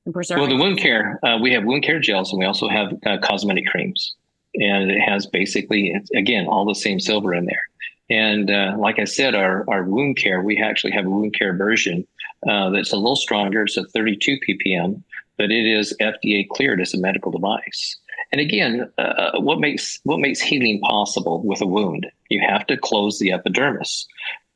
and 0.06 0.14
preservative? 0.14 0.50
Well, 0.50 0.58
the 0.58 0.64
wound 0.64 0.78
care, 0.78 1.20
uh, 1.24 1.40
we 1.42 1.52
have 1.54 1.64
wound 1.64 1.84
care 1.84 2.00
gels 2.00 2.32
and 2.32 2.40
we 2.40 2.46
also 2.46 2.70
have 2.70 2.94
uh, 3.08 3.18
cosmetic 3.24 3.66
creams. 3.66 4.16
And 4.54 4.92
it 4.92 5.00
has 5.00 5.26
basically, 5.26 5.96
again, 6.16 6.46
all 6.46 6.66
the 6.66 6.76
same 6.76 7.00
silver 7.00 7.34
in 7.34 7.46
there. 7.46 7.64
And 8.12 8.52
uh, 8.52 8.76
like 8.78 9.00
I 9.00 9.06
said, 9.06 9.34
our, 9.34 9.66
our 9.68 9.84
wound 9.84 10.18
care, 10.18 10.42
we 10.42 10.58
actually 10.58 10.92
have 10.92 11.06
a 11.06 11.10
wound 11.10 11.34
care 11.34 11.56
version 11.56 12.06
uh, 12.48 12.70
that's 12.70 12.92
a 12.92 12.98
little 12.98 13.16
stronger. 13.16 13.64
It's 13.64 13.78
a 13.78 13.86
32 13.86 14.38
ppm 14.48 15.02
but 15.42 15.50
it 15.50 15.66
is 15.66 15.96
FDA 16.00 16.48
cleared 16.48 16.80
as 16.82 16.94
a 16.94 17.00
medical 17.00 17.32
device. 17.32 17.98
And 18.32 18.40
again, 18.40 18.88
uh, 19.00 19.40
what 19.40 19.60
makes 19.60 20.00
what 20.04 20.20
makes 20.20 20.40
healing 20.40 20.80
possible 20.82 21.42
with 21.44 21.62
a 21.62 21.66
wound? 21.66 22.06
You 22.30 22.44
have 22.48 22.68
to 22.68 22.78
close 22.78 23.18
the 23.18 23.32
epidermis. 23.32 24.06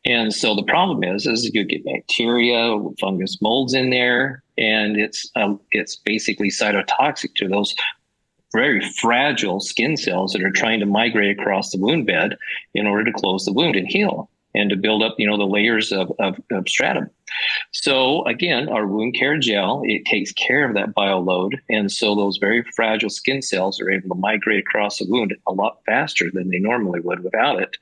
And 0.06 0.32
so 0.32 0.54
the 0.54 0.62
problem 0.62 1.04
is, 1.04 1.26
is 1.26 1.50
you 1.52 1.63
get 1.63 1.84
bacteria, 1.84 2.78
fungus, 3.02 3.41
molds 3.41 3.74
in 3.74 3.89
there, 3.89 4.43
and 4.60 4.95
it's 4.95 5.28
uh, 5.36 5.56
it's 5.71 5.95
basically 5.95 6.52
cytotoxic 6.52 7.34
to 7.38 7.48
those 7.48 7.74
very 8.54 8.80
fragile 9.02 9.60
skin 9.60 9.98
cells 9.98 10.34
that 10.34 10.43
are 10.43 10.52
trying 10.52 10.82
to 10.82 10.86
migrate 10.86 11.39
across 11.39 11.71
the 11.71 11.80
wound 11.80 12.06
bed 12.06 12.38
in 12.76 12.86
order 12.86 13.06
to 13.06 13.12
close 13.12 13.43
the 13.43 13.54
wound 13.54 13.76
and 13.76 13.88
heal 13.88 14.30
and 14.56 14.70
to 14.70 14.76
build 14.76 15.04
up, 15.04 15.15
you 15.18 15.28
know, 15.28 15.38
the 15.38 15.46
layers 15.46 15.91
of, 15.91 16.12
of, 16.20 16.39
of 16.52 16.68
stratum. 16.68 17.10
So 17.72 18.24
again, 18.26 18.70
our 18.70 18.88
wound 18.88 19.15
care 19.15 19.38
gel, 19.38 19.82
it 19.86 20.06
takes 20.06 20.32
care 20.32 20.68
of 20.68 20.74
that 20.76 20.96
bioload. 20.96 21.60
And 21.70 21.91
so 21.91 22.15
those 22.15 22.38
very 22.38 22.63
fragile 22.76 23.10
skin 23.10 23.41
cells 23.41 23.80
are 23.82 23.91
able 23.91 24.10
to 24.10 24.22
migrate 24.22 24.62
across 24.62 25.00
the 25.00 25.06
wound 25.08 25.36
a 25.48 25.54
lot 25.54 25.80
faster 25.86 26.32
than 26.32 26.50
they 26.50 26.60
normally 26.60 27.02
would 27.02 27.24
without 27.24 27.62
it 27.62 27.76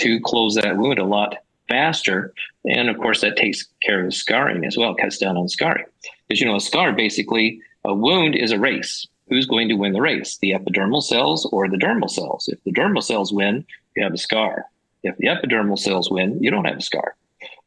to 0.00 0.20
close 0.20 0.54
that 0.54 0.76
wound 0.76 0.98
a 0.98 1.04
lot 1.04 1.36
faster. 1.68 2.32
And 2.68 2.88
of 2.88 2.98
course, 2.98 3.20
that 3.22 3.36
takes 3.36 3.66
care 3.82 4.00
of 4.00 4.06
the 4.06 4.12
scarring 4.12 4.64
as 4.64 4.76
well, 4.76 4.94
cuts 4.94 5.18
down 5.18 5.36
on 5.36 5.48
scarring. 5.48 5.84
Because, 6.28 6.40
you 6.40 6.46
know, 6.46 6.56
a 6.56 6.60
scar 6.60 6.92
basically, 6.92 7.60
a 7.84 7.94
wound 7.94 8.34
is 8.34 8.52
a 8.52 8.58
race. 8.58 9.06
Who's 9.28 9.46
going 9.46 9.68
to 9.68 9.74
win 9.74 9.92
the 9.92 10.00
race, 10.00 10.38
the 10.38 10.52
epidermal 10.52 11.02
cells 11.02 11.46
or 11.52 11.68
the 11.68 11.76
dermal 11.76 12.10
cells? 12.10 12.48
If 12.48 12.62
the 12.64 12.72
dermal 12.72 13.02
cells 13.02 13.32
win, 13.32 13.66
you 13.94 14.02
have 14.02 14.14
a 14.14 14.18
scar. 14.18 14.64
If 15.08 15.16
the 15.18 15.28
epidermal 15.28 15.78
cells 15.78 16.10
win, 16.10 16.42
you 16.42 16.50
don't 16.50 16.64
have 16.64 16.78
a 16.78 16.82
scar. 16.82 17.16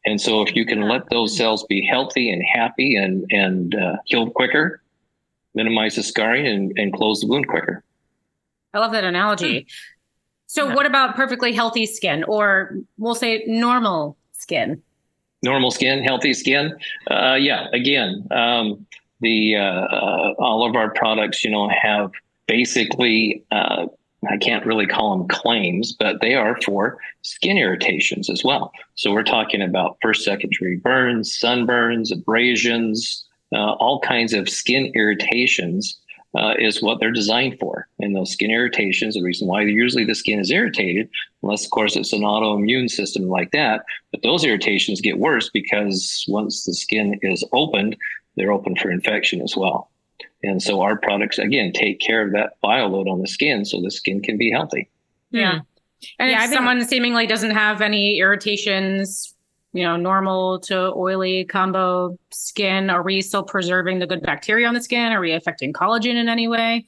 And 0.05 0.19
so, 0.19 0.41
if 0.41 0.55
you 0.55 0.65
can 0.65 0.81
let 0.81 1.09
those 1.09 1.35
cells 1.37 1.63
be 1.65 1.85
healthy 1.85 2.31
and 2.31 2.41
happy 2.53 2.95
and 2.95 3.25
and 3.29 3.75
uh, 3.75 3.97
heal 4.05 4.29
quicker, 4.29 4.81
minimize 5.53 5.95
the 5.95 6.03
scarring 6.03 6.47
and, 6.47 6.71
and 6.75 6.93
close 6.93 7.21
the 7.21 7.27
wound 7.27 7.47
quicker. 7.47 7.83
I 8.73 8.79
love 8.79 8.93
that 8.93 9.03
analogy. 9.03 9.67
So, 10.47 10.67
yeah. 10.67 10.75
what 10.75 10.85
about 10.85 11.15
perfectly 11.15 11.53
healthy 11.53 11.85
skin, 11.85 12.23
or 12.23 12.77
we'll 12.97 13.15
say 13.15 13.43
normal 13.47 14.17
skin? 14.33 14.81
Normal 15.43 15.71
skin, 15.71 16.03
healthy 16.03 16.33
skin. 16.33 16.75
Uh, 17.09 17.35
yeah. 17.35 17.67
Again, 17.73 18.27
um, 18.31 18.85
the 19.19 19.55
uh, 19.55 19.61
uh 19.61 20.33
all 20.39 20.67
of 20.67 20.75
our 20.75 20.91
products, 20.91 21.43
you 21.43 21.51
know, 21.51 21.69
have 21.69 22.11
basically 22.47 23.43
uh, 23.51 23.85
I 24.29 24.37
can't 24.37 24.65
really 24.65 24.85
call 24.85 25.17
them 25.17 25.27
claims, 25.27 25.93
but 25.93 26.21
they 26.21 26.35
are 26.35 26.59
for 26.61 26.99
skin 27.23 27.57
irritations 27.57 28.29
as 28.29 28.43
well. 28.43 28.71
So 28.95 29.11
we're 29.11 29.23
talking 29.23 29.61
about 29.61 29.97
first, 30.01 30.23
secondary 30.23 30.77
burns, 30.77 31.37
sunburns, 31.41 32.11
abrasions, 32.11 33.25
uh, 33.53 33.73
all 33.73 33.99
kinds 33.99 34.33
of 34.33 34.47
skin 34.47 34.91
irritations 34.95 35.99
uh, 36.35 36.53
is 36.57 36.81
what 36.81 36.99
they're 36.99 37.11
designed 37.11 37.59
for. 37.59 37.87
And 37.99 38.15
those 38.15 38.31
skin 38.31 38.51
irritations, 38.51 39.15
the 39.15 39.23
reason 39.23 39.47
why 39.47 39.63
usually 39.63 40.05
the 40.05 40.15
skin 40.15 40.39
is 40.39 40.51
irritated, 40.51 41.09
unless 41.43 41.65
of 41.65 41.71
course 41.71 41.95
it's 41.95 42.13
an 42.13 42.21
autoimmune 42.21 42.89
system 42.89 43.27
like 43.27 43.51
that, 43.51 43.83
but 44.11 44.21
those 44.21 44.45
irritations 44.45 45.01
get 45.01 45.19
worse 45.19 45.49
because 45.49 46.23
once 46.27 46.63
the 46.63 46.73
skin 46.73 47.19
is 47.21 47.43
opened, 47.51 47.97
they're 48.37 48.53
open 48.53 48.75
for 48.75 48.89
infection 48.89 49.41
as 49.41 49.57
well. 49.57 49.90
And 50.43 50.61
so 50.61 50.81
our 50.81 50.97
products, 50.97 51.37
again, 51.37 51.71
take 51.71 51.99
care 51.99 52.25
of 52.25 52.33
that 52.33 52.53
bioload 52.63 53.09
on 53.11 53.21
the 53.21 53.27
skin 53.27 53.65
so 53.65 53.81
the 53.81 53.91
skin 53.91 54.21
can 54.21 54.37
be 54.37 54.51
healthy. 54.51 54.89
Yeah. 55.29 55.59
Hmm. 55.59 55.59
And 56.19 56.31
yeah, 56.31 56.45
if 56.45 56.51
someone 56.51 56.83
seemingly 56.83 57.27
doesn't 57.27 57.51
have 57.51 57.81
any 57.81 58.17
irritations, 58.17 59.35
you 59.73 59.83
know, 59.83 59.97
normal 59.97 60.59
to 60.61 60.93
oily 60.95 61.45
combo 61.45 62.17
skin, 62.31 62.89
are 62.89 63.03
we 63.03 63.21
still 63.21 63.43
preserving 63.43 63.99
the 63.99 64.07
good 64.07 64.21
bacteria 64.23 64.67
on 64.67 64.73
the 64.73 64.81
skin? 64.81 65.11
Are 65.11 65.21
we 65.21 65.31
affecting 65.31 65.73
collagen 65.73 66.15
in 66.15 66.27
any 66.27 66.47
way? 66.47 66.87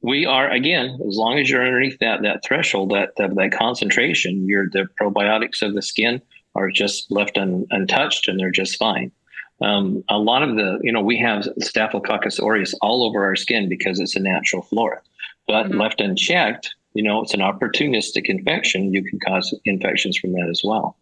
We 0.00 0.26
are 0.26 0.48
again, 0.50 0.98
as 1.08 1.16
long 1.16 1.38
as 1.38 1.50
you're 1.50 1.64
underneath 1.64 1.98
that 2.00 2.22
that 2.22 2.44
threshold, 2.44 2.90
that 2.90 3.10
that, 3.16 3.34
that 3.34 3.52
concentration, 3.52 4.46
your 4.46 4.68
the 4.70 4.88
probiotics 5.00 5.62
of 5.62 5.74
the 5.74 5.82
skin 5.82 6.22
are 6.54 6.70
just 6.70 7.10
left 7.10 7.36
un, 7.36 7.66
untouched 7.70 8.28
and 8.28 8.38
they're 8.38 8.50
just 8.50 8.76
fine. 8.76 9.10
Um, 9.60 10.04
a 10.08 10.18
lot 10.18 10.42
of 10.42 10.56
the, 10.56 10.78
you 10.82 10.92
know, 10.92 11.00
we 11.00 11.18
have 11.18 11.48
Staphylococcus 11.58 12.38
aureus 12.38 12.74
all 12.80 13.04
over 13.04 13.24
our 13.24 13.36
skin 13.36 13.68
because 13.68 13.98
it's 14.00 14.16
a 14.16 14.20
natural 14.20 14.62
flora. 14.62 15.00
But 15.46 15.66
mm-hmm. 15.66 15.80
left 15.80 16.00
unchecked, 16.00 16.74
you 16.94 17.02
know, 17.02 17.22
it's 17.22 17.34
an 17.34 17.40
opportunistic 17.40 18.26
infection. 18.26 18.92
You 18.92 19.02
can 19.02 19.18
cause 19.20 19.54
infections 19.64 20.16
from 20.18 20.32
that 20.32 20.48
as 20.50 20.62
well. 20.64 20.96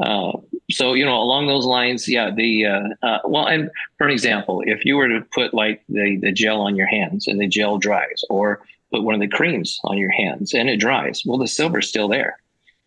Uh, 0.00 0.32
so, 0.70 0.92
you 0.92 1.04
know, 1.04 1.16
along 1.16 1.46
those 1.46 1.64
lines, 1.64 2.06
yeah, 2.08 2.30
the, 2.30 2.66
uh, 2.66 3.06
uh, 3.06 3.18
well, 3.24 3.46
and 3.46 3.70
for 3.96 4.06
an 4.06 4.12
example, 4.12 4.62
if 4.66 4.84
you 4.84 4.96
were 4.96 5.08
to 5.08 5.22
put 5.32 5.54
like 5.54 5.82
the, 5.88 6.18
the 6.20 6.32
gel 6.32 6.60
on 6.60 6.76
your 6.76 6.86
hands 6.86 7.26
and 7.26 7.40
the 7.40 7.48
gel 7.48 7.78
dries, 7.78 8.22
or 8.28 8.60
put 8.92 9.02
one 9.02 9.14
of 9.14 9.20
the 9.20 9.28
creams 9.28 9.80
on 9.84 9.98
your 9.98 10.10
hands 10.10 10.52
and 10.52 10.68
it 10.68 10.78
dries, 10.78 11.22
well, 11.24 11.38
the 11.38 11.48
silver's 11.48 11.88
still 11.88 12.08
there. 12.08 12.38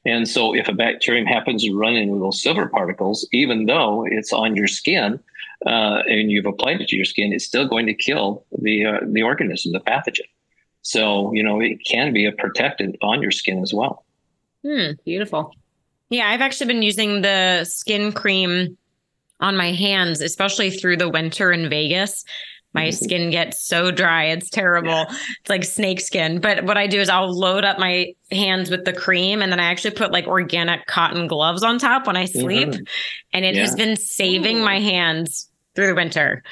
And 0.05 0.27
so, 0.27 0.55
if 0.55 0.67
a 0.67 0.73
bacterium 0.73 1.25
happens 1.25 1.63
to 1.63 1.77
run 1.77 1.95
into 1.95 2.19
those 2.19 2.41
silver 2.41 2.67
particles, 2.67 3.27
even 3.33 3.65
though 3.65 4.05
it's 4.05 4.31
on 4.31 4.55
your 4.55 4.67
skin 4.67 5.19
uh, 5.65 6.03
and 6.07 6.31
you've 6.31 6.45
applied 6.45 6.81
it 6.81 6.87
to 6.89 6.95
your 6.95 7.05
skin, 7.05 7.33
it's 7.33 7.45
still 7.45 7.67
going 7.67 7.85
to 7.87 7.93
kill 7.93 8.45
the 8.57 8.85
uh, 8.85 8.99
the 9.05 9.23
organism, 9.23 9.73
the 9.73 9.81
pathogen. 9.81 10.27
So, 10.81 11.33
you 11.33 11.43
know, 11.43 11.59
it 11.59 11.79
can 11.85 12.13
be 12.13 12.25
a 12.25 12.31
protectant 12.31 12.95
on 13.01 13.21
your 13.21 13.31
skin 13.31 13.61
as 13.61 13.73
well. 13.73 14.05
Hmm, 14.63 14.91
beautiful. 15.05 15.53
Yeah, 16.09 16.29
I've 16.29 16.41
actually 16.41 16.67
been 16.67 16.81
using 16.81 17.21
the 17.21 17.65
skin 17.65 18.11
cream 18.11 18.77
on 19.39 19.55
my 19.55 19.71
hands, 19.71 20.21
especially 20.21 20.71
through 20.71 20.97
the 20.97 21.09
winter 21.09 21.51
in 21.51 21.69
Vegas. 21.69 22.25
My 22.73 22.87
mm-hmm. 22.87 23.03
skin 23.03 23.31
gets 23.31 23.65
so 23.65 23.89
dry. 23.89 24.25
It's 24.25 24.49
terrible. 24.49 25.05
It's 25.09 25.49
like 25.49 25.63
snake 25.63 25.99
skin. 25.99 26.39
But 26.39 26.65
what 26.65 26.77
I 26.77 26.85
do 26.85 26.99
is 26.99 27.09
I'll 27.09 27.31
load 27.31 27.63
up 27.63 27.79
my 27.79 28.13
hands 28.31 28.69
with 28.69 28.85
the 28.85 28.93
cream 28.93 29.41
and 29.41 29.51
then 29.51 29.59
I 29.59 29.65
actually 29.65 29.95
put 29.95 30.11
like 30.11 30.27
organic 30.27 30.85
cotton 30.85 31.27
gloves 31.27 31.63
on 31.63 31.79
top 31.79 32.05
when 32.05 32.15
I 32.15 32.25
sleep. 32.25 32.69
Mm-hmm. 32.69 32.83
And 33.33 33.45
it 33.45 33.55
yeah. 33.55 33.61
has 33.61 33.75
been 33.75 33.95
saving 33.95 34.61
my 34.61 34.79
hands 34.79 35.49
through 35.75 35.87
the 35.87 35.95
winter. 35.95 36.43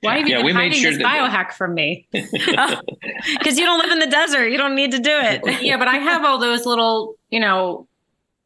Why 0.00 0.18
have 0.18 0.28
you 0.28 0.36
yeah, 0.36 0.42
been 0.42 0.54
hiding 0.54 0.80
sure 0.80 0.92
this 0.92 1.02
biohack 1.02 1.52
from 1.52 1.74
me? 1.74 2.06
Because 2.12 3.58
you 3.58 3.64
don't 3.64 3.78
live 3.78 3.90
in 3.90 3.98
the 3.98 4.06
desert. 4.06 4.48
You 4.48 4.58
don't 4.58 4.74
need 4.74 4.92
to 4.92 4.98
do 4.98 5.10
it. 5.12 5.62
yeah, 5.62 5.76
but 5.76 5.88
I 5.88 5.96
have 5.96 6.24
all 6.24 6.38
those 6.38 6.64
little, 6.64 7.16
you 7.30 7.40
know, 7.40 7.88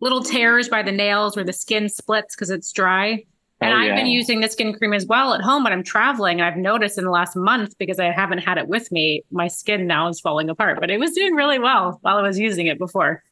little 0.00 0.22
tears 0.22 0.68
by 0.68 0.82
the 0.82 0.92
nails 0.92 1.36
where 1.36 1.44
the 1.44 1.52
skin 1.52 1.88
splits 1.88 2.34
because 2.34 2.50
it's 2.50 2.72
dry. 2.72 3.24
And 3.60 3.72
oh, 3.72 3.76
I've 3.76 3.96
been 3.96 4.06
using 4.06 4.40
the 4.40 4.48
skin 4.48 4.72
cream 4.72 4.94
as 4.94 5.04
well 5.04 5.34
at 5.34 5.42
home 5.42 5.64
when 5.64 5.72
I'm 5.72 5.82
traveling. 5.82 6.40
And 6.40 6.46
I've 6.46 6.56
noticed 6.56 6.96
in 6.96 7.04
the 7.04 7.10
last 7.10 7.36
month 7.36 7.76
because 7.78 7.98
I 7.98 8.06
haven't 8.06 8.38
had 8.38 8.56
it 8.56 8.68
with 8.68 8.90
me, 8.90 9.22
my 9.30 9.48
skin 9.48 9.86
now 9.86 10.08
is 10.08 10.18
falling 10.18 10.48
apart. 10.48 10.80
But 10.80 10.90
it 10.90 10.98
was 10.98 11.12
doing 11.12 11.34
really 11.34 11.58
well 11.58 11.98
while 12.02 12.16
I 12.16 12.22
was 12.22 12.38
using 12.38 12.66
it 12.66 12.78
before. 12.78 13.22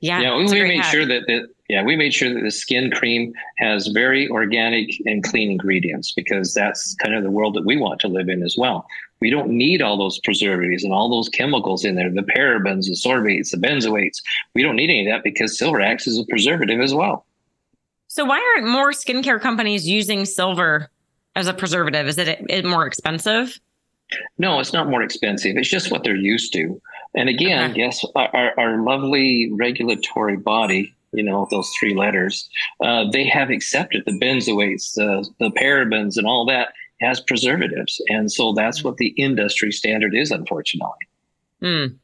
Yeah, 0.00 0.20
yeah. 0.20 0.36
We, 0.36 0.44
we 0.44 0.62
made 0.62 0.84
sure 0.84 1.06
that, 1.06 1.22
that 1.28 1.48
yeah 1.68 1.82
we 1.82 1.96
made 1.96 2.12
sure 2.12 2.32
that 2.32 2.42
the 2.42 2.50
skin 2.50 2.90
cream 2.90 3.32
has 3.58 3.86
very 3.86 4.28
organic 4.28 4.90
and 5.06 5.24
clean 5.24 5.50
ingredients 5.50 6.12
because 6.12 6.52
that's 6.52 6.94
kind 6.96 7.14
of 7.14 7.22
the 7.22 7.30
world 7.30 7.54
that 7.54 7.64
we 7.64 7.78
want 7.78 7.98
to 8.00 8.08
live 8.08 8.28
in 8.28 8.42
as 8.42 8.54
well. 8.58 8.86
We 9.20 9.30
don't 9.30 9.48
need 9.48 9.80
all 9.80 9.96
those 9.96 10.18
preservatives 10.20 10.84
and 10.84 10.92
all 10.92 11.08
those 11.08 11.28
chemicals 11.28 11.84
in 11.84 11.94
there, 11.94 12.10
the 12.10 12.22
parabens, 12.22 12.86
the 12.86 12.96
sorbates, 12.96 13.50
the 13.50 13.56
benzoates. 13.56 14.18
We 14.54 14.62
don't 14.62 14.76
need 14.76 14.90
any 14.90 15.06
of 15.06 15.12
that 15.12 15.24
because 15.24 15.56
silver 15.56 15.80
acts 15.80 16.06
as 16.06 16.18
a 16.18 16.24
preservative 16.28 16.80
as 16.80 16.92
well. 16.92 17.24
So 18.12 18.26
why 18.26 18.42
aren't 18.54 18.70
more 18.70 18.90
skincare 18.92 19.40
companies 19.40 19.88
using 19.88 20.26
silver 20.26 20.90
as 21.34 21.46
a 21.46 21.54
preservative? 21.54 22.06
Is 22.06 22.18
it, 22.18 22.44
it 22.50 22.62
more 22.62 22.84
expensive? 22.84 23.58
No, 24.36 24.60
it's 24.60 24.74
not 24.74 24.90
more 24.90 25.02
expensive. 25.02 25.56
It's 25.56 25.70
just 25.70 25.90
what 25.90 26.04
they're 26.04 26.14
used 26.14 26.52
to. 26.52 26.78
And 27.14 27.30
again, 27.30 27.70
okay. 27.70 27.80
yes, 27.80 28.04
our, 28.14 28.52
our 28.58 28.82
lovely 28.82 29.50
regulatory 29.54 30.36
body, 30.36 30.94
you 31.12 31.22
know, 31.22 31.48
those 31.50 31.70
three 31.80 31.94
letters, 31.94 32.50
uh, 32.82 33.10
they 33.10 33.26
have 33.28 33.48
accepted 33.48 34.02
the 34.04 34.12
benzoates, 34.12 34.92
the, 34.92 35.26
the 35.38 35.50
parabens, 35.52 36.18
and 36.18 36.26
all 36.26 36.44
that 36.44 36.74
as 37.00 37.18
preservatives. 37.18 37.98
And 38.10 38.30
so 38.30 38.52
that's 38.52 38.84
what 38.84 38.98
the 38.98 39.14
industry 39.16 39.72
standard 39.72 40.14
is, 40.14 40.30
unfortunately. 40.30 41.06
Mm. 41.62 41.96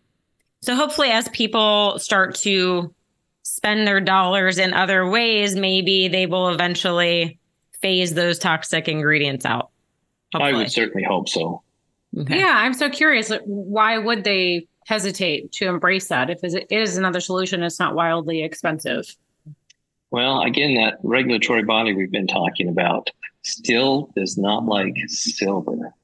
So 0.62 0.74
hopefully, 0.74 1.10
as 1.10 1.28
people 1.28 1.98
start 1.98 2.34
to 2.36 2.94
spend 3.54 3.86
their 3.86 4.00
dollars 4.00 4.58
in 4.58 4.74
other 4.74 5.08
ways, 5.08 5.56
maybe 5.56 6.08
they 6.08 6.26
will 6.26 6.48
eventually 6.50 7.38
phase 7.80 8.14
those 8.14 8.38
toxic 8.38 8.88
ingredients 8.88 9.44
out. 9.44 9.70
Hopefully. 10.32 10.52
I 10.52 10.56
would 10.56 10.70
certainly 10.70 11.04
hope 11.04 11.28
so. 11.28 11.62
Okay. 12.18 12.38
Yeah, 12.38 12.54
I'm 12.56 12.74
so 12.74 12.88
curious. 12.90 13.32
Why 13.44 13.98
would 13.98 14.24
they 14.24 14.66
hesitate 14.86 15.52
to 15.52 15.66
embrace 15.66 16.08
that 16.08 16.30
if 16.30 16.42
it 16.42 16.66
is 16.70 16.96
another 16.96 17.20
solution? 17.20 17.62
It's 17.62 17.78
not 17.78 17.94
wildly 17.94 18.42
expensive. 18.42 19.14
Well, 20.10 20.40
again, 20.40 20.74
that 20.74 20.98
regulatory 21.02 21.62
body 21.62 21.94
we've 21.94 22.10
been 22.10 22.26
talking 22.26 22.68
about 22.68 23.10
still 23.42 24.10
does 24.16 24.38
not 24.38 24.64
like 24.64 24.94
silver. 25.06 25.94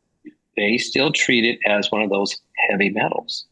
They 0.57 0.79
still 0.79 1.11
treat 1.11 1.45
it 1.45 1.59
as 1.67 1.91
one 1.91 2.03
of 2.03 2.11
those 2.11 2.37
heavy 2.69 2.91
metals. 2.91 3.47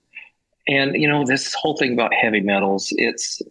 And, 0.68 0.94
you 0.94 1.08
know, 1.08 1.24
this 1.24 1.54
whole 1.54 1.76
thing 1.76 1.94
about 1.94 2.14
heavy 2.14 2.40
metals, 2.40 2.88
it's, 2.92 3.42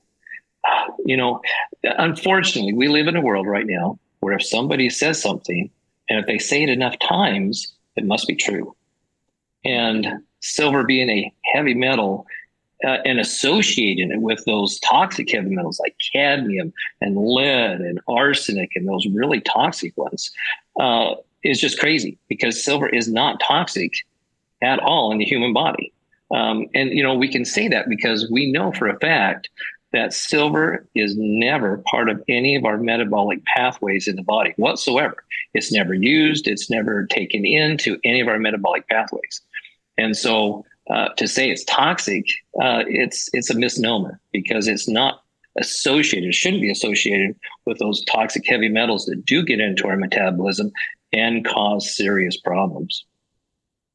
you 1.05 1.17
know, 1.17 1.41
unfortunately, 1.83 2.73
we 2.73 2.87
live 2.87 3.07
in 3.07 3.15
a 3.15 3.21
world 3.21 3.47
right 3.47 3.65
now 3.65 3.99
where 4.19 4.35
if 4.35 4.45
somebody 4.45 4.89
says 4.89 5.21
something 5.21 5.69
and 6.09 6.19
if 6.19 6.25
they 6.25 6.37
say 6.37 6.63
it 6.63 6.69
enough 6.69 6.97
times, 6.99 7.73
it 7.95 8.05
must 8.05 8.27
be 8.27 8.35
true. 8.35 8.75
And 9.65 10.07
silver 10.39 10.83
being 10.83 11.09
a 11.09 11.33
heavy 11.53 11.73
metal 11.73 12.25
uh, 12.83 12.97
and 13.05 13.19
associating 13.19 14.11
it 14.11 14.21
with 14.21 14.43
those 14.45 14.79
toxic 14.79 15.31
heavy 15.31 15.49
metals 15.49 15.79
like 15.79 15.95
cadmium 16.13 16.73
and 16.99 17.15
lead 17.15 17.79
and 17.79 17.99
arsenic 18.07 18.71
and 18.75 18.87
those 18.87 19.05
really 19.07 19.39
toxic 19.41 19.95
ones 19.97 20.31
uh, 20.79 21.13
is 21.43 21.59
just 21.59 21.79
crazy 21.79 22.17
because 22.27 22.63
silver 22.63 22.87
is 22.87 23.07
not 23.07 23.39
toxic 23.39 23.93
at 24.63 24.79
all 24.79 25.11
in 25.11 25.19
the 25.19 25.25
human 25.25 25.53
body. 25.53 25.93
Um, 26.31 26.67
and 26.73 26.91
you 26.91 27.03
know 27.03 27.13
we 27.13 27.27
can 27.27 27.43
say 27.43 27.67
that 27.67 27.89
because 27.89 28.29
we 28.31 28.51
know 28.51 28.71
for 28.71 28.87
a 28.87 28.97
fact 28.99 29.49
that 29.93 30.13
silver 30.13 30.87
is 30.95 31.15
never 31.17 31.83
part 31.89 32.09
of 32.09 32.23
any 32.27 32.55
of 32.55 32.65
our 32.65 32.77
metabolic 32.77 33.43
pathways 33.45 34.07
in 34.07 34.15
the 34.15 34.23
body 34.23 34.53
whatsoever. 34.57 35.23
It's 35.53 35.71
never 35.71 35.93
used. 35.93 36.47
It's 36.47 36.69
never 36.69 37.05
taken 37.07 37.45
into 37.45 37.97
any 38.03 38.21
of 38.21 38.27
our 38.27 38.39
metabolic 38.39 38.87
pathways. 38.87 39.41
And 39.97 40.15
so 40.15 40.65
uh, 40.89 41.09
to 41.17 41.27
say 41.27 41.49
it's 41.49 41.63
toxic, 41.65 42.25
uh, 42.61 42.83
it's 42.87 43.29
it's 43.33 43.49
a 43.49 43.57
misnomer 43.57 44.19
because 44.31 44.67
it's 44.67 44.87
not 44.87 45.21
associated, 45.57 46.33
shouldn't 46.33 46.61
be 46.61 46.71
associated 46.71 47.35
with 47.65 47.77
those 47.79 48.03
toxic 48.05 48.43
heavy 48.47 48.69
metals 48.69 49.05
that 49.05 49.25
do 49.25 49.43
get 49.43 49.59
into 49.59 49.87
our 49.87 49.97
metabolism 49.97 50.71
and 51.11 51.45
cause 51.45 51.95
serious 51.95 52.37
problems. 52.37 53.05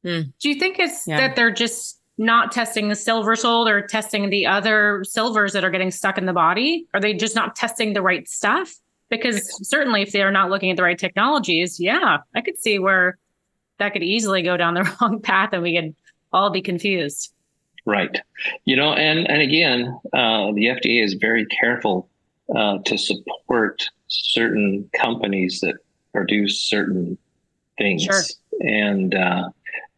Hmm. 0.03 0.21
Do 0.39 0.49
you 0.49 0.55
think 0.55 0.79
it's 0.79 1.07
yeah. 1.07 1.17
that 1.17 1.35
they're 1.35 1.51
just 1.51 1.96
not 2.17 2.51
testing 2.51 2.87
the 2.87 2.95
SilverSol 2.95 3.69
or 3.69 3.81
testing 3.81 4.29
the 4.29 4.45
other 4.45 5.03
silvers 5.03 5.53
that 5.53 5.63
are 5.63 5.69
getting 5.69 5.91
stuck 5.91 6.17
in 6.17 6.25
the 6.25 6.33
body? 6.33 6.87
Are 6.93 6.99
they 6.99 7.13
just 7.13 7.35
not 7.35 7.55
testing 7.55 7.93
the 7.93 8.01
right 8.01 8.27
stuff? 8.27 8.73
Because 9.09 9.49
certainly, 9.67 10.01
if 10.01 10.11
they 10.11 10.21
are 10.21 10.31
not 10.31 10.49
looking 10.49 10.69
at 10.69 10.77
the 10.77 10.83
right 10.83 10.97
technologies, 10.97 11.79
yeah, 11.79 12.17
I 12.35 12.41
could 12.41 12.57
see 12.57 12.79
where 12.79 13.17
that 13.77 13.93
could 13.93 14.03
easily 14.03 14.41
go 14.41 14.57
down 14.57 14.73
the 14.73 14.97
wrong 15.01 15.21
path 15.21 15.49
and 15.53 15.63
we 15.63 15.75
could 15.75 15.95
all 16.33 16.49
be 16.49 16.61
confused. 16.61 17.33
Right. 17.85 18.19
You 18.65 18.75
know, 18.75 18.93
and 18.93 19.29
and 19.29 19.41
again, 19.41 19.97
uh, 20.11 20.51
the 20.51 20.65
FDA 20.65 21.03
is 21.03 21.13
very 21.13 21.45
careful 21.45 22.09
uh, 22.53 22.79
to 22.79 22.97
support 22.97 23.89
certain 24.07 24.89
companies 24.93 25.61
that 25.61 25.75
produce 26.13 26.61
certain 26.61 27.17
things. 27.77 28.03
Sure. 28.03 28.21
And 28.59 29.15
uh, 29.15 29.49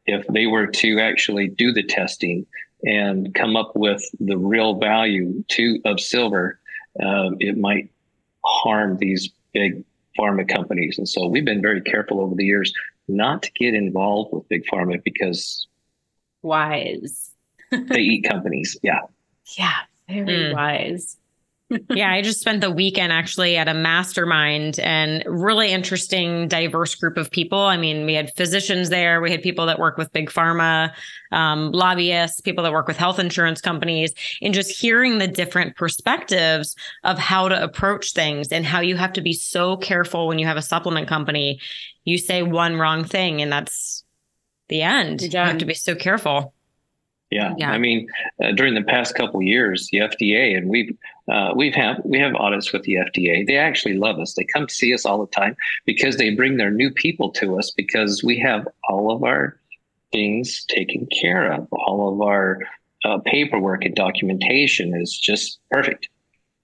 if 0.09 0.25
they 0.27 0.47
were 0.47 0.67
to 0.67 0.99
actually 0.99 1.47
do 1.47 1.71
the 1.71 1.83
testing 1.83 2.45
and 2.83 3.33
come 3.35 3.55
up 3.55 3.75
with 3.75 4.03
the 4.19 4.37
real 4.37 4.79
value 4.79 5.43
to 5.49 5.79
of 5.85 5.99
silver, 5.99 6.59
um, 7.03 7.37
it 7.39 7.57
might 7.57 7.89
harm 8.43 8.97
these 8.97 9.29
big 9.53 9.83
pharma 10.17 10.47
companies. 10.47 10.97
And 10.97 11.07
so 11.07 11.27
we've 11.27 11.45
been 11.45 11.61
very 11.61 11.81
careful 11.81 12.19
over 12.21 12.35
the 12.35 12.45
years 12.45 12.73
not 13.07 13.43
to 13.43 13.51
get 13.51 13.73
involved 13.73 14.33
with 14.33 14.47
big 14.49 14.63
pharma 14.71 15.01
because 15.03 15.67
wise. 16.41 17.31
they 17.71 17.99
eat 17.99 18.23
companies. 18.29 18.77
Yeah. 18.81 19.01
Yeah. 19.57 19.73
Very 20.07 20.25
mm. 20.25 20.53
wise. 20.53 21.17
Yeah, 21.89 22.11
I 22.11 22.21
just 22.21 22.39
spent 22.39 22.61
the 22.61 22.71
weekend 22.71 23.13
actually 23.13 23.57
at 23.57 23.67
a 23.67 23.73
mastermind 23.73 24.79
and 24.79 25.23
really 25.27 25.71
interesting, 25.71 26.47
diverse 26.47 26.95
group 26.95 27.17
of 27.17 27.29
people. 27.29 27.59
I 27.59 27.77
mean, 27.77 28.05
we 28.05 28.15
had 28.15 28.35
physicians 28.35 28.89
there, 28.89 29.21
we 29.21 29.31
had 29.31 29.41
people 29.41 29.67
that 29.67 29.79
work 29.79 29.97
with 29.97 30.11
big 30.11 30.29
pharma, 30.29 30.91
um, 31.31 31.71
lobbyists, 31.71 32.41
people 32.41 32.63
that 32.63 32.71
work 32.71 32.87
with 32.87 32.97
health 32.97 33.19
insurance 33.19 33.61
companies, 33.61 34.13
and 34.41 34.53
just 34.53 34.71
hearing 34.71 35.19
the 35.19 35.27
different 35.27 35.75
perspectives 35.75 36.75
of 37.03 37.19
how 37.19 37.47
to 37.47 37.63
approach 37.63 38.13
things 38.13 38.49
and 38.51 38.65
how 38.65 38.79
you 38.79 38.97
have 38.97 39.13
to 39.13 39.21
be 39.21 39.33
so 39.33 39.77
careful 39.77 40.27
when 40.27 40.39
you 40.39 40.45
have 40.47 40.57
a 40.57 40.61
supplement 40.61 41.07
company. 41.07 41.59
You 42.03 42.17
say 42.17 42.41
one 42.41 42.77
wrong 42.77 43.03
thing, 43.03 43.41
and 43.41 43.51
that's 43.51 44.03
the 44.69 44.81
end. 44.81 45.21
You 45.21 45.29
have 45.49 45.57
to 45.59 45.65
be 45.65 45.73
so 45.73 45.95
careful. 45.95 46.53
Yeah. 47.29 47.53
yeah. 47.57 47.71
I 47.71 47.77
mean, 47.77 48.07
uh, 48.43 48.51
during 48.53 48.73
the 48.73 48.83
past 48.83 49.13
couple 49.13 49.41
years, 49.41 49.87
the 49.91 49.99
FDA 49.99 50.57
and 50.57 50.67
we've 50.67 50.97
uh, 51.31 51.53
we've 51.55 51.75
have 51.75 52.01
we 52.03 52.19
have 52.19 52.35
audits 52.35 52.73
with 52.73 52.83
the 52.83 52.95
FDA. 52.95 53.45
They 53.45 53.57
actually 53.57 53.97
love 53.97 54.17
us. 54.17 54.33
They 54.33 54.45
come 54.45 54.65
to 54.65 54.73
see 54.73 54.93
us 54.93 55.05
all 55.05 55.23
the 55.23 55.31
time 55.31 55.55
because 55.85 56.17
they 56.17 56.33
bring 56.33 56.57
their 56.57 56.71
new 56.71 56.91
people 56.91 57.29
to 57.33 57.59
us 57.59 57.71
because 57.71 58.23
we 58.23 58.39
have 58.39 58.67
all 58.89 59.11
of 59.11 59.23
our 59.23 59.59
things 60.11 60.65
taken 60.69 61.07
care 61.21 61.51
of. 61.51 61.67
All 61.71 62.11
of 62.13 62.21
our 62.21 62.59
uh, 63.05 63.19
paperwork 63.19 63.85
and 63.85 63.95
documentation 63.95 64.95
is 64.95 65.17
just 65.17 65.59
perfect. 65.69 66.09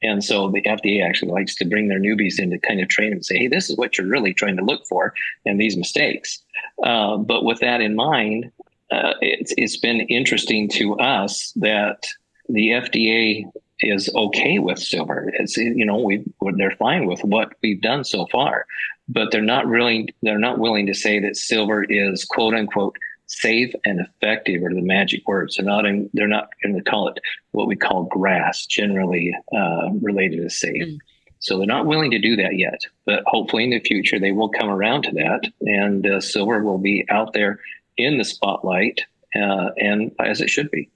And 0.02 0.24
so 0.24 0.50
the 0.50 0.62
FDA 0.62 1.04
actually 1.04 1.32
likes 1.32 1.56
to 1.56 1.66
bring 1.66 1.88
their 1.88 2.00
newbies 2.00 2.40
in 2.40 2.50
to 2.52 2.60
kind 2.60 2.80
of 2.82 2.90
train 2.90 3.10
them 3.10 3.18
and 3.18 3.26
say, 3.26 3.38
hey, 3.38 3.48
this 3.48 3.70
is 3.70 3.78
what 3.78 3.98
you're 3.98 4.08
really 4.08 4.34
trying 4.34 4.58
to 4.58 4.64
look 4.64 4.86
for 4.88 5.14
and 5.46 5.60
these 5.60 5.78
mistakes. 5.78 6.44
Uh, 6.84 7.18
but 7.18 7.44
with 7.44 7.60
that 7.60 7.82
in 7.82 7.96
mind, 7.96 8.52
uh, 8.92 9.14
it's, 9.22 9.54
it's 9.58 9.78
been 9.78 10.02
interesting 10.02 10.70
to 10.70 10.96
us 11.00 11.52
that 11.58 12.06
the 12.50 12.70
FDA 12.70 13.46
is 13.82 14.10
okay 14.16 14.60
with 14.60 14.80
silver. 14.80 15.32
It's 15.34 15.58
you 15.58 15.86
know 15.86 15.98
we 15.98 16.24
they're 16.58 16.72
fine 16.72 17.08
with 17.08 17.24
what 17.24 17.54
we've 17.62 17.82
done 17.82 18.04
so 18.04 18.28
far, 18.32 18.66
but 19.10 19.32
they're 19.32 19.42
not 19.42 19.68
really 19.68 20.14
they're 20.22 20.40
not 20.40 20.60
willing 20.60 20.86
to 20.88 20.94
say 20.94 21.20
that 21.20 21.36
silver 21.36 21.84
is 21.84 22.24
quote 22.26 22.54
unquote 22.54 22.96
safe 23.28 23.74
and 23.86 24.00
effective 24.00 24.64
are 24.64 24.74
the 24.74 24.82
magic 24.82 25.28
words. 25.28 25.56
They're 25.56 25.66
not 25.66 25.86
in, 25.86 26.10
they're 26.14 26.28
not 26.28 26.50
going 26.64 26.76
to 26.76 26.90
call 26.90 27.08
it 27.10 27.20
what 27.52 27.68
we 27.68 27.76
call 27.76 28.04
GRAS 28.04 28.66
generally 28.68 29.36
uh, 29.56 29.90
related 30.02 30.44
to 30.44 30.50
safe. 30.50 30.84
Mm. 30.84 30.98
So 31.40 31.58
they're 31.58 31.68
not 31.68 31.86
willing 31.86 32.12
to 32.12 32.20
do 32.20 32.36
that 32.38 32.58
yet, 32.58 32.82
but 33.06 33.24
hopefully 33.26 33.66
in 33.66 33.70
the 33.72 33.80
future 33.80 34.20
they 34.20 34.32
will 34.32 34.50
come 34.50 34.70
around 34.70 35.04
to 35.04 35.12
that, 35.12 35.52
and 35.62 36.06
uh, 36.08 36.22
silver 36.22 36.64
will 36.64 36.78
be 36.78 37.06
out 37.10 37.34
there 37.34 37.60
in 37.98 38.18
the 38.18 38.26
spotlight, 38.26 39.02
uh, 39.36 39.70
and 39.78 40.12
as 40.20 40.42
it 40.42 40.50
should 40.50 40.70
be. 40.72 40.90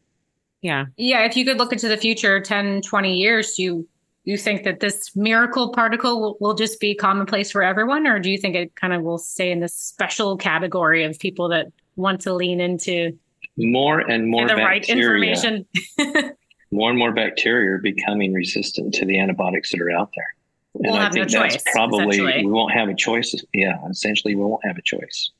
Yeah. 0.61 0.85
Yeah. 0.97 1.23
If 1.23 1.37
you 1.37 1.45
could 1.45 1.57
look 1.57 1.71
into 1.71 1.87
the 1.87 1.97
future 1.97 2.39
10, 2.39 2.81
20 2.81 3.15
years, 3.15 3.53
do 3.55 3.63
you, 3.63 3.87
you 4.25 4.37
think 4.37 4.63
that 4.63 4.81
this 4.81 5.15
miracle 5.15 5.69
particle 5.71 6.19
will, 6.19 6.37
will 6.39 6.53
just 6.53 6.79
be 6.79 6.93
commonplace 6.93 7.51
for 7.51 7.63
everyone? 7.63 8.05
Or 8.07 8.19
do 8.19 8.29
you 8.29 8.37
think 8.37 8.55
it 8.55 8.75
kind 8.75 8.93
of 8.93 9.03
will 9.03 9.17
stay 9.17 9.51
in 9.51 9.61
this 9.61 9.73
special 9.73 10.35
category 10.37 11.03
of 11.03 11.17
people 11.19 11.47
that 11.49 11.67
want 11.95 12.21
to 12.21 12.33
lean 12.33 12.59
into 12.59 13.17
more 13.57 13.99
and 13.99 14.27
more 14.27 14.47
the 14.47 14.55
right 14.55 14.85
bacteria, 14.85 15.31
information? 15.31 15.65
more 16.71 16.89
and 16.89 16.99
more 16.99 17.13
bacteria 17.13 17.75
are 17.75 17.77
becoming 17.77 18.33
resistant 18.33 18.93
to 18.95 19.05
the 19.05 19.19
antibiotics 19.19 19.71
that 19.71 19.81
are 19.81 19.91
out 19.91 20.09
there. 20.15 20.35
And 20.75 20.91
We'll 20.91 20.95
I 20.95 21.03
have 21.03 21.13
no 21.13 21.23
think 21.23 21.31
that's 21.31 21.55
choice, 21.55 21.73
probably 21.73 22.17
essentially. 22.17 22.45
we 22.45 22.51
won't 22.51 22.73
have 22.73 22.89
a 22.89 22.95
choice. 22.95 23.33
Yeah, 23.53 23.77
essentially 23.89 24.35
we 24.35 24.43
won't 24.43 24.63
have 24.65 24.77
a 24.77 24.81
choice. 24.81 25.31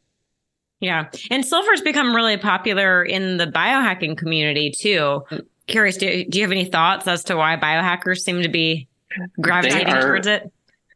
Yeah. 0.79 1.09
And 1.29 1.45
silver's 1.45 1.81
become 1.81 2.15
really 2.15 2.37
popular 2.37 3.03
in 3.03 3.37
the 3.37 3.47
biohacking 3.47 4.17
community 4.17 4.71
too. 4.71 5.23
Curious, 5.67 5.97
do, 5.97 6.23
do 6.25 6.39
you 6.39 6.43
have 6.43 6.51
any 6.51 6.65
thoughts 6.65 7.07
as 7.07 7.23
to 7.25 7.35
why 7.35 7.57
biohackers 7.57 8.19
seem 8.19 8.41
to 8.43 8.49
be 8.49 8.87
gravitating 9.41 9.93
are- 9.93 10.01
towards 10.01 10.27
it? 10.27 10.51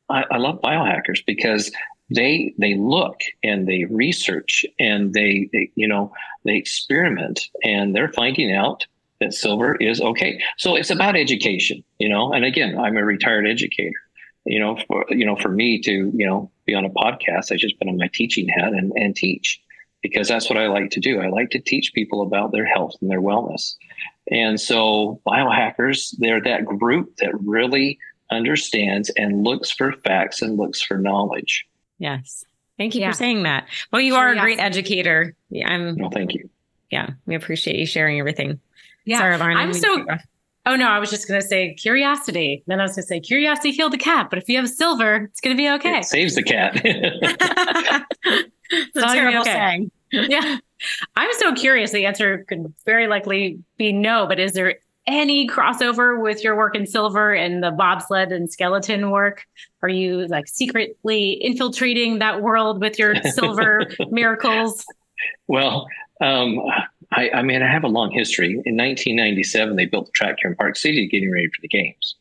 I, 0.09 0.25
I 0.31 0.37
love 0.37 0.61
biohackers 0.61 1.25
because 1.25 1.71
they 2.13 2.53
they 2.57 2.75
look 2.75 3.21
and 3.41 3.67
they 3.67 3.85
research 3.85 4.65
and 4.79 5.13
they, 5.13 5.49
they 5.53 5.71
you 5.75 5.87
know 5.87 6.11
they 6.43 6.55
experiment 6.55 7.49
and 7.63 7.95
they're 7.95 8.11
finding 8.11 8.53
out 8.53 8.85
that 9.19 9.33
silver 9.33 9.75
is 9.75 10.01
okay. 10.01 10.41
So 10.57 10.75
it's 10.75 10.89
about 10.89 11.15
education, 11.15 11.83
you 11.97 12.09
know. 12.09 12.33
And 12.33 12.43
again, 12.43 12.77
I'm 12.77 12.97
a 12.97 13.03
retired 13.03 13.47
educator. 13.47 13.97
You 14.45 14.59
know, 14.59 14.77
for 14.87 15.05
you 15.09 15.25
know, 15.25 15.37
for 15.37 15.49
me 15.49 15.79
to 15.81 16.11
you 16.13 16.25
know 16.25 16.51
be 16.65 16.73
on 16.73 16.85
a 16.85 16.89
podcast, 16.89 17.51
I 17.51 17.55
just 17.55 17.79
put 17.79 17.87
on 17.87 17.97
my 17.97 18.09
teaching 18.13 18.47
hat 18.49 18.73
and, 18.73 18.91
and 18.95 19.15
teach 19.15 19.61
because 20.03 20.27
that's 20.27 20.49
what 20.49 20.59
I 20.59 20.67
like 20.67 20.91
to 20.91 20.99
do. 20.99 21.19
I 21.21 21.29
like 21.29 21.49
to 21.51 21.59
teach 21.59 21.93
people 21.95 22.21
about 22.21 22.51
their 22.51 22.65
health 22.65 22.93
and 23.01 23.09
their 23.09 23.21
wellness. 23.21 23.73
And 24.29 24.59
so 24.61 25.19
biohackers, 25.27 26.13
they're 26.19 26.41
that 26.43 26.65
group 26.65 27.15
that 27.17 27.31
really 27.43 27.97
understands 28.31 29.09
and 29.17 29.43
looks 29.43 29.71
for 29.71 29.93
facts 30.03 30.41
and 30.41 30.57
looks 30.57 30.81
for 30.81 30.97
knowledge. 30.97 31.65
Yes. 31.97 32.43
Thank 32.77 32.95
you 32.95 33.01
Yeah. 33.01 33.11
for 33.11 33.17
saying 33.17 33.43
that. 33.43 33.67
Well, 33.91 34.01
you 34.01 34.15
are 34.15 34.29
a 34.29 34.39
great 34.39 34.59
educator. 34.59 35.35
Yeah, 35.49 35.69
I'm 35.69 35.95
Well, 35.97 36.09
thank 36.09 36.33
you. 36.33 36.49
yeah, 36.89 37.09
we 37.25 37.35
appreciate 37.35 37.77
you 37.77 37.85
sharing 37.85 38.19
everything. 38.19 38.59
Yeah. 39.05 39.19
Sorry, 39.19 39.37
Lauren. 39.37 39.57
I 39.57 39.61
I'm 39.63 39.73
so- 39.73 39.95
mean 39.97 40.05
to 40.07 40.11
cut 40.13 40.21
Oh 40.65 40.77
no, 40.77 40.87
I 40.87 40.97
was 40.99 41.09
just 41.09 41.27
gonna 41.27 41.41
say 41.41 41.73
curiosity. 41.73 42.63
Then 42.67 42.79
I 42.79 42.83
was 42.83 42.91
gonna 42.95 43.03
say 43.05 43.19
curiosity 43.19 43.73
killed 43.73 43.91
the 43.91 43.97
cat, 43.97 44.29
but 44.29 44.39
if 44.39 44.47
you 44.47 44.55
have 44.55 44.69
silver, 44.69 45.25
it's 45.25 45.41
gonna 45.41 45.57
be 45.57 45.69
okay. 45.71 45.97
It 45.97 46.05
saves 46.05 46.35
the 46.35 46.41
cat. 46.43 46.81
It's 48.69 48.95
a 48.95 49.01
terrible 49.01 49.41
okay. 49.41 49.51
saying. 49.51 49.91
yeah. 50.11 50.57
I'm 51.15 51.29
so 51.37 51.53
curious. 51.53 51.91
The 51.91 52.05
answer 52.05 52.45
could 52.47 52.73
very 52.85 53.07
likely 53.07 53.59
be 53.77 53.91
no, 53.91 54.27
but 54.27 54.39
is 54.39 54.53
there 54.53 54.75
any 55.05 55.47
crossover 55.47 56.21
with 56.21 56.43
your 56.43 56.55
work 56.55 56.75
in 56.75 56.85
silver 56.85 57.33
and 57.33 57.63
the 57.63 57.71
bobsled 57.71 58.31
and 58.31 58.51
skeleton 58.51 59.11
work? 59.11 59.45
Are 59.81 59.89
you 59.89 60.27
like 60.27 60.47
secretly 60.47 61.31
infiltrating 61.41 62.19
that 62.19 62.41
world 62.41 62.81
with 62.81 62.99
your 62.99 63.15
silver 63.31 63.87
miracles? 64.09 64.85
well, 65.47 65.87
um, 66.21 66.59
I, 67.11 67.29
I 67.29 67.41
mean, 67.41 67.61
I 67.61 67.71
have 67.71 67.83
a 67.83 67.87
long 67.87 68.11
history. 68.11 68.51
In 68.65 68.77
1997, 68.77 69.75
they 69.75 69.85
built 69.85 70.07
the 70.07 70.11
track 70.13 70.37
here 70.41 70.51
in 70.51 70.57
Park 70.57 70.75
City, 70.75 71.07
getting 71.07 71.31
ready 71.31 71.47
for 71.47 71.61
the 71.61 71.67
games. 71.67 72.15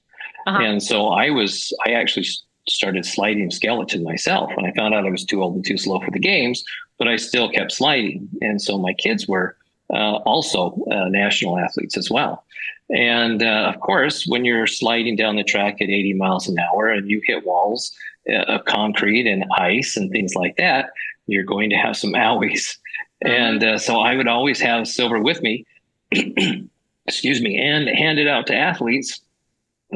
Uh-huh. 0.47 0.63
And 0.63 0.83
so 0.83 1.09
I 1.09 1.31
was, 1.31 1.73
I 1.87 1.93
actually 1.93 2.27
started 2.69 3.05
sliding 3.05 3.51
skeleton 3.51 4.05
myself 4.05 4.51
when 4.55 4.67
I 4.67 4.73
found 4.73 4.95
out 4.95 5.07
I 5.07 5.11
was 5.11 5.25
too 5.25 5.43
old 5.43 5.55
and 5.55 5.65
too 5.65 5.79
slow 5.79 6.01
for 6.01 6.11
the 6.11 6.19
games, 6.19 6.65
but 6.99 7.09
I 7.09 7.17
still 7.17 7.51
kept 7.51 7.73
sliding. 7.73 8.29
And 8.41 8.61
so 8.63 8.79
my 8.79 8.93
kids 8.95 9.27
were 9.27 9.57
uh, 9.93 10.17
also 10.25 10.79
uh, 10.91 11.09
national 11.09 11.59
athletes 11.59 11.97
as 11.97 12.11
well. 12.11 12.45
And 12.91 13.43
uh, 13.43 13.73
of 13.75 13.81
course, 13.81 14.27
when 14.27 14.45
you're 14.45 14.67
sliding 14.67 15.17
down 15.17 15.37
the 15.37 15.45
track 15.45 15.81
at 15.81 15.89
80 15.89 16.15
miles 16.15 16.49
an 16.49 16.59
hour 16.59 16.89
and 16.89 17.11
you 17.11 17.21
hit 17.25 17.47
walls 17.47 17.93
uh, 18.31 18.43
of 18.43 18.65
concrete 18.67 19.27
and 19.27 19.45
ice 19.57 19.97
and 19.97 20.11
things 20.11 20.35
like 20.35 20.57
that, 20.57 20.91
you're 21.27 21.45
going 21.45 21.71
to 21.71 21.77
have 21.77 21.97
some 21.97 22.13
owies. 22.13 22.77
And 23.25 23.63
uh, 23.63 23.79
so 23.79 24.01
I 24.01 24.17
would 24.17 24.29
always 24.29 24.61
have 24.61 24.89
silver 24.89 25.21
with 25.21 25.43
me, 25.43 25.65
excuse 27.07 27.41
me, 27.41 27.57
and 27.57 27.89
hand 27.89 28.19
it 28.19 28.27
out 28.27 28.49
to 28.49 28.55
athletes 28.55 29.21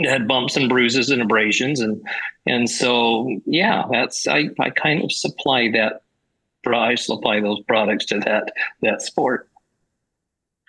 had 0.05 0.28
bumps 0.28 0.57
and 0.57 0.68
bruises 0.68 1.11
and 1.11 1.22
abrasions. 1.22 1.80
And 1.80 2.03
and 2.47 2.68
so, 2.68 3.40
yeah, 3.47 3.84
that's 3.90 4.26
I, 4.26 4.49
I 4.61 4.70
kind 4.70 5.03
of 5.03 5.12
supply 5.12 5.70
that. 5.72 6.03
I 6.68 6.97
supply 6.97 7.38
those 7.40 7.61
products 7.68 8.07
to 8.07 8.18
that 8.20 8.53
that 8.82 9.01
sport. 9.01 9.49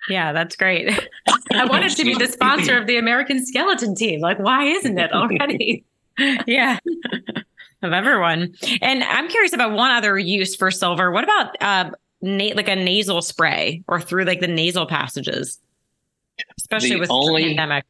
Yeah, 0.08 0.32
that's 0.32 0.54
great. 0.54 0.88
I 1.52 1.64
wanted 1.64 1.90
to 1.96 2.04
be 2.04 2.14
the 2.14 2.28
sponsor 2.28 2.78
of 2.78 2.86
the 2.86 2.98
American 2.98 3.44
skeleton 3.44 3.94
team. 3.96 4.20
Like, 4.20 4.38
why 4.38 4.64
isn't 4.66 4.96
it 4.96 5.12
already? 5.12 5.84
yeah. 6.46 6.78
of 7.82 7.92
everyone. 7.92 8.54
And 8.80 9.02
I'm 9.04 9.28
curious 9.28 9.52
about 9.52 9.72
one 9.72 9.90
other 9.90 10.16
use 10.18 10.54
for 10.54 10.70
silver. 10.70 11.10
What 11.10 11.24
about 11.24 11.60
uh 11.60 11.90
na- 12.22 12.54
like 12.54 12.68
a 12.68 12.76
nasal 12.76 13.20
spray 13.22 13.82
or 13.88 14.00
through 14.00 14.24
like 14.24 14.40
the 14.40 14.46
nasal 14.48 14.86
passages? 14.86 15.58
Especially 16.58 16.90
The 16.90 17.00
with 17.00 17.10
only- 17.10 17.42
the 17.42 17.48
pandemic. 17.50 17.84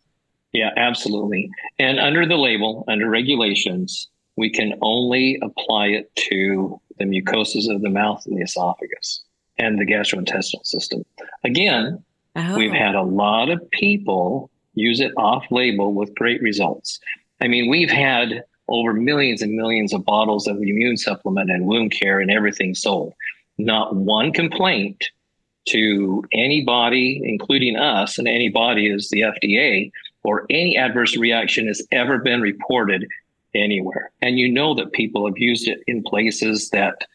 Yeah, 0.53 0.70
absolutely. 0.76 1.51
And 1.78 1.99
under 1.99 2.26
the 2.26 2.36
label, 2.36 2.84
under 2.88 3.09
regulations, 3.09 4.09
we 4.36 4.51
can 4.51 4.74
only 4.82 5.38
apply 5.42 5.88
it 5.88 6.14
to 6.16 6.80
the 6.99 7.05
mucosas 7.05 7.68
of 7.72 7.82
the 7.82 7.90
mouth 7.90 8.22
and 8.26 8.36
the 8.38 8.42
esophagus 8.42 9.22
and 9.59 9.78
the 9.78 9.86
gastrointestinal 9.86 10.64
system. 10.64 11.05
Again, 11.44 12.03
Oh. 12.36 12.57
we've 12.57 12.72
had 12.72 12.94
a 12.94 13.03
lot 13.03 13.51
of 13.51 13.68
people 13.72 14.49
use 14.74 15.01
it 15.01 15.12
off 15.16 15.44
label 15.51 15.92
with 15.92 16.14
great 16.14 16.40
results. 16.40 17.01
I 17.40 17.49
mean, 17.49 17.68
we've 17.68 17.90
had 17.90 18.44
over 18.68 18.92
millions 18.92 19.42
and 19.42 19.53
millions 19.55 19.92
of 19.92 20.05
bottles 20.05 20.46
of 20.46 20.57
immune 20.59 20.96
supplement 20.99 21.51
and 21.51 21.66
wound 21.66 21.90
care 21.90 22.20
and 22.20 22.30
everything 22.30 22.74
sold. 22.74 23.12
Not 23.57 23.96
one 23.96 24.32
complaint 24.32 25.05
to 25.70 26.22
anybody, 26.32 27.20
including 27.24 27.76
us, 27.76 28.18
and 28.18 28.28
anybody 28.28 28.86
is 28.88 29.09
the 29.11 29.22
FDA, 29.22 29.90
or 30.25 30.47
any 30.51 30.77
adverse 30.77 31.16
reaction 31.16 31.66
has 31.66 31.87
ever 31.93 32.19
been 32.19 32.41
reported 32.41 33.07
anywhere. 33.55 34.11
And 34.21 34.39
you 34.39 34.51
know 34.51 34.75
that 34.75 34.93
people 34.93 35.27
have 35.27 35.39
used 35.39 35.69
it 35.69 35.83
in 35.87 36.03
places 36.03 36.71
that, 36.71 37.07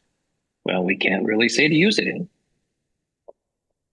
well, 0.66 0.84
we 0.84 0.97
can't 0.97 1.26
really 1.26 1.49
say 1.49 1.68
to 1.68 1.76
use 1.76 1.99
it 1.99 2.08
in. 2.08 2.28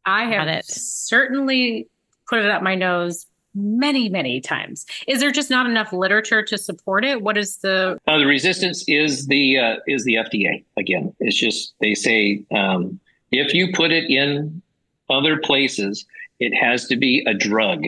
I 0.07 0.25
have 0.25 0.49
it. 0.49 0.65
certainly 0.65 1.89
put 2.29 2.41
it 2.41 2.51
up 2.51 2.63
my 2.63 2.75
nose 2.75 3.27
many, 3.55 4.09
many 4.09 4.41
times. 4.41 4.87
Is 5.07 5.21
there 5.21 5.33
just 5.33 5.51
not 5.51 5.67
enough 5.67 5.93
literature 5.93 6.43
to 6.43 6.57
support 6.57 7.05
it? 7.05 7.23
What 7.23 7.37
is 7.37 7.59
the 7.59 7.99
Uh, 8.07 8.19
the 8.19 8.27
resistance 8.27 8.85
is 8.89 9.27
the 9.27 9.59
uh, 9.59 9.77
is 9.87 10.05
the 10.05 10.15
FDA 10.15 10.65
again. 10.77 11.15
It's 11.21 11.37
just 11.37 11.75
they 11.81 11.95
say 11.95 12.45
um, 12.55 13.01
if 13.33 13.53
you 13.53 13.73
put 13.73 13.91
it 13.91 14.11
in 14.11 14.63
other 15.09 15.39
places, 15.39 16.07
it 16.39 16.55
has 16.55 16.87
to 16.87 16.97
be 16.97 17.25
a 17.27 17.35
drug. 17.35 17.85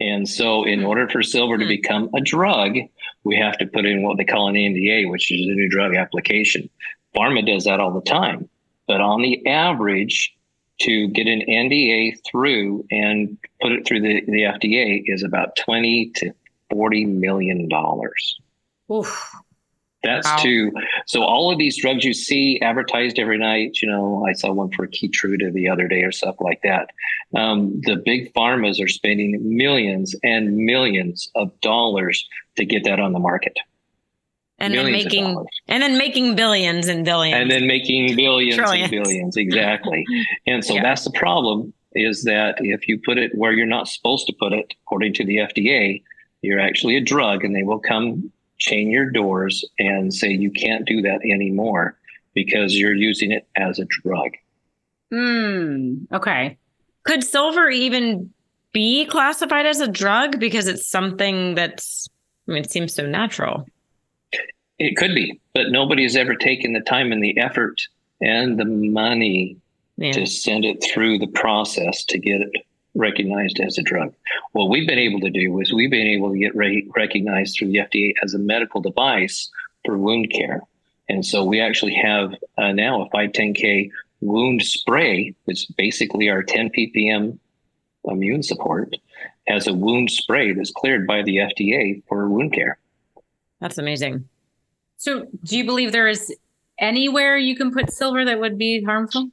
And 0.00 0.28
so, 0.28 0.64
in 0.64 0.80
Hmm. 0.80 0.86
order 0.86 1.08
for 1.08 1.22
silver 1.22 1.56
to 1.58 1.64
Hmm. 1.64 1.68
become 1.68 2.10
a 2.14 2.20
drug, 2.20 2.76
we 3.24 3.36
have 3.36 3.56
to 3.58 3.66
put 3.66 3.86
in 3.86 4.02
what 4.02 4.18
they 4.18 4.24
call 4.24 4.48
an 4.48 4.56
NDA, 4.56 5.06
which 5.10 5.30
is 5.30 5.46
a 5.46 5.52
new 5.54 5.68
drug 5.68 5.94
application. 5.96 6.68
Pharma 7.16 7.46
does 7.46 7.64
that 7.64 7.80
all 7.80 7.92
the 7.92 8.02
time, 8.02 8.48
but 8.86 9.00
on 9.00 9.22
the 9.22 9.46
average, 9.46 10.32
to 10.82 11.08
get 11.08 11.26
an 11.26 11.40
NDA 11.48 12.12
through 12.30 12.84
and 12.90 13.38
put 13.62 13.72
it 13.72 13.86
through 13.86 14.02
the, 14.02 14.20
the 14.26 14.42
FDA 14.42 15.02
is 15.06 15.22
about 15.22 15.56
twenty 15.56 16.12
to 16.16 16.32
forty 16.70 17.06
million 17.06 17.66
dollars. 17.68 18.38
oof, 18.92 19.32
That's 20.06 20.26
Wow. 20.28 20.36
to 20.42 20.72
so 21.06 21.22
all 21.22 21.50
of 21.52 21.58
these 21.58 21.76
drugs 21.80 22.04
you 22.04 22.14
see 22.14 22.58
advertised 22.60 23.18
every 23.18 23.38
night. 23.38 23.78
You 23.82 23.88
know, 23.88 24.24
I 24.28 24.32
saw 24.32 24.52
one 24.52 24.70
for 24.70 24.86
Keytruda 24.86 25.52
the 25.52 25.68
other 25.68 25.88
day 25.88 26.02
or 26.02 26.12
stuff 26.12 26.36
like 26.40 26.60
that. 26.62 26.90
Um, 27.34 27.80
the 27.82 27.96
big 27.96 28.32
pharmas 28.34 28.82
are 28.82 28.88
spending 28.88 29.38
millions 29.42 30.14
and 30.22 30.56
millions 30.56 31.28
of 31.34 31.50
dollars 31.60 32.24
to 32.56 32.64
get 32.64 32.84
that 32.84 33.00
on 33.00 33.12
the 33.12 33.18
market. 33.18 33.56
and 34.58 34.72
then 34.72 34.86
millions 34.86 35.04
making 35.04 35.44
and 35.68 35.82
then 35.82 35.98
making 35.98 36.34
billions 36.34 36.88
and 36.88 37.04
billions. 37.04 37.38
and 37.40 37.50
then 37.50 37.66
making 37.66 38.16
billions 38.16 38.56
Trillions. 38.56 38.82
and 38.84 38.90
billions 38.90 39.36
exactly 39.46 40.06
and 40.46 40.64
so 40.64 40.74
Yeah. 40.74 40.82
that's 40.82 41.04
the 41.04 41.10
problem 41.10 41.74
is 41.94 42.22
that 42.24 42.54
if 42.60 42.88
you 42.88 42.98
put 43.04 43.18
it 43.18 43.32
where 43.34 43.52
you're 43.52 43.66
not 43.78 43.86
supposed 43.88 44.26
to 44.28 44.32
put 44.38 44.52
it 44.54 44.72
according 44.82 45.12
to 45.18 45.24
the 45.26 45.36
fda 45.48 46.02
you're 46.42 46.60
actually 46.68 46.96
a 46.96 47.02
drug 47.02 47.44
and 47.44 47.54
they 47.54 47.64
will 47.64 47.80
come 47.92 48.32
chain 48.66 48.90
your 48.90 49.08
doors 49.10 49.64
and 49.78 50.12
say 50.12 50.28
you 50.28 50.50
can't 50.50 50.84
do 50.86 51.00
that 51.02 51.20
anymore 51.24 51.96
because 52.34 52.76
you're 52.76 52.94
using 52.94 53.30
it 53.32 53.46
as 53.56 53.78
a 53.78 53.84
drug 53.86 54.30
Hmm. 55.12 55.98
okay. 56.12 56.58
Could 57.04 57.22
silver 57.22 57.70
even 57.70 58.32
be 58.72 59.04
classified 59.06 59.64
as 59.64 59.78
a 59.78 59.86
drug 59.86 60.40
because 60.40 60.66
it's 60.66 60.84
something 60.88 61.54
that's 61.54 62.08
I 62.48 62.52
mean, 62.52 62.64
it 62.64 62.72
seems 62.72 62.92
so 62.92 63.06
natural. 63.06 63.66
It 64.80 64.96
could 64.96 65.14
be, 65.14 65.40
but 65.54 65.70
nobody 65.70 66.02
has 66.02 66.16
ever 66.16 66.34
taken 66.34 66.72
the 66.72 66.80
time 66.80 67.12
and 67.12 67.22
the 67.22 67.38
effort 67.38 67.80
and 68.20 68.58
the 68.58 68.64
money 68.64 69.56
Yeah. 69.96 70.10
to 70.12 70.26
send 70.26 70.64
it 70.64 70.82
through 70.82 71.18
the 71.20 71.28
process 71.28 72.04
to 72.06 72.18
get 72.18 72.40
it 72.40 72.50
recognized 72.96 73.60
as 73.60 73.78
a 73.78 73.82
drug. 73.82 74.14
What 74.52 74.70
we've 74.70 74.86
been 74.88 74.98
able 74.98 75.20
to 75.20 75.30
do 75.30 75.60
is 75.60 75.72
we've 75.72 75.90
been 75.90 76.06
able 76.06 76.32
to 76.32 76.38
get 76.38 76.54
re- 76.56 76.88
recognized 76.96 77.56
through 77.56 77.68
the 77.68 77.78
FDA 77.78 78.12
as 78.22 78.34
a 78.34 78.38
medical 78.38 78.80
device 78.80 79.50
for 79.84 79.96
wound 79.96 80.30
care. 80.32 80.62
And 81.08 81.24
so 81.24 81.44
we 81.44 81.60
actually 81.60 81.94
have 81.94 82.34
uh, 82.58 82.72
now 82.72 83.02
a 83.02 83.10
510K 83.10 83.90
wound 84.20 84.62
spray, 84.62 85.34
which 85.44 85.64
is 85.64 85.66
basically 85.76 86.28
our 86.28 86.42
10 86.42 86.70
ppm 86.70 87.38
immune 88.04 88.42
support, 88.42 88.94
as 89.48 89.66
a 89.66 89.74
wound 89.74 90.10
spray 90.10 90.52
that's 90.52 90.72
cleared 90.72 91.06
by 91.06 91.22
the 91.22 91.36
FDA 91.36 92.02
for 92.08 92.28
wound 92.28 92.52
care. 92.52 92.78
That's 93.60 93.78
amazing. 93.78 94.28
So, 94.98 95.26
do 95.44 95.56
you 95.56 95.64
believe 95.64 95.92
there 95.92 96.08
is 96.08 96.34
anywhere 96.78 97.36
you 97.36 97.56
can 97.56 97.72
put 97.72 97.92
silver 97.92 98.24
that 98.24 98.40
would 98.40 98.58
be 98.58 98.82
harmful? 98.82 99.30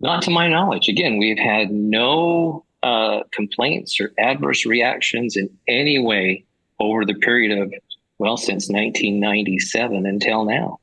Not 0.00 0.22
to 0.22 0.30
my 0.30 0.48
knowledge. 0.48 0.88
Again, 0.88 1.16
we've 1.16 1.38
had 1.38 1.70
no 1.70 2.64
uh, 2.82 3.20
complaints 3.32 4.00
or 4.00 4.12
adverse 4.18 4.66
reactions 4.66 5.36
in 5.36 5.48
any 5.68 5.98
way 5.98 6.44
over 6.80 7.04
the 7.04 7.14
period 7.14 7.56
of, 7.58 7.72
well, 8.18 8.36
since 8.36 8.68
1997 8.68 10.06
until 10.06 10.44
now. 10.44 10.78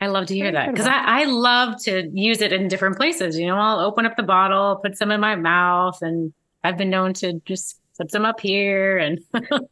I 0.00 0.08
love 0.08 0.26
to 0.26 0.34
hear 0.34 0.52
that 0.52 0.70
because 0.70 0.86
I, 0.86 1.22
I 1.22 1.24
love 1.24 1.82
to 1.84 2.10
use 2.12 2.42
it 2.42 2.52
in 2.52 2.68
different 2.68 2.96
places. 2.96 3.38
You 3.38 3.46
know, 3.46 3.56
I'll 3.56 3.80
open 3.80 4.04
up 4.04 4.16
the 4.16 4.22
bottle, 4.22 4.76
put 4.76 4.98
some 4.98 5.10
in 5.10 5.20
my 5.20 5.34
mouth, 5.36 6.02
and 6.02 6.34
I've 6.62 6.76
been 6.76 6.90
known 6.90 7.14
to 7.14 7.40
just 7.46 7.80
put 7.96 8.10
some 8.10 8.24
up 8.26 8.40
here. 8.40 8.98
And 8.98 9.20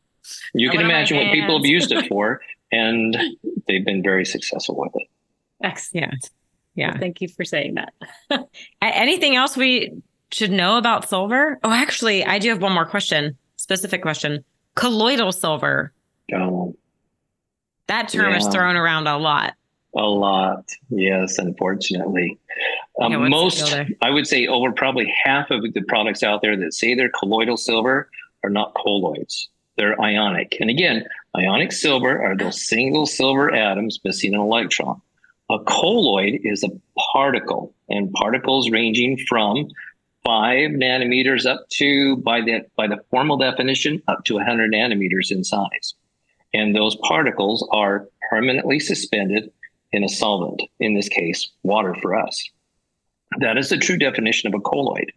You 0.55 0.70
can 0.70 0.78
one 0.78 0.86
of 0.86 0.88
my 0.88 0.98
imagine 0.98 1.18
what 1.18 1.32
people 1.32 1.59
have 1.59 1.66
used 1.66 1.92
it 1.92 2.07
for, 2.09 2.40
and 2.72 3.16
they've 3.66 3.84
been 3.84 4.03
very 4.03 4.24
successful 4.24 4.76
with 4.78 4.92
it. 4.94 5.09
excellent. 5.62 6.30
Yeah. 6.74 6.92
Yeah. 6.92 6.98
Thank 6.98 7.20
you 7.20 7.28
for 7.28 7.44
saying 7.44 7.74
that. 7.74 7.92
Anything 8.80 9.36
else 9.36 9.57
we 9.57 9.92
should 10.32 10.50
know 10.50 10.78
about 10.78 11.08
silver? 11.08 11.58
Oh, 11.62 11.72
actually, 11.72 12.24
I 12.24 12.38
do 12.38 12.48
have 12.50 12.62
one 12.62 12.72
more 12.72 12.86
question, 12.86 13.36
specific 13.56 14.02
question. 14.02 14.44
Colloidal 14.74 15.32
silver. 15.32 15.92
That 17.88 18.08
term 18.08 18.34
is 18.34 18.46
thrown 18.48 18.76
around 18.76 19.06
a 19.06 19.18
lot. 19.18 19.54
a 19.94 20.00
lot, 20.00 20.64
yes, 20.88 21.36
unfortunately. 21.38 22.38
Um, 23.00 23.12
Yeah, 23.12 23.28
most. 23.28 23.74
I 24.00 24.10
would 24.10 24.26
say, 24.26 24.46
over 24.46 24.72
probably 24.72 25.12
half 25.24 25.50
of 25.50 25.62
the 25.74 25.82
products 25.82 26.22
out 26.22 26.40
there 26.40 26.56
that 26.56 26.72
say 26.72 26.94
they're 26.94 27.10
colloidal 27.10 27.56
silver 27.58 28.08
are 28.42 28.50
not 28.50 28.74
colloids. 28.74 29.48
They're 29.76 30.00
ionic. 30.00 30.56
And 30.60 30.70
again, 30.70 31.04
ionic 31.36 31.72
silver 31.72 32.22
are 32.22 32.36
those 32.36 32.66
single 32.66 33.06
silver 33.06 33.54
atoms 33.54 34.00
missing 34.04 34.34
an 34.34 34.40
electron. 34.40 35.00
A 35.50 35.58
colloid 35.66 36.40
is 36.44 36.64
a 36.64 36.70
particle, 37.12 37.74
and 37.90 38.10
particles 38.12 38.70
ranging 38.70 39.18
from 39.28 39.68
five 40.24 40.70
nanometers 40.70 41.46
up 41.46 41.68
to, 41.70 42.16
by 42.18 42.40
the 42.40 42.60
by 42.76 42.86
the 42.86 42.98
formal 43.10 43.36
definition, 43.36 44.02
up 44.08 44.24
to 44.24 44.34
100 44.34 44.72
nanometers 44.72 45.30
in 45.30 45.44
size. 45.44 45.94
And 46.54 46.74
those 46.74 46.96
particles 46.96 47.66
are 47.72 48.08
permanently 48.30 48.78
suspended 48.78 49.50
in 49.92 50.04
a 50.04 50.08
solvent, 50.08 50.62
in 50.80 50.94
this 50.94 51.08
case, 51.08 51.50
water 51.62 51.94
for 52.00 52.16
us. 52.16 52.50
That 53.38 53.56
is 53.56 53.70
the 53.70 53.78
true 53.78 53.96
definition 53.96 54.48
of 54.48 54.58
a 54.58 54.62
colloid. 54.62 55.12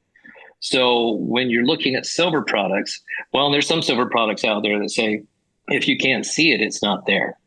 So 0.59 1.11
when 1.11 1.49
you're 1.49 1.65
looking 1.65 1.95
at 1.95 2.05
silver 2.05 2.41
products, 2.41 3.01
well, 3.33 3.51
there's 3.51 3.67
some 3.67 3.81
silver 3.81 4.05
products 4.07 4.43
out 4.43 4.63
there 4.63 4.79
that 4.79 4.89
say 4.89 5.23
if 5.67 5.87
you 5.87 5.97
can't 5.97 6.25
see 6.25 6.51
it, 6.51 6.61
it's 6.61 6.81
not 6.81 7.05
there. 7.05 7.37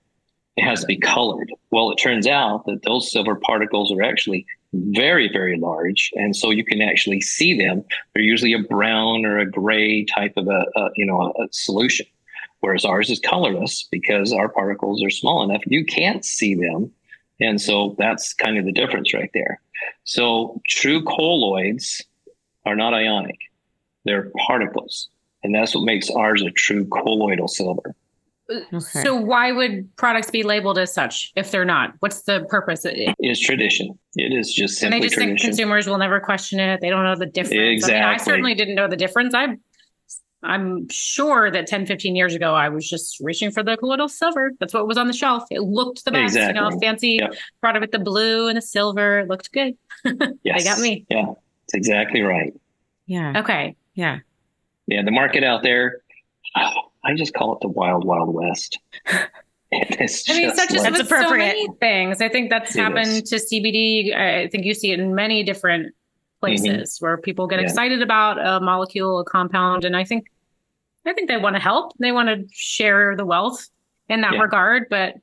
It 0.56 0.64
has 0.64 0.80
to 0.80 0.86
be 0.86 0.98
colored. 0.98 1.52
Well, 1.70 1.90
it 1.90 1.96
turns 1.96 2.26
out 2.26 2.64
that 2.66 2.82
those 2.82 3.10
silver 3.10 3.36
particles 3.36 3.92
are 3.92 4.02
actually 4.02 4.44
very, 4.72 5.30
very 5.32 5.58
large, 5.58 6.10
and 6.14 6.36
so 6.36 6.50
you 6.50 6.64
can 6.64 6.82
actually 6.82 7.20
see 7.20 7.58
them. 7.58 7.84
They're 8.14 8.22
usually 8.22 8.52
a 8.52 8.58
brown 8.58 9.24
or 9.24 9.38
a 9.38 9.50
gray 9.50 10.04
type 10.04 10.34
of 10.36 10.46
a, 10.48 10.66
a 10.76 10.90
you 10.96 11.06
know 11.06 11.20
a, 11.20 11.44
a 11.44 11.48
solution, 11.50 12.06
whereas 12.60 12.84
ours 12.84 13.10
is 13.10 13.20
colorless 13.20 13.88
because 13.90 14.32
our 14.32 14.48
particles 14.48 15.02
are 15.02 15.10
small 15.10 15.42
enough 15.42 15.62
you 15.66 15.84
can't 15.84 16.24
see 16.24 16.54
them, 16.54 16.92
and 17.40 17.60
so 17.60 17.96
that's 17.98 18.34
kind 18.34 18.58
of 18.58 18.64
the 18.64 18.72
difference 18.72 19.14
right 19.14 19.30
there. 19.32 19.60
So 20.04 20.60
true 20.66 21.02
colloids 21.04 22.02
are 22.66 22.76
not 22.76 22.94
ionic; 22.94 23.38
they're 24.04 24.30
particles, 24.46 25.08
and 25.42 25.54
that's 25.54 25.74
what 25.74 25.84
makes 25.84 26.10
ours 26.10 26.42
a 26.42 26.50
true 26.50 26.84
colloidal 26.86 27.48
silver. 27.48 27.94
Okay. 28.50 29.02
So, 29.02 29.14
why 29.14 29.52
would 29.52 29.94
products 29.96 30.30
be 30.30 30.42
labeled 30.42 30.78
as 30.78 30.92
such 30.92 31.32
if 31.36 31.50
they're 31.50 31.66
not? 31.66 31.94
What's 32.00 32.22
the 32.22 32.46
purpose? 32.48 32.80
It's 32.84 33.40
tradition. 33.40 33.98
It 34.16 34.32
is 34.32 34.52
just 34.54 34.80
they 34.80 34.86
simply 34.86 35.00
just 35.08 35.16
think 35.16 35.40
consumers 35.40 35.86
will 35.86 35.98
never 35.98 36.18
question 36.18 36.58
it. 36.58 36.80
They 36.80 36.88
don't 36.88 37.04
know 37.04 37.14
the 37.14 37.26
difference. 37.26 37.84
I, 37.84 37.92
mean, 37.92 38.02
I 38.02 38.16
certainly 38.16 38.54
didn't 38.54 38.74
know 38.74 38.88
the 38.88 38.96
difference. 38.96 39.34
I'm 39.34 39.60
I'm 40.42 40.88
sure 40.88 41.50
that 41.50 41.66
10, 41.66 41.86
15 41.86 42.14
years 42.14 42.34
ago, 42.34 42.54
I 42.54 42.68
was 42.68 42.88
just 42.88 43.18
reaching 43.20 43.50
for 43.50 43.62
the 43.62 43.76
colloidal 43.76 44.08
silver. 44.08 44.52
That's 44.60 44.72
what 44.72 44.86
was 44.86 44.96
on 44.96 45.08
the 45.08 45.12
shelf. 45.12 45.42
It 45.50 45.60
looked 45.60 46.04
the 46.04 46.12
best, 46.12 46.36
you 46.36 46.52
know, 46.52 46.70
fancy 46.80 47.18
Yep. 47.20 47.34
product 47.60 47.80
with 47.82 47.90
the 47.90 47.98
blue 47.98 48.46
and 48.48 48.56
the 48.56 48.62
silver. 48.62 49.20
It 49.20 49.28
looked 49.28 49.50
good. 49.52 49.76
yes. 50.04 50.14
they 50.44 50.64
got 50.64 50.78
me. 50.78 51.06
Yeah, 51.10 51.24
that's 51.26 51.74
exactly 51.74 52.22
right. 52.22 52.54
yeah. 53.06 53.40
Okay. 53.40 53.76
Yeah. 53.94 54.20
Yeah, 54.86 55.02
the 55.02 55.10
market 55.10 55.44
out 55.44 55.62
there, 55.62 56.00
oh, 56.56 56.87
I 57.04 57.14
just 57.14 57.34
call 57.34 57.54
it 57.54 57.60
the 57.60 57.68
wild, 57.68 58.04
wild 58.04 58.34
west. 58.34 58.78
it's 59.70 60.28
I 60.30 60.34
mean, 60.36 60.54
such 60.54 60.70
as 60.72 60.82
like- 60.82 60.94
That's 60.94 61.10
with 61.10 61.22
so 61.22 61.30
many 61.36 61.68
things. 61.80 62.20
I 62.20 62.28
think 62.28 62.50
that's 62.50 62.74
It 62.74 62.80
happened 62.80 63.26
to 63.26 63.36
CBD. 63.36 64.14
I 64.16 64.42
I 64.42 64.48
think 64.48 64.64
you 64.64 64.74
see 64.74 64.92
it 64.92 64.98
in 65.00 65.14
many 65.14 65.42
different 65.42 65.94
places 66.40 66.98
where 67.00 67.16
people 67.18 67.46
get 67.46 67.56
Mm-hmm. 67.56 67.62
Yeah. 67.64 67.68
excited 67.70 68.02
about 68.02 68.38
a 68.38 68.60
molecule, 68.64 69.18
a 69.20 69.24
compound, 69.24 69.84
and 69.84 69.96
I 69.96 70.04
think, 70.04 70.26
I 71.04 71.12
think 71.12 71.28
they 71.28 71.36
want 71.36 71.56
to 71.56 71.60
help. 71.60 71.92
They 71.98 72.12
want 72.12 72.28
to 72.28 72.46
share 72.52 73.16
the 73.16 73.24
wealth 73.26 73.68
in 74.08 74.20
that 74.22 74.34
Yeah. 74.34 74.40
regard, 74.40 74.84
but 74.88 75.14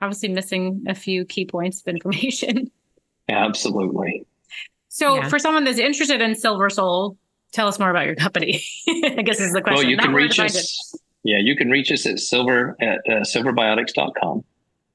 obviously 0.00 0.28
missing 0.28 0.84
a 0.88 0.94
few 0.94 1.24
key 1.24 1.44
points 1.44 1.80
of 1.80 1.88
information. 1.88 2.70
absolutely. 3.28 4.24
So, 4.88 5.16
Yeah. 5.16 5.28
for 5.28 5.38
someone 5.38 5.64
that's 5.64 5.78
interested 5.78 6.20
in 6.20 6.32
SilverSol, 6.32 7.16
tell 7.52 7.68
us 7.68 7.78
more 7.78 7.90
about 7.90 8.06
your 8.06 8.14
company. 8.14 8.62
I 8.88 9.22
guess 9.22 9.40
is 9.40 9.52
the 9.52 9.62
question. 9.62 9.84
Well, 9.84 9.90
you 9.90 9.96
Not 9.96 10.06
can 10.06 10.14
reach 10.14 10.38
us. 10.38 10.94
Yeah, 11.24 11.38
you 11.38 11.56
can 11.56 11.70
reach 11.70 11.90
us 11.90 12.06
at 12.06 12.20
silver 12.20 12.76
at 12.80 13.00
uh, 13.08 13.20
silverbiotics.com. 13.22 14.44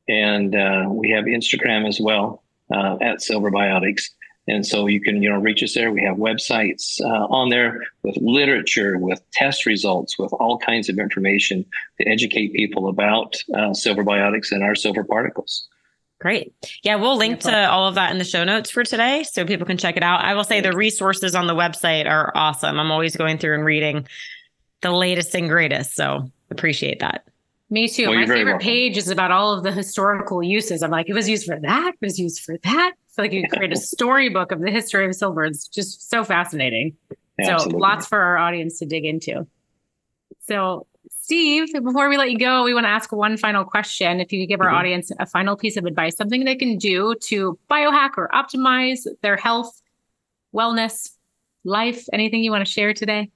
And 0.08 0.56
uh, 0.56 0.86
we 0.90 1.10
have 1.12 1.26
Instagram 1.26 1.88
as 1.88 2.00
well 2.00 2.44
uh, 2.72 2.98
at 3.02 3.20
silverbiotics. 3.20 4.04
And 4.48 4.66
so 4.66 4.88
you 4.88 5.00
can, 5.00 5.24
you 5.24 5.30
know, 5.30 5.40
reach 5.40 5.64
us 5.64 5.74
there. 5.74 5.92
We 5.92 6.04
have 6.04 6.18
websites 6.18 7.00
uh, 7.00 7.28
on 7.30 7.50
there 7.50 7.80
with 8.04 8.18
literature, 8.18 8.98
with 8.98 9.22
test 9.32 9.66
results, 9.66 10.20
with 10.20 10.34
all 10.34 10.58
kinds 10.58 10.90
of 10.90 11.00
information 11.00 11.66
to 12.02 12.08
educate 12.10 12.54
people 12.54 12.90
about 12.90 13.36
uh, 13.58 13.74
silver 13.74 14.04
biotics 14.04 14.52
and 14.52 14.62
our 14.62 14.76
silver 14.76 15.04
particles. 15.04 15.68
Great. 16.24 16.54
Yeah, 16.84 16.96
we'll 16.96 17.18
link 17.18 17.42
to 17.42 17.70
all 17.70 17.86
of 17.86 17.96
that 17.96 18.10
in 18.14 18.18
the 18.18 18.24
show 18.24 18.46
notes 18.46 18.72
for 18.72 18.86
today 18.86 19.24
so 19.24 19.44
people 19.46 19.68
can 19.68 19.76
check 19.76 19.98
it 19.98 20.04
out. 20.04 20.24
I 20.24 20.36
will 20.36 20.46
say 20.46 20.62
the 20.62 20.72
resources 20.72 21.36
on 21.36 21.48
the 21.48 21.54
website 21.54 22.10
are 22.10 22.32
awesome. 22.34 22.80
I'm 22.80 22.92
always 22.92 23.14
going 23.18 23.40
through 23.40 23.56
and 23.56 23.66
reading 23.66 24.08
the 24.80 24.92
latest 24.92 25.36
and 25.36 25.50
greatest. 25.50 25.96
So 25.96 26.32
appreciate 26.50 27.02
that. 27.02 27.28
Me 27.70 27.90
too. 27.90 28.08
Well, 28.08 28.16
My 28.16 28.26
favorite 28.26 28.54
welcome. 28.54 28.60
page 28.66 28.96
is 28.96 29.10
about 29.10 29.32
all 29.32 29.52
of 29.52 29.66
the 29.66 29.74
historical 29.74 30.42
uses. 30.42 30.82
I'm 30.82 30.92
like, 30.92 31.10
it 31.10 31.14
was 31.14 31.28
used 31.28 31.46
for 31.46 31.60
that, 31.60 31.96
it 32.00 32.06
was 32.06 32.18
used 32.18 32.42
for 32.42 32.58
that. 32.64 32.94
It's 33.10 33.18
like 33.18 33.34
you 33.34 33.46
create 33.50 33.74
a 33.74 33.76
storybook 33.76 34.54
of 34.54 34.62
the 34.62 34.72
history 34.72 35.06
of 35.06 35.14
silver. 35.16 35.44
It's 35.44 35.68
just 35.68 36.10
so 36.10 36.24
fascinating. 36.24 36.96
So 37.44 37.52
Absolutely. 37.52 37.82
lots 37.82 38.08
for 38.08 38.22
our 38.22 38.38
audience 38.38 38.80
to 38.80 38.86
dig 38.86 39.04
into. 39.04 39.46
So 40.48 40.88
Steve, 41.24 41.72
before 41.72 42.10
we 42.10 42.18
let 42.18 42.32
you 42.32 42.38
go, 42.38 42.66
we 42.66 42.74
want 42.74 42.84
to 42.84 42.90
ask 42.90 43.14
one 43.14 43.38
final 43.38 43.64
question. 43.64 44.20
If 44.20 44.34
you 44.34 44.42
could 44.42 44.50
give 44.50 44.60
our 44.60 44.68
Mhm. 44.68 44.74
audience 44.74 45.10
a 45.20 45.26
final 45.26 45.56
piece 45.56 45.78
of 45.78 45.86
advice, 45.86 46.18
something 46.18 46.44
they 46.44 46.58
can 46.58 46.78
do 46.78 47.16
to 47.30 47.58
biohack 47.72 48.18
or 48.18 48.28
optimize 48.34 49.08
their 49.22 49.38
health, 49.38 49.82
wellness, 50.54 51.12
life, 51.64 52.04
anything 52.12 52.44
you 52.44 52.52
want 52.52 52.66
to 52.68 52.70
share 52.70 52.94
today? 52.94 53.30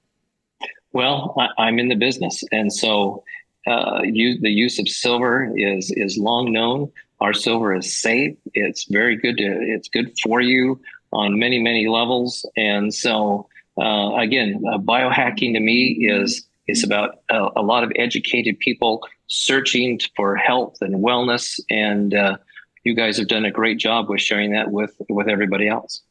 Well, 0.92 1.34
I, 1.38 1.48
I'm 1.64 1.78
in 1.78 1.88
the 1.88 1.94
business, 1.94 2.44
and 2.52 2.70
so 2.70 3.24
uh, 3.66 4.02
you, 4.04 4.38
the 4.38 4.50
use 4.50 4.78
of 4.78 4.86
silver 4.86 5.50
is 5.56 5.90
is 5.90 6.18
long 6.18 6.52
known. 6.52 6.92
Our 7.22 7.32
silver 7.32 7.74
is 7.74 7.98
safe. 7.98 8.36
It's 8.52 8.84
very 8.84 9.16
good 9.16 9.38
to. 9.38 9.46
It's 9.62 9.88
good 9.88 10.12
for 10.22 10.42
you 10.42 10.78
on 11.14 11.38
many 11.38 11.58
many 11.58 11.88
levels. 11.88 12.44
And 12.54 12.92
so 12.92 13.48
uh, 13.80 14.14
again, 14.16 14.62
uh, 14.70 14.76
biohacking 14.76 15.54
to 15.54 15.60
me 15.60 16.06
is 16.06 16.47
is 16.68 16.84
about 16.84 17.18
a, 17.30 17.48
a 17.56 17.62
lot 17.62 17.82
of 17.82 17.92
educated 17.96 18.58
people 18.58 19.06
searching 19.26 19.98
for 20.16 20.36
health 20.36 20.76
and 20.80 21.02
wellness. 21.04 21.58
And 21.70 22.14
uh, 22.14 22.36
you 22.84 22.94
guys 22.94 23.16
have 23.18 23.28
done 23.28 23.44
a 23.44 23.50
great 23.50 23.78
job 23.78 24.08
with 24.08 24.20
sharing 24.20 24.52
that 24.52 24.70
with 24.70 24.94
with 25.08 25.28
everybody 25.28 25.68
else. 25.68 26.02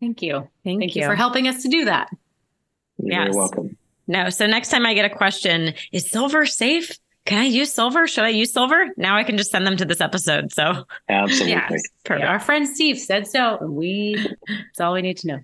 Thank 0.00 0.22
you. 0.22 0.48
Thank, 0.64 0.80
Thank 0.80 0.96
you 0.96 1.04
for 1.04 1.14
helping 1.14 1.48
us 1.48 1.62
to 1.62 1.68
do 1.68 1.84
that. 1.86 2.08
You're 2.98 3.12
Yes. 3.12 3.24
very 3.26 3.36
welcome. 3.36 3.76
No. 4.06 4.30
So 4.30 4.46
next 4.46 4.68
time 4.70 4.86
I 4.86 4.94
get 4.94 5.04
a 5.04 5.14
question, 5.14 5.74
is 5.92 6.10
silver 6.10 6.46
safe? 6.46 6.98
can 7.26 7.38
I 7.38 7.44
use 7.44 7.72
silver? 7.72 8.06
Should 8.08 8.24
I 8.24 8.30
use 8.30 8.50
silver? 8.52 8.86
Now 8.96 9.14
I 9.16 9.24
can 9.24 9.36
just 9.36 9.50
send 9.50 9.66
them 9.66 9.76
to 9.76 9.84
this 9.84 10.00
episode. 10.00 10.52
So 10.52 10.84
absolutely. 11.08 11.52
Yes. 11.52 11.82
perfect. 12.04 12.26
Our 12.26 12.40
friend 12.40 12.66
Steve 12.66 12.98
said 12.98 13.26
so. 13.26 13.58
and 13.60 13.74
We 13.74 14.16
that's 14.48 14.80
all 14.80 14.94
we 14.94 15.02
need 15.02 15.18
to 15.18 15.26
know. 15.28 15.38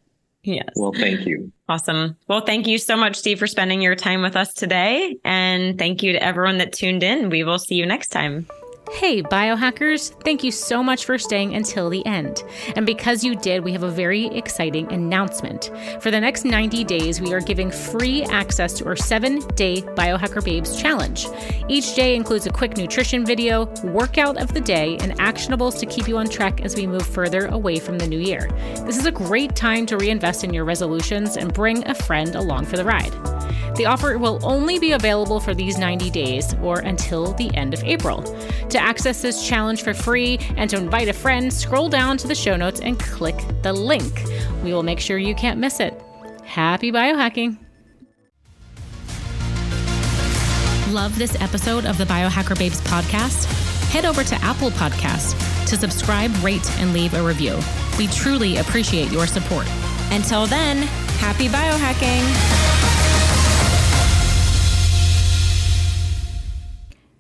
Yes. 0.47 0.69
Well, 0.77 0.93
thank 0.93 1.27
you. 1.27 1.53
Awesome. 1.69 2.17
Well, 2.29 2.41
thank 2.41 2.69
you 2.69 2.79
so 2.79 2.97
much, 2.97 3.17
Steve, 3.17 3.41
for 3.41 3.49
spending 3.49 3.83
your 3.83 3.97
time 3.97 4.23
with 4.23 4.37
us 4.37 4.55
today. 4.55 5.17
And 5.25 5.77
thank 5.77 6.05
you 6.05 6.13
to 6.13 6.23
everyone 6.23 6.59
that 6.59 6.73
tuned 6.73 7.03
in. 7.03 7.31
We 7.31 7.43
will 7.43 7.59
see 7.59 7.75
you 7.75 7.85
next 7.85 8.09
time. 8.09 8.47
Hey, 8.93 9.21
biohackers, 9.21 10.13
thank 10.23 10.45
you 10.45 10.53
so 10.53 10.81
much 10.81 11.05
for 11.05 11.19
staying 11.19 11.55
until 11.55 11.91
the 11.91 12.07
end. 12.07 12.45
And 12.77 12.87
because 12.87 13.25
you 13.25 13.35
did, 13.35 13.65
we 13.65 13.73
have 13.73 13.83
a 13.83 13.91
very 13.91 14.27
exciting 14.27 14.91
announcement. 14.93 15.73
For 16.01 16.13
the 16.13 16.21
next 16.21 16.45
90 16.45 16.85
days, 16.85 17.21
we 17.21 17.35
are 17.35 17.41
giving 17.41 17.71
free 17.71 18.23
access 18.25 18.73
to 18.75 18.87
our 18.87 18.95
seven 18.95 19.41
day 19.49 19.83
Biohacker 19.83 20.43
Babes 20.45 20.81
challenge. 20.81 21.27
Each 21.69 21.95
day 21.97 22.15
includes 22.15 22.47
a 22.47 22.51
quick 22.51 22.77
nutrition 22.77 23.27
video, 23.27 23.67
workout 23.83 24.41
of 24.41 24.55
the 24.55 24.61
day, 24.61 24.97
and 24.99 25.19
actionables 25.19 25.79
to 25.81 25.87
keep 25.87 26.07
you 26.07 26.17
on 26.17 26.29
track 26.29 26.61
as 26.61 26.77
we 26.77 26.87
move 26.87 27.07
further 27.07 27.47
away 27.47 27.81
from 27.81 27.99
the 27.99 28.07
new 28.07 28.21
year. 28.21 28.49
This 28.87 28.99
is 28.99 29.07
a 29.07 29.13
great 29.13 29.57
time 29.57 29.85
to 29.87 29.97
reinvest 29.97 30.45
in 30.45 30.55
your 30.55 30.65
resolutions 30.65 31.37
and 31.37 31.53
bring 31.53 31.87
a 31.89 31.95
friend 31.95 32.37
along 32.37 32.67
for 32.67 32.77
the 32.77 32.85
ride. 32.85 33.13
The 33.77 33.85
offer 33.85 34.17
will 34.17 34.41
only 34.43 34.79
be 34.79 34.93
available 34.93 35.39
for 35.39 35.55
these 35.55 35.77
90 35.77 36.09
days 36.09 36.55
or 36.63 36.79
until 36.79 37.35
the 37.35 37.55
end 37.55 37.75
of 37.75 37.85
April. 37.85 38.23
To 38.71 38.76
access 38.79 39.23
this 39.23 39.47
challenge 39.47 39.83
for 39.83 39.95
free 39.95 40.39
and 40.57 40.69
to 40.71 40.77
invite 40.77 41.09
a 41.09 41.13
friend, 41.13 41.53
scroll 41.53 41.89
down 41.89 42.17
to 42.19 42.29
the 42.29 42.35
show 42.35 42.57
notes 42.57 42.81
and 42.81 42.99
click 42.99 43.37
the 43.63 43.73
link. 43.73 44.23
We 44.63 44.73
will 44.73 44.83
make 44.83 45.01
sure 45.01 45.19
you 45.19 45.35
can't 45.35 45.59
miss 45.59 45.81
it. 45.81 46.01
Happy 46.45 46.93
biohacking! 46.93 47.59
Love 50.93 51.19
this 51.19 51.41
episode 51.41 51.85
of 51.85 51.99
the 51.99 52.05
Biohacker 52.05 52.59
Babes 52.59 52.81
podcast? 52.83 53.45
Head 53.91 54.05
over 54.05 54.23
to 54.23 54.35
Apple 54.37 54.71
Podcasts 54.71 55.35
to 55.67 55.77
subscribe, 55.77 56.31
rate, 56.43 56.71
and 56.79 56.93
leave 56.93 57.15
a 57.15 57.23
review. 57.23 57.59
We 57.99 58.07
truly 58.07 58.59
appreciate 58.59 59.11
your 59.11 59.27
support. 59.27 59.67
Until 60.11 60.47
then, 60.47 60.79
happy 61.19 61.49
biohacking. 61.49 62.96